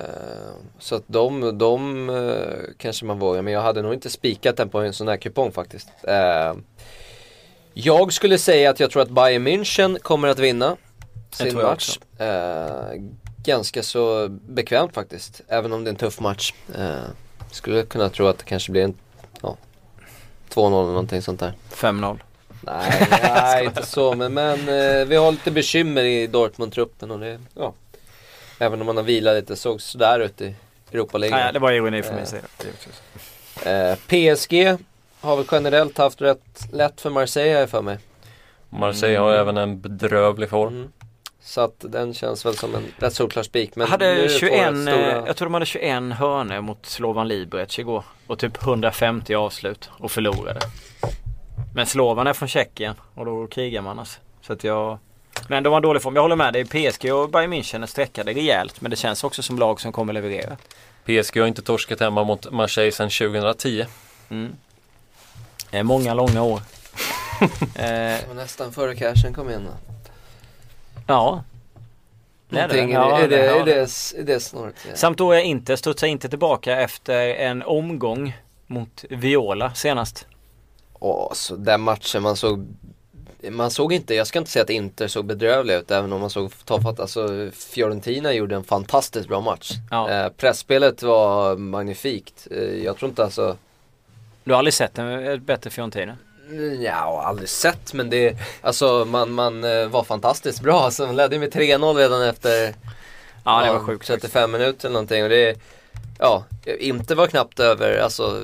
så 0.78 0.94
att 0.94 1.04
de, 1.06 1.58
de 1.58 2.10
eh, 2.10 2.74
kanske 2.78 3.04
man 3.04 3.18
vågar. 3.18 3.42
Men 3.42 3.52
jag 3.52 3.60
hade 3.60 3.82
nog 3.82 3.94
inte 3.94 4.10
spikat 4.10 4.56
den 4.56 4.68
på 4.68 4.80
en 4.80 4.92
sån 4.92 5.08
här 5.08 5.16
kupong 5.16 5.52
faktiskt. 5.52 5.88
Jag 7.74 8.12
skulle 8.12 8.38
säga 8.38 8.70
att 8.70 8.80
jag 8.80 8.90
tror 8.90 9.02
att 9.02 9.10
Bayern 9.10 9.46
München 9.46 9.98
kommer 9.98 10.28
att 10.28 10.38
vinna 10.38 10.76
sin 11.30 11.54
match. 11.54 11.98
Ganska 13.44 13.82
så 13.82 14.28
bekvämt 14.28 14.94
faktiskt. 14.94 15.40
Även 15.48 15.72
om 15.72 15.84
det 15.84 15.88
är 15.88 15.92
en 15.92 15.96
tuff 15.96 16.20
match. 16.20 16.54
Skulle 17.50 17.82
kunna 17.82 18.08
tro 18.08 18.26
att 18.26 18.38
det 18.38 18.44
kanske 18.44 18.72
blir 18.72 18.82
en 18.82 18.94
ja, 19.42 19.56
2-0 20.50 20.66
eller 20.66 20.86
någonting 20.86 21.22
sånt 21.22 21.40
där. 21.40 21.52
5-0. 21.70 22.18
Nej, 22.62 23.08
nej 23.22 23.64
inte 23.64 23.86
så 23.86 24.14
men, 24.14 24.34
men 24.34 24.58
eh, 24.68 25.06
vi 25.06 25.16
har 25.16 25.30
lite 25.32 25.50
bekymmer 25.50 26.02
i 26.04 26.26
Dortmund-truppen 26.26 27.10
och 27.10 27.20
det, 27.20 27.38
ja. 27.54 27.74
Även 28.58 28.80
om 28.80 28.86
man 28.86 28.96
har 28.96 29.04
vilat 29.04 29.34
lite 29.34 29.56
såg 29.56 29.80
sådär 29.82 30.20
ut 30.20 30.40
i 30.40 30.54
Europa 30.92 31.18
League. 31.18 31.38
Nej, 31.38 31.52
det 31.52 31.58
var 31.58 31.72
ironi 31.72 32.02
från 32.02 32.14
min 32.14 32.24
Eh. 32.24 32.28
sida. 32.28 33.90
eh, 33.90 33.96
PSG 34.06 34.76
har 35.20 35.36
väl 35.36 35.46
generellt 35.50 35.98
haft 35.98 36.20
rätt 36.20 36.66
lätt 36.72 37.00
för 37.00 37.10
Marseille 37.10 37.66
för 37.66 37.82
mig. 37.82 37.98
Marseille 38.68 39.18
har 39.18 39.32
även 39.32 39.56
en 39.56 39.80
bedrövlig 39.80 40.50
form. 40.50 40.74
Mm. 40.76 40.92
Så 41.44 41.60
att 41.60 41.76
den 41.78 42.14
känns 42.14 42.46
väl 42.46 42.56
som 42.56 42.74
en 42.74 42.84
rätt 42.98 43.14
solklar 43.14 43.42
spik. 43.42 43.76
Men 43.76 43.88
hade 43.88 44.14
det 44.14 44.28
två 44.28 44.38
21, 44.38 44.52
rätt 44.60 44.74
eh, 44.74 44.82
stora... 44.82 45.26
jag 45.26 45.36
tror 45.36 45.46
de 45.46 45.54
hade 45.54 45.66
21 45.66 46.12
hörnor 46.18 46.60
mot 46.60 46.86
Slovan 46.86 47.28
Liberec 47.28 47.78
igår. 47.78 48.04
Och 48.26 48.38
typ 48.38 48.62
150 48.62 49.34
avslut 49.34 49.90
och 49.92 50.10
förlorade. 50.10 50.60
Men 51.74 51.86
Slovan 51.86 52.26
är 52.26 52.32
från 52.32 52.48
Tjeckien 52.48 52.94
och 53.14 53.24
då 53.24 53.46
krigar 53.46 53.82
man 53.82 53.98
alltså. 53.98 54.20
Så 54.42 54.52
att 54.52 54.64
jag... 54.64 54.98
Men 55.48 55.62
de 55.62 55.72
har 55.72 55.80
dålig 55.80 56.02
form. 56.02 56.14
Jag 56.14 56.22
håller 56.22 56.36
med 56.36 56.52
dig. 56.52 56.64
PSG 56.64 57.12
och 57.14 57.30
Bayern 57.30 57.52
München 57.52 57.82
är 57.82 57.86
streckade 57.86 58.32
rejält. 58.32 58.80
Men 58.80 58.90
det 58.90 58.96
känns 58.96 59.24
också 59.24 59.42
som 59.42 59.58
lag 59.58 59.80
som 59.80 59.92
kommer 59.92 60.12
leverera. 60.12 60.56
PSG 61.04 61.40
har 61.40 61.46
inte 61.46 61.62
torskat 61.62 62.00
hemma 62.00 62.24
mot 62.24 62.50
Marseille 62.52 62.92
sedan 62.92 63.10
2010. 63.10 63.86
Mm. 64.30 64.52
Det 65.70 65.78
är 65.78 65.82
många 65.82 66.14
långa 66.14 66.42
år. 66.42 66.60
eh, 67.74 68.34
nästan 68.34 68.72
före 68.72 68.94
cashen, 68.96 69.34
kom 69.34 69.48
igen 69.48 69.64
då. 69.64 69.94
ja. 71.06 71.44
Det 72.48 72.58
är 72.60 72.68
det. 72.68 72.74
Någonting, 72.74 72.94
Ja, 72.94 73.18
är, 73.18 73.28
det, 73.28 73.36
det- 73.36 73.46
är, 73.48 73.64
det, 73.64 73.72
är 74.20 74.24
det 74.24 74.40
snart? 74.40 74.74
Ja. 74.88 74.96
Samt 74.96 75.18
då 75.18 75.34
jag 75.34 75.44
inte 75.44 75.76
studsar 75.76 76.06
inte 76.06 76.28
tillbaka 76.28 76.80
efter 76.80 77.34
en 77.34 77.62
omgång 77.62 78.36
mot 78.66 79.04
Viola 79.10 79.74
senast. 79.74 80.26
Åh, 81.04 81.32
så 81.32 81.56
den 81.56 81.80
matchen 81.80 82.22
man 82.22 82.36
såg 82.36 82.66
man 83.50 83.70
såg 83.70 83.92
inte, 83.92 84.14
jag 84.14 84.26
ska 84.26 84.38
inte 84.38 84.50
säga 84.50 84.62
att 84.62 84.70
Inter 84.70 85.08
såg 85.08 85.24
bedrövliga 85.24 85.78
ut 85.78 85.90
även 85.90 86.12
om 86.12 86.20
man 86.20 86.30
såg 86.30 86.52
tafatt. 86.64 87.00
Alltså 87.00 87.50
Fiorentina 87.52 88.32
gjorde 88.32 88.54
en 88.54 88.64
fantastiskt 88.64 89.28
bra 89.28 89.40
match. 89.40 89.70
Ja. 89.90 90.10
Eh, 90.10 90.28
pressspelet 90.28 91.02
var 91.02 91.56
magnifikt. 91.56 92.48
Eh, 92.50 92.84
jag 92.84 92.96
tror 92.96 93.08
inte 93.08 93.24
alltså 93.24 93.56
Du 94.44 94.52
har 94.52 94.58
aldrig 94.58 94.74
sett 94.74 94.98
en 94.98 95.44
bättre 95.44 95.70
Fiorentina? 95.70 96.16
Ja, 96.80 97.22
aldrig 97.24 97.48
sett 97.48 97.94
men 97.94 98.10
det, 98.10 98.36
alltså 98.60 99.04
man, 99.04 99.32
man 99.32 99.64
eh, 99.64 99.86
var 99.88 100.04
fantastiskt 100.04 100.60
bra. 100.60 100.80
Alltså, 100.80 101.06
man 101.06 101.16
ledde 101.16 101.38
med 101.38 101.52
3-0 101.54 101.94
redan 101.94 102.22
efter 102.22 102.74
Ja, 103.44 103.64
det 103.64 103.72
var 103.72 103.80
sjukt. 103.80 104.06
35 104.06 104.52
minuter 104.52 104.88
eller 104.88 104.92
någonting. 104.92 105.22
Och 105.22 105.28
det, 105.28 105.56
ja, 106.18 106.44
inte 106.78 107.14
var 107.14 107.26
knappt 107.26 107.60
över, 107.60 107.98
alltså 107.98 108.42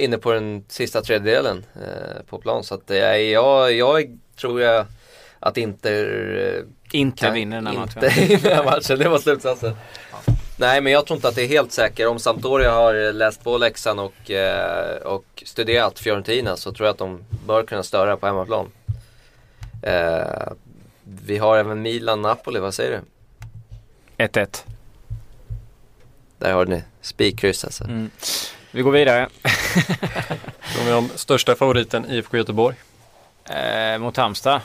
inne 0.00 0.18
på 0.18 0.32
den 0.32 0.64
sista 0.68 1.02
tredjedelen 1.02 1.64
eh, 1.74 2.22
på 2.26 2.38
plan. 2.38 2.64
Så 2.64 2.74
att 2.74 2.90
är, 2.90 3.14
jag, 3.14 3.72
jag 3.72 4.18
tror 4.36 4.60
jag 4.60 4.86
att 5.40 5.56
Inter 5.56 6.64
eh, 6.92 6.98
Inte 7.00 7.24
kan 7.24 7.34
vinner 7.34 7.56
den 7.56 7.66
här 7.66 7.82
inte 7.82 8.00
matchen. 8.00 8.10
vinna 8.28 8.40
den 8.42 8.56
här 8.56 8.64
matchen. 8.64 8.98
Det 8.98 9.08
var 9.08 9.18
slutsatsen. 9.18 9.76
Nej 10.56 10.80
men 10.80 10.92
jag 10.92 11.06
tror 11.06 11.16
inte 11.16 11.28
att 11.28 11.34
det 11.34 11.42
är 11.42 11.48
helt 11.48 11.72
säkert. 11.72 12.06
Om 12.06 12.18
Sampdoria 12.18 12.72
har 12.72 13.12
läst 13.12 13.44
på 13.44 13.58
läxan 13.58 13.98
och, 13.98 14.30
eh, 14.30 14.96
och 14.96 15.42
studerat 15.46 15.98
Fiorentina 15.98 16.56
så 16.56 16.72
tror 16.72 16.86
jag 16.86 16.92
att 16.92 16.98
de 16.98 17.24
bör 17.46 17.62
kunna 17.62 17.82
störa 17.82 18.16
på 18.16 18.26
hemmaplan. 18.26 18.70
Eh, 19.82 20.52
vi 21.04 21.38
har 21.38 21.58
även 21.58 21.82
Milan-Napoli, 21.82 22.58
vad 22.60 22.74
säger 22.74 22.90
du? 24.16 24.24
1-1. 24.24 24.64
Där 26.38 26.52
har 26.52 26.66
ni 26.66 26.82
spikkryss 27.00 27.64
alltså. 27.64 27.84
Mm. 27.84 28.10
Vi 28.72 28.82
går 28.82 28.90
vidare. 28.90 29.28
Är 30.86 30.92
de 30.92 31.08
största 31.08 31.54
favoriten 31.54 32.10
IFK 32.10 32.36
Göteborg. 32.36 32.76
Eh, 33.44 33.98
mot 33.98 34.16
Halmstad. 34.16 34.60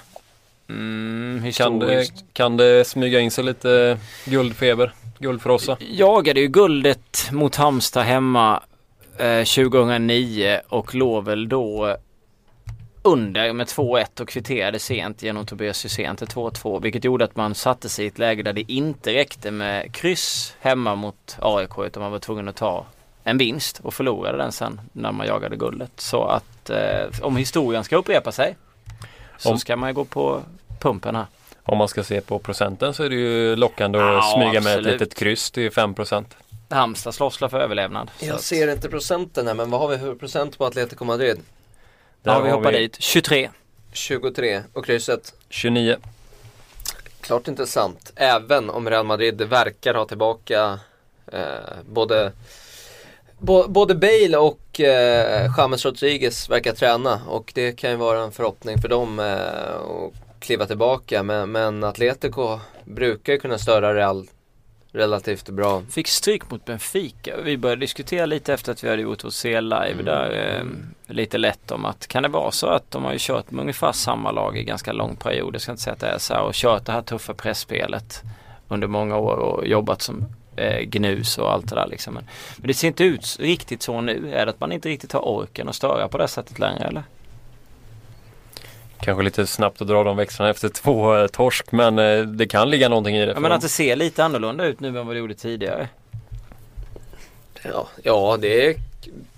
Mm, 0.70 1.52
Kan 1.52 1.80
det, 1.80 2.08
kan 2.34 2.58
det 2.58 2.88
smyga 2.88 3.20
in 3.20 3.32
sig 3.32 3.44
lite 3.44 3.98
guldfeber? 4.26 4.94
Guldfrossa? 5.20 5.78
Jagade 5.80 6.40
ju 6.40 6.48
guldet 6.48 7.30
mot 7.32 7.56
Halmstad 7.56 8.04
hemma 8.04 8.64
eh, 9.18 9.44
2009 9.44 10.62
och 10.70 10.96
låg 10.96 11.26
väl 11.26 11.50
då 11.50 11.98
under 13.02 13.54
med 13.54 13.68
2-1 13.68 14.22
och 14.22 14.30
kvitterade 14.30 14.80
sent 14.80 15.24
genom 15.24 15.46
Tobias 15.46 15.86
Hysén 15.86 16.16
till 16.16 16.28
2-2 16.28 16.82
vilket 16.82 17.04
gjorde 17.04 17.26
att 17.26 17.36
man 17.36 17.56
satte 17.56 17.90
sig 17.90 18.06
i 18.06 18.08
ett 18.08 18.20
läge 18.20 18.44
där 18.44 18.54
det 18.54 18.72
inte 18.72 19.14
räckte 19.14 19.52
med 19.52 19.94
kryss 19.94 20.56
hemma 20.60 20.96
mot 20.96 21.38
AIK 21.40 21.72
utan 21.78 22.04
man 22.04 22.12
var 22.12 22.20
tvungen 22.20 22.48
att 22.48 22.56
ta 22.56 22.86
en 23.28 23.38
vinst 23.38 23.80
och 23.84 23.94
förlorade 23.94 24.38
den 24.38 24.52
sen 24.52 24.82
när 24.94 25.12
man 25.12 25.28
jagade 25.28 25.56
guldet. 25.56 25.92
Så 25.96 26.24
att 26.24 26.70
eh, 26.70 27.06
om 27.22 27.38
historien 27.38 27.84
ska 27.84 27.96
upprepa 27.98 28.32
sig 28.32 28.56
så 29.38 29.52
Om- 29.52 29.60
ska 29.60 29.76
man 29.76 29.90
ju 29.90 29.94
gå 29.94 30.06
på 30.06 30.42
pumpen 30.80 31.16
här. 31.16 31.26
Om 31.64 31.78
man 31.78 31.88
ska 31.88 32.04
se 32.04 32.22
på 32.22 32.40
procenten 32.40 32.94
så 32.94 33.04
är 33.04 33.10
det 33.10 33.16
ju 33.16 33.56
lockande 33.56 34.00
att 34.00 34.06
Ja, 34.06 34.34
smyga 34.36 34.52
med 34.52 34.58
ett 34.72 34.78
absolut. 34.78 35.02
litet 35.02 35.16
kryss 35.16 35.52
till 35.52 35.70
5%. 35.72 36.26
Halmstad 36.70 37.14
slåss 37.16 37.38
för 37.38 37.60
överlevnad. 37.60 38.12
Jag 38.20 38.36
att- 38.36 38.42
ser 38.42 38.72
inte 38.72 38.90
procenten 38.90 39.48
här 39.48 39.54
men 39.54 39.70
vad 39.72 39.80
har 39.82 39.88
vi 39.88 39.98
för 39.98 40.16
procent 40.16 40.58
på 40.58 40.66
Atletico 40.66 41.06
Madrid? 41.06 41.40
Där 42.24 42.32
Ja, 42.34 42.40
vi 42.40 42.50
har 42.50 42.58
hoppar 42.58 42.72
vi 42.72 42.78
dit. 42.78 42.98
23. 43.02 43.50
23 43.94 44.62
och 44.74 44.86
krysset. 44.86 45.34
29. 45.50 45.98
Klart 47.22 47.48
intressant. 47.48 48.12
Även 48.16 48.70
om 48.70 48.90
Real 48.90 49.06
Madrid 49.06 49.42
verkar 49.42 49.94
ha 49.94 50.06
tillbaka 50.06 50.80
eh, 51.32 51.40
både 51.90 52.32
Både 53.68 53.96
Bale 53.96 54.38
och 54.38 54.80
eh, 54.80 55.52
James 55.58 55.86
Rodriguez 55.86 56.50
verkar 56.50 56.74
träna 56.74 57.22
och 57.28 57.52
det 57.56 57.72
kan 57.72 57.90
ju 57.92 57.96
vara 57.96 58.24
en 58.24 58.32
förhoppning 58.32 58.78
för 58.82 58.88
dem 58.88 59.20
eh, 59.20 59.76
att 59.76 60.40
kliva 60.40 60.66
tillbaka. 60.66 61.24
Men, 61.24 61.52
men 61.52 61.84
Atletico 61.84 62.60
brukar 62.84 63.34
ju 63.34 63.40
kunna 63.40 63.58
störa 63.58 63.94
Real 63.94 64.28
relativt 64.92 65.50
bra. 65.50 65.82
Fick 65.90 66.08
stryk 66.08 66.52
mot 66.52 66.66
Benfica. 66.66 67.36
Vi 67.44 67.58
började 67.58 67.80
diskutera 67.80 68.26
lite 68.26 68.54
efter 68.54 68.72
att 68.72 68.84
vi 68.84 68.90
hade 68.90 69.02
gjort 69.02 69.24
vår 69.24 69.30
C-live 69.30 69.92
Mm. 69.92 70.06
där. 70.06 70.32
Eh, 70.32 70.64
lite 71.08 71.38
lätt 71.38 71.72
om 71.72 71.86
att 71.86 72.08
kan 72.08 72.24
det 72.24 72.30
vara 72.30 72.52
så 72.52 72.68
att 72.68 72.92
de 72.92 73.04
har 73.04 73.12
ju 73.12 73.18
kört 73.22 73.52
med 73.52 73.62
ungefär 73.62 73.92
samma 73.92 74.32
lag 74.32 74.58
i 74.58 74.64
ganska 74.64 74.94
lång 74.94 75.16
period. 75.16 75.54
Jag 75.56 75.62
ska 75.62 75.72
inte 75.72 75.84
säga 75.84 75.94
att 75.94 76.00
det 76.00 76.08
är 76.08 76.18
så 76.18 76.34
här. 76.34 76.42
Och 76.42 76.54
kört 76.54 76.86
det 76.86 76.92
här 76.92 77.02
tuffa 77.02 77.34
pressspelet 77.34 78.24
under 78.68 78.88
många 78.88 79.18
år 79.18 79.36
och 79.36 79.68
jobbat 79.68 80.02
som 80.02 80.26
eh, 80.56 80.80
gnus 80.80 81.38
och 81.38 81.52
allt 81.52 81.70
det 81.70 81.76
där 81.76 81.88
liksom. 81.88 82.14
Men, 82.14 82.24
men 82.58 82.68
det 82.68 82.74
ser 82.74 82.88
inte 82.88 83.04
ut 83.04 83.38
riktigt 83.40 83.82
så 83.82 84.02
nu. 84.02 84.34
Är 84.34 84.46
det 84.46 84.50
att 84.50 84.60
man 84.60 84.72
inte 84.72 84.90
riktigt 84.90 85.12
har 85.12 85.28
orken 85.28 85.70
att 85.70 85.76
störa 85.76 86.08
på 86.08 86.18
det 86.18 86.28
sättet 86.28 86.60
längre 86.60 86.86
eller? 86.86 87.04
Kanske 89.00 89.24
lite 89.24 89.48
snabbt 89.48 89.82
att 89.82 89.88
dra 89.88 90.04
de 90.04 90.18
växlarna 90.18 90.52
efter 90.52 90.70
två 90.70 91.18
eh, 91.18 91.28
torsk 91.28 91.72
men 91.72 92.00
eh, 92.00 92.22
det 92.22 92.48
kan 92.48 92.70
ligga 92.70 92.90
någonting 92.90 93.16
i 93.16 93.26
det. 93.26 93.32
Ja, 93.32 93.40
men 93.40 93.52
att 93.52 93.62
det 93.62 93.70
ser 93.70 93.96
lite 93.96 94.24
annorlunda 94.24 94.66
ut 94.66 94.80
nu 94.80 94.88
än 94.88 95.08
vad 95.08 95.16
det 95.16 95.20
gjorde 95.20 95.34
tidigare. 95.34 95.88
Ja, 97.64 97.88
ja 98.04 98.38
det 98.42 98.68
är, 98.68 98.76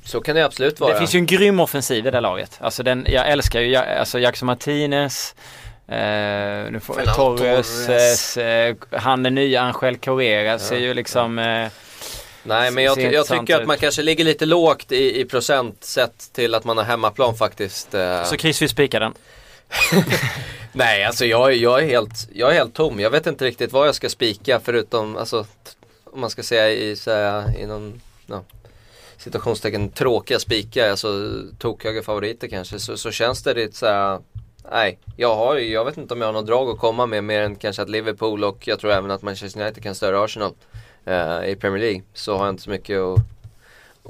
så 0.06 0.22
kan 0.22 0.36
det 0.36 0.46
absolut 0.46 0.80
vara. 0.80 0.94
Det 0.94 1.00
finns 1.00 1.16
ju 1.16 1.20
en 1.20 1.26
grym 1.26 1.60
offensiv 1.60 2.08
i 2.08 2.12
det 2.12 2.22
laget. 2.22 2.58
Alltså 2.62 2.84
den, 2.84 3.06
jag 3.10 3.30
älskar 3.30 3.60
ju 3.60 3.76
alltså 3.76 4.20
Jackson 4.20 4.46
Martinez. 4.46 5.36
Eh, 5.88 6.72
nu 6.72 6.80
får 6.80 6.94
Torres, 7.16 7.86
Torres. 7.86 8.38
eh, 8.38 8.76
han 8.92 9.26
är 9.26 9.30
nya 9.30 9.62
Angel 9.62 9.98
Correa 9.98 10.60
ser 10.60 10.78
ju 10.78 10.94
liksom 10.94 11.40
eh, 11.40 11.68
Nej 12.44 12.72
men 12.72 12.84
jag, 12.84 13.14
jag 13.14 13.28
tycker 13.28 13.62
att 13.62 13.68
man 13.68 13.78
kanske 13.78 14.02
ligger 14.02 14.24
lite 14.24 14.46
lågt 14.46 14.92
i, 14.92 15.22
i 15.22 15.26
procent 15.26 15.84
sett 15.84 16.34
till 16.34 16.56
att 16.56 16.64
man 16.64 16.78
har 16.78 16.84
hemmaplan 16.84 17.36
faktiskt. 17.36 17.94
eh. 17.94 18.24
Så 18.24 18.36
Chris 18.36 18.62
vill 18.62 18.70
spika 18.70 19.00
den. 19.00 19.14
Nej 20.74 21.04
alltså 21.04 21.26
jag, 21.26 21.56
jag, 21.56 21.84
är 21.84 21.88
helt, 21.88 22.30
jag 22.34 22.50
är 22.50 22.54
helt 22.54 22.74
tom. 22.74 23.00
Jag 23.00 23.10
vet 23.10 23.28
inte 23.28 23.46
riktigt 23.46 23.72
vad 23.72 23.88
jag 23.88 23.96
ska 23.96 24.10
spika 24.10 24.60
förutom, 24.64 25.18
alltså 25.18 25.46
om 26.04 26.22
man 26.22 26.30
ska 26.30 26.44
säga 26.44 26.70
i, 26.70 26.96
så 26.96 27.12
här, 27.12 27.58
i 27.60 27.66
någon 27.66 28.02
ja, 28.26 28.44
situationstecken 29.18 29.90
tråkiga 29.90 30.40
spikar, 30.40 30.90
alltså 30.90 31.32
tokhöga 31.60 32.04
favoriter 32.04 32.48
kanske, 32.48 32.80
så, 32.80 32.98
så 32.98 33.12
känns 33.12 33.44
det 33.44 33.54
lite 33.54 33.78
så 33.78 33.86
här. 33.86 34.20
Nej, 34.72 35.00
jag, 35.16 35.36
har, 35.36 35.56
jag 35.56 35.86
vet 35.86 35.98
inte 35.98 36.14
om 36.14 36.22
jag 36.22 36.28
har 36.28 36.34
något 36.34 36.46
drag 36.46 36.70
att 36.70 36.80
komma 36.80 37.06
med 37.06 37.24
mer 37.24 37.42
än 37.42 37.56
kanske 37.56 37.82
att 37.82 37.90
Liverpool 37.90 38.44
och 38.44 38.68
jag 38.68 38.80
tror 38.80 38.92
även 38.92 39.12
att 39.12 39.22
Manchester 39.22 39.62
United 39.62 39.84
kan 39.84 39.96
störa 39.96 40.24
Arsenal 40.24 40.54
eh, 41.06 41.50
i 41.50 41.58
Premier 41.60 41.82
League. 41.82 42.02
Så 42.14 42.38
har 42.38 42.46
jag 42.46 42.54
inte 42.54 42.64
så 42.64 42.70
mycket 42.70 43.00
att, 43.00 43.20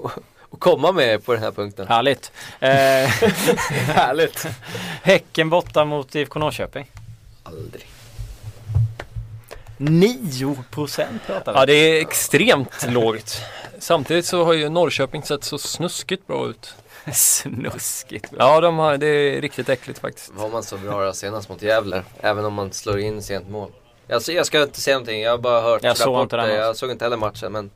att, 0.05 0.17
att 0.51 0.59
komma 0.59 0.91
med 0.91 1.25
på 1.25 1.33
den 1.33 1.43
här 1.43 1.51
punkten. 1.51 1.87
Härligt. 1.87 2.31
Eh, 2.59 2.69
Härligt! 3.95 4.45
häcken 5.03 5.49
borta 5.49 5.85
mot 5.85 6.15
IFK 6.15 6.39
Norrköping. 6.39 6.91
Aldrig. 7.43 7.85
9 9.77 10.63
procent 10.71 11.21
pratar 11.25 11.53
vi. 11.53 11.59
Ja 11.59 11.65
det 11.65 11.73
är 11.73 12.01
extremt 12.01 12.87
lågt. 12.89 13.41
Samtidigt 13.79 14.25
så 14.25 14.43
har 14.43 14.53
ju 14.53 14.69
Norrköping 14.69 15.23
sett 15.23 15.43
så 15.43 15.57
snuskigt 15.57 16.27
bra 16.27 16.49
ut. 16.49 16.75
Snuskigt. 17.13 18.31
Ja 18.37 18.61
de 18.61 18.77
har, 18.77 18.97
det 18.97 19.07
är 19.07 19.41
riktigt 19.41 19.69
äckligt 19.69 19.99
faktiskt. 19.99 20.31
Var 20.33 20.49
man 20.49 20.63
så 20.63 20.77
bra 20.77 21.13
senast 21.13 21.49
mot 21.49 21.61
Gävle? 21.61 22.03
Även 22.19 22.45
om 22.45 22.53
man 22.53 22.71
slår 22.73 22.99
in 22.99 23.21
sent 23.23 23.49
mål. 23.49 23.71
Alltså, 24.09 24.31
jag 24.31 24.45
ska 24.45 24.61
inte 24.63 24.81
säga 24.81 24.95
någonting, 24.95 25.21
jag 25.21 25.31
har 25.31 25.37
bara 25.37 25.61
hört 25.61 25.83
Jag 25.83 25.97
såg 25.97 26.21
inte 26.21 26.35
den 26.35 26.45
rapporter. 26.45 26.57
matchen. 26.57 26.65
Jag 26.67 26.75
såg 26.77 26.91
inte 26.91 27.05
heller 27.05 27.17
matchen. 27.17 27.51
Men, 27.51 27.69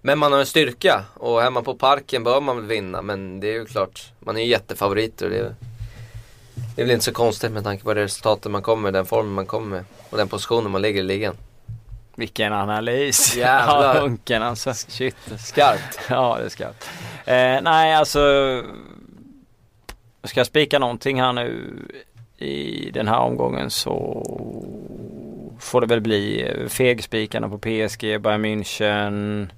men 0.00 0.18
man 0.18 0.32
har 0.32 0.38
en 0.40 0.46
styrka 0.46 1.04
och 1.14 1.42
hemma 1.42 1.62
på 1.62 1.74
parken 1.74 2.24
bör 2.24 2.40
man 2.40 2.56
väl 2.56 2.66
vinna. 2.66 3.02
Men 3.02 3.40
det 3.40 3.46
är 3.48 3.52
ju 3.52 3.66
klart, 3.66 4.12
man 4.18 4.36
är 4.36 4.40
ju 4.40 4.46
jättefavoriter. 4.48 5.30
Det 5.30 5.38
är, 5.38 5.54
det 6.76 6.82
är 6.82 6.86
väl 6.86 6.92
inte 6.92 7.04
så 7.04 7.12
konstigt 7.12 7.52
med 7.52 7.64
tanke 7.64 7.84
på 7.84 7.94
det 7.94 8.02
resultatet 8.04 8.52
man 8.52 8.62
kommer 8.62 8.82
med, 8.82 8.92
den 8.92 9.06
formen 9.06 9.32
man 9.32 9.46
kommer 9.46 9.66
med 9.76 9.84
och 10.10 10.16
den 10.18 10.28
positionen 10.28 10.70
man 10.70 10.82
ligger 10.82 11.00
i 11.00 11.04
ligan. 11.04 11.36
Vilken 12.18 12.52
analys. 12.52 13.36
Jävlar. 13.36 14.00
Unken 14.02 14.42
alltså. 14.42 14.74
Shit. 14.74 15.16
Skarpt! 15.38 16.00
Ja, 16.10 16.38
det 16.42 16.50
ska 16.50 16.64
eh, 16.64 17.62
Nej, 17.62 17.94
alltså. 17.94 18.62
Ska 20.24 20.40
jag 20.40 20.46
spika 20.46 20.78
någonting 20.78 21.20
här 21.20 21.32
nu 21.32 21.78
i 22.36 22.90
den 22.90 23.08
här 23.08 23.18
omgången 23.18 23.70
så 23.70 24.22
får 25.60 25.80
det 25.80 25.86
väl 25.86 26.00
bli 26.00 26.52
fegspikarna 26.68 27.48
på 27.48 27.58
PSG, 27.58 28.00
Bayern 28.00 28.44
München. 28.44 29.48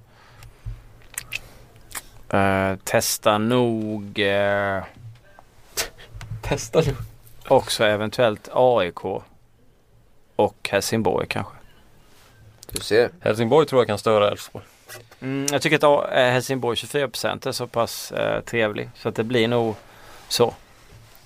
Eh, 2.29 2.77
testa 2.83 3.37
nog 3.37 4.19
eh, 4.19 4.83
Testa 6.41 6.81
nu. 6.81 6.95
också 7.47 7.83
eventuellt 7.83 8.49
AIK 8.53 9.05
och 10.35 10.69
Helsingborg 10.71 11.27
kanske. 11.27 11.53
Du 12.71 12.81
ser. 12.81 13.09
Helsingborg 13.19 13.67
tror 13.67 13.81
jag 13.81 13.87
kan 13.87 13.97
störa 13.97 14.31
Elfsborg. 14.31 14.65
Mm, 15.21 15.47
jag 15.51 15.61
tycker 15.61 15.75
att 15.75 16.13
eh, 16.13 16.19
Helsingborg 16.19 16.75
24% 16.75 17.47
är 17.47 17.51
så 17.51 17.67
pass 17.67 18.11
eh, 18.11 18.41
trevlig 18.41 18.89
så 18.95 19.09
att 19.09 19.15
det 19.15 19.23
blir 19.23 19.47
nog 19.47 19.75
så. 20.27 20.53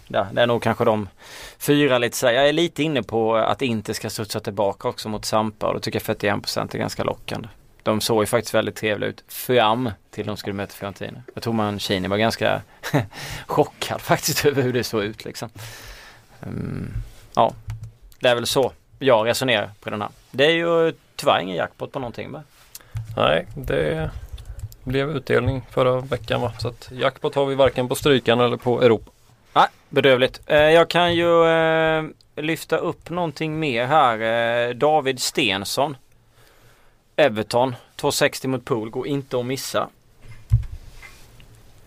Ja, 0.08 0.28
det 0.32 0.42
är 0.42 0.48
nog 0.48 0.64
kanske 0.64 0.86
de 0.86 1.10
fyra 1.58 1.98
lite 1.98 2.18
så 2.18 2.28
här. 2.28 2.34
Jag 2.34 2.50
är 2.50 2.54
lite 2.54 2.84
inne 2.84 3.04
på 3.04 3.36
att 3.36 3.62
inte 3.62 3.94
ska 3.94 4.10
studsa 4.10 4.40
tillbaka 4.40 4.88
också 4.88 5.10
mot 5.10 5.26
Sampa 5.26 5.68
och 5.68 5.74
då 5.74 5.80
tycker 5.80 6.02
jag 6.08 6.18
41% 6.18 6.76
är 6.76 6.80
ganska 6.80 7.04
lockande. 7.04 7.48
De 7.84 8.02
såg 8.02 8.24
ju 8.24 8.28
faktiskt 8.28 8.54
väldigt 8.54 8.76
trevliga 8.76 9.10
ut 9.10 9.24
fram 9.28 9.90
till 10.12 10.26
de 10.26 10.38
skulle 10.38 10.54
möta 10.54 10.74
Fiorentina. 10.74 11.24
Jag 11.34 11.44
tror 11.44 11.54
Mancini 11.54 12.08
var 12.08 12.18
ganska 12.18 12.62
chockad 13.48 14.02
faktiskt 14.02 14.46
över 14.46 14.62
hur 14.62 14.74
det 14.74 14.84
såg 14.84 15.04
ut 15.04 15.26
liksom. 15.26 15.50
Mm, 16.44 16.94
ja, 17.36 17.54
det 18.20 18.30
är 18.30 18.36
väl 18.36 18.48
så 18.48 18.72
jag 19.00 19.28
resonerar 19.28 19.72
på 19.80 19.90
den 19.90 20.02
här. 20.02 20.10
Det 20.32 20.46
är 20.46 20.52
ju 20.52 20.94
tyvärr 21.16 21.40
ingen 21.40 21.56
jackpot 21.56 21.92
på 21.92 22.00
någonting 22.00 22.32
va? 22.32 22.44
Nej, 23.18 23.48
det 23.56 24.10
blev 24.84 25.10
utdelning 25.10 25.62
förra 25.72 26.00
veckan 26.00 26.42
va. 26.42 26.54
Så 26.60 26.68
att 26.68 26.90
jackpot 26.92 27.36
har 27.36 27.46
vi 27.46 27.56
varken 27.56 27.88
på 27.88 27.96
Strykan 27.96 28.40
eller 28.40 28.58
på 28.58 28.82
Europa. 28.82 29.12
Nej, 29.54 29.68
bedrövligt. 29.90 30.42
Eh, 30.46 30.58
jag 30.58 30.90
kan 30.90 31.16
ju 31.16 31.46
eh, 31.46 32.04
lyfta 32.36 32.78
upp 32.78 33.10
någonting 33.10 33.60
mer 33.60 33.86
här. 33.86 34.20
Eh, 34.68 34.76
David 34.76 35.22
Stensson. 35.22 35.98
Everton. 37.16 37.76
2,60 37.98 38.48
mot 38.48 38.66
Pool. 38.66 38.90
Går 38.90 39.08
inte 39.08 39.40
att 39.40 39.46
missa. 39.46 39.90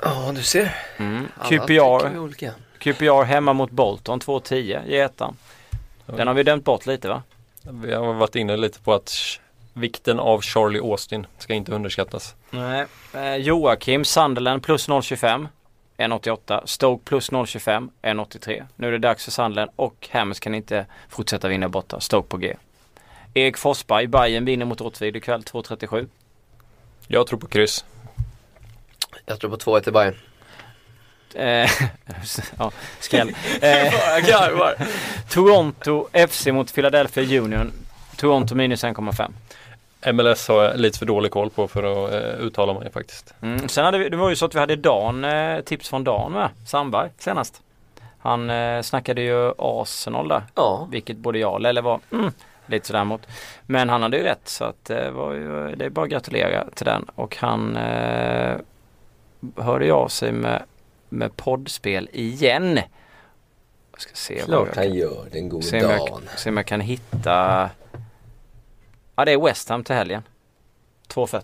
Ja, 0.02 0.32
du 0.34 0.42
ser. 0.42 0.76
Mm. 0.96 1.28
QPR. 1.44 2.52
QPR 2.78 3.22
hemma 3.22 3.52
mot 3.52 3.70
Bolton. 3.70 4.20
2,10 4.20 4.86
i 4.86 4.98
ettan. 4.98 5.36
Den 6.16 6.26
har 6.26 6.34
vi 6.34 6.42
dömt 6.42 6.64
bort 6.64 6.86
lite 6.86 7.09
va? 7.09 7.22
Vi 7.62 7.94
har 7.94 8.12
varit 8.12 8.36
inne 8.36 8.56
lite 8.56 8.80
på 8.80 8.94
att 8.94 9.12
vikten 9.72 10.18
av 10.18 10.40
Charlie 10.40 10.80
Austin 10.80 11.26
ska 11.38 11.54
inte 11.54 11.72
underskattas. 11.72 12.34
Nej. 12.50 12.86
Eh, 13.14 13.36
Joakim 13.36 14.04
Sunderland 14.04 14.62
plus 14.62 14.88
0,25. 14.88 15.48
1,88. 15.96 16.62
Stoke 16.64 17.04
plus 17.04 17.30
0,25. 17.30 17.88
1,83. 18.02 18.66
Nu 18.76 18.86
är 18.86 18.92
det 18.92 18.98
dags 18.98 19.24
för 19.24 19.30
Sunderland 19.30 19.70
och 19.76 20.09
Hammers 20.11 20.40
kan 20.40 20.54
inte 20.54 20.86
fortsätta 21.09 21.48
vinna 21.48 21.68
borta. 21.68 22.00
Stoke 22.00 22.28
på 22.28 22.36
G. 22.36 22.56
Erik 23.34 23.56
Forsberg, 23.56 24.06
Bayern 24.06 24.44
vinner 24.44 24.66
mot 24.66 24.80
Åtvid 24.80 25.16
ikväll 25.16 25.42
2,37. 25.42 26.09
Jag 27.06 27.26
tror 27.26 27.38
på 27.38 27.46
kryss. 27.46 27.84
Jag 29.26 29.40
tror 29.40 29.50
på 29.50 29.56
2-1 29.56 29.80
till 29.80 29.92
Bayern. 29.92 30.14
Eh, 31.35 31.70
ja, 32.59 32.70
skräll. 33.01 33.31
Eh, 33.62 33.93
Toronto 35.29 36.09
FC 36.29 36.47
mot 36.47 36.74
Philadelphia 36.74 37.41
Union. 37.43 37.72
Toronto 38.16 38.55
minus 38.55 38.85
1,5. 38.85 40.12
MLS 40.12 40.49
har 40.49 40.64
jag 40.64 40.81
lite 40.81 40.99
för 40.99 41.07
dålig 41.07 41.31
koll 41.33 41.51
på 41.51 41.68
för 41.68 42.07
att 42.07 42.12
eh, 42.12 42.41
uttala 42.47 42.74
mig 42.74 42.93
faktiskt. 42.93 43.35
Mm. 43.43 43.68
Sen 43.68 43.85
hade 43.85 43.99
vi, 43.99 44.09
det 44.09 44.16
var 44.16 44.31
ju 44.31 44.37
så 44.37 44.47
att 44.47 44.55
vi 44.55 44.59
hade 44.59 44.76
Dan, 44.76 45.24
eh, 45.24 45.61
tips 45.61 45.89
från 45.89 46.05
Dan 46.05 46.33
med, 46.33 46.49
Sandberg 46.66 47.11
senast. 47.18 47.62
Han 48.18 48.51
eh, 48.51 48.83
snackade 48.83 49.20
ju 49.22 49.53
Arsenal 49.59 50.29
där, 50.29 50.43
Ja. 50.55 50.89
vilket 50.91 51.16
både 51.16 51.39
jag 51.39 51.53
och 51.53 51.61
Lelle 51.61 51.81
var 51.81 52.01
mm, 52.12 52.31
lite 52.66 52.87
sådär 52.87 53.05
mot. 53.05 53.26
Men 53.66 53.89
han 53.89 54.03
hade 54.03 54.16
ju 54.16 54.22
rätt 54.22 54.49
så 54.49 54.64
att 54.64 54.85
det 54.85 55.11
var 55.11 55.33
ju, 55.33 55.74
det 55.76 55.85
är 55.85 55.91
bara 55.91 56.05
att 56.05 56.11
gratulera 56.11 56.64
till 56.74 56.87
den. 56.87 57.05
Och 57.14 57.37
han 57.37 57.76
eh, 57.76 58.57
hörde 59.57 59.85
ju 59.85 59.93
av 59.93 60.09
sig 60.09 60.33
med, 60.33 60.62
med 61.09 61.36
poddspel 61.36 62.09
igen. 62.12 62.80
Jag 63.92 64.00
ska 64.00 64.14
se 64.14 64.34
vad 64.34 64.59
jag 64.59 64.64
Klart 64.64 64.76
han 64.76 64.94
gör, 64.94 65.26
den 65.32 65.48
gode 65.48 65.66
Se 65.66 65.84
om, 65.84 65.90
jag, 65.90 66.20
se 66.36 66.50
om 66.50 66.56
jag 66.56 66.66
kan 66.66 66.80
hitta 66.80 67.70
Ja 69.16 69.24
det 69.24 69.32
är 69.32 69.44
West 69.44 69.68
Ham 69.68 69.84
till 69.84 69.94
helgen 69.94 70.22
2.40 71.09 71.42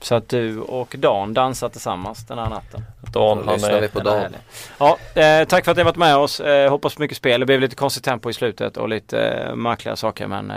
Så 0.00 0.14
att 0.14 0.28
du 0.28 0.60
och 0.60 0.94
Dan 0.98 1.34
dansar 1.34 1.68
tillsammans 1.68 2.26
den 2.26 2.38
här 2.38 2.48
natten 2.50 2.82
Dan 3.12 3.42
han 3.44 3.54
lyssnar 3.54 3.80
vi 3.80 3.88
på 3.88 4.00
Dan. 4.00 4.36
Ja, 4.78 4.98
eh, 5.14 5.44
tack 5.44 5.64
för 5.64 5.70
att 5.70 5.76
ni 5.76 5.82
har 5.82 5.90
varit 5.90 5.96
med 5.96 6.16
oss. 6.16 6.40
Eh, 6.40 6.70
hoppas 6.70 6.98
mycket 6.98 7.16
spel. 7.16 7.40
Det 7.40 7.46
blev 7.46 7.60
lite 7.60 7.76
konstigt 7.76 8.04
tempo 8.04 8.30
i 8.30 8.32
slutet 8.32 8.76
och 8.76 8.88
lite 8.88 9.20
eh, 9.20 9.54
märkliga 9.54 9.96
saker 9.96 10.26
men 10.26 10.50
eh, 10.50 10.56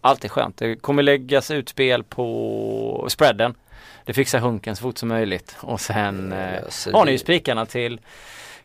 allt 0.00 0.24
är 0.24 0.28
skönt. 0.28 0.56
Det 0.56 0.76
kommer 0.76 1.02
läggas 1.02 1.50
ut 1.50 1.68
spel 1.68 2.04
på 2.04 3.06
spreaden. 3.08 3.54
Det 4.04 4.12
fixar 4.12 4.38
Hunken 4.38 4.76
så 4.76 4.82
fort 4.82 4.98
som 4.98 5.08
möjligt 5.08 5.56
och 5.60 5.80
sen 5.80 6.32
eh, 6.32 6.62
har 6.92 7.04
ni 7.04 7.12
ju 7.12 7.18
spikarna 7.18 7.66
till 7.66 8.00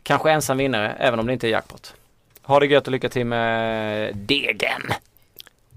kanske 0.02 0.30
ensam 0.30 0.58
vinnare 0.58 0.96
även 0.98 1.20
om 1.20 1.26
det 1.26 1.32
inte 1.32 1.48
är 1.48 1.50
jackpot. 1.50 1.94
Ha 2.42 2.60
det 2.60 2.66
gött 2.66 2.86
och 2.86 2.92
lycka 2.92 3.08
till 3.08 3.26
med 3.26 4.16
degen! 4.16 4.82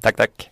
tack 0.02 0.16
tack. 0.16 0.50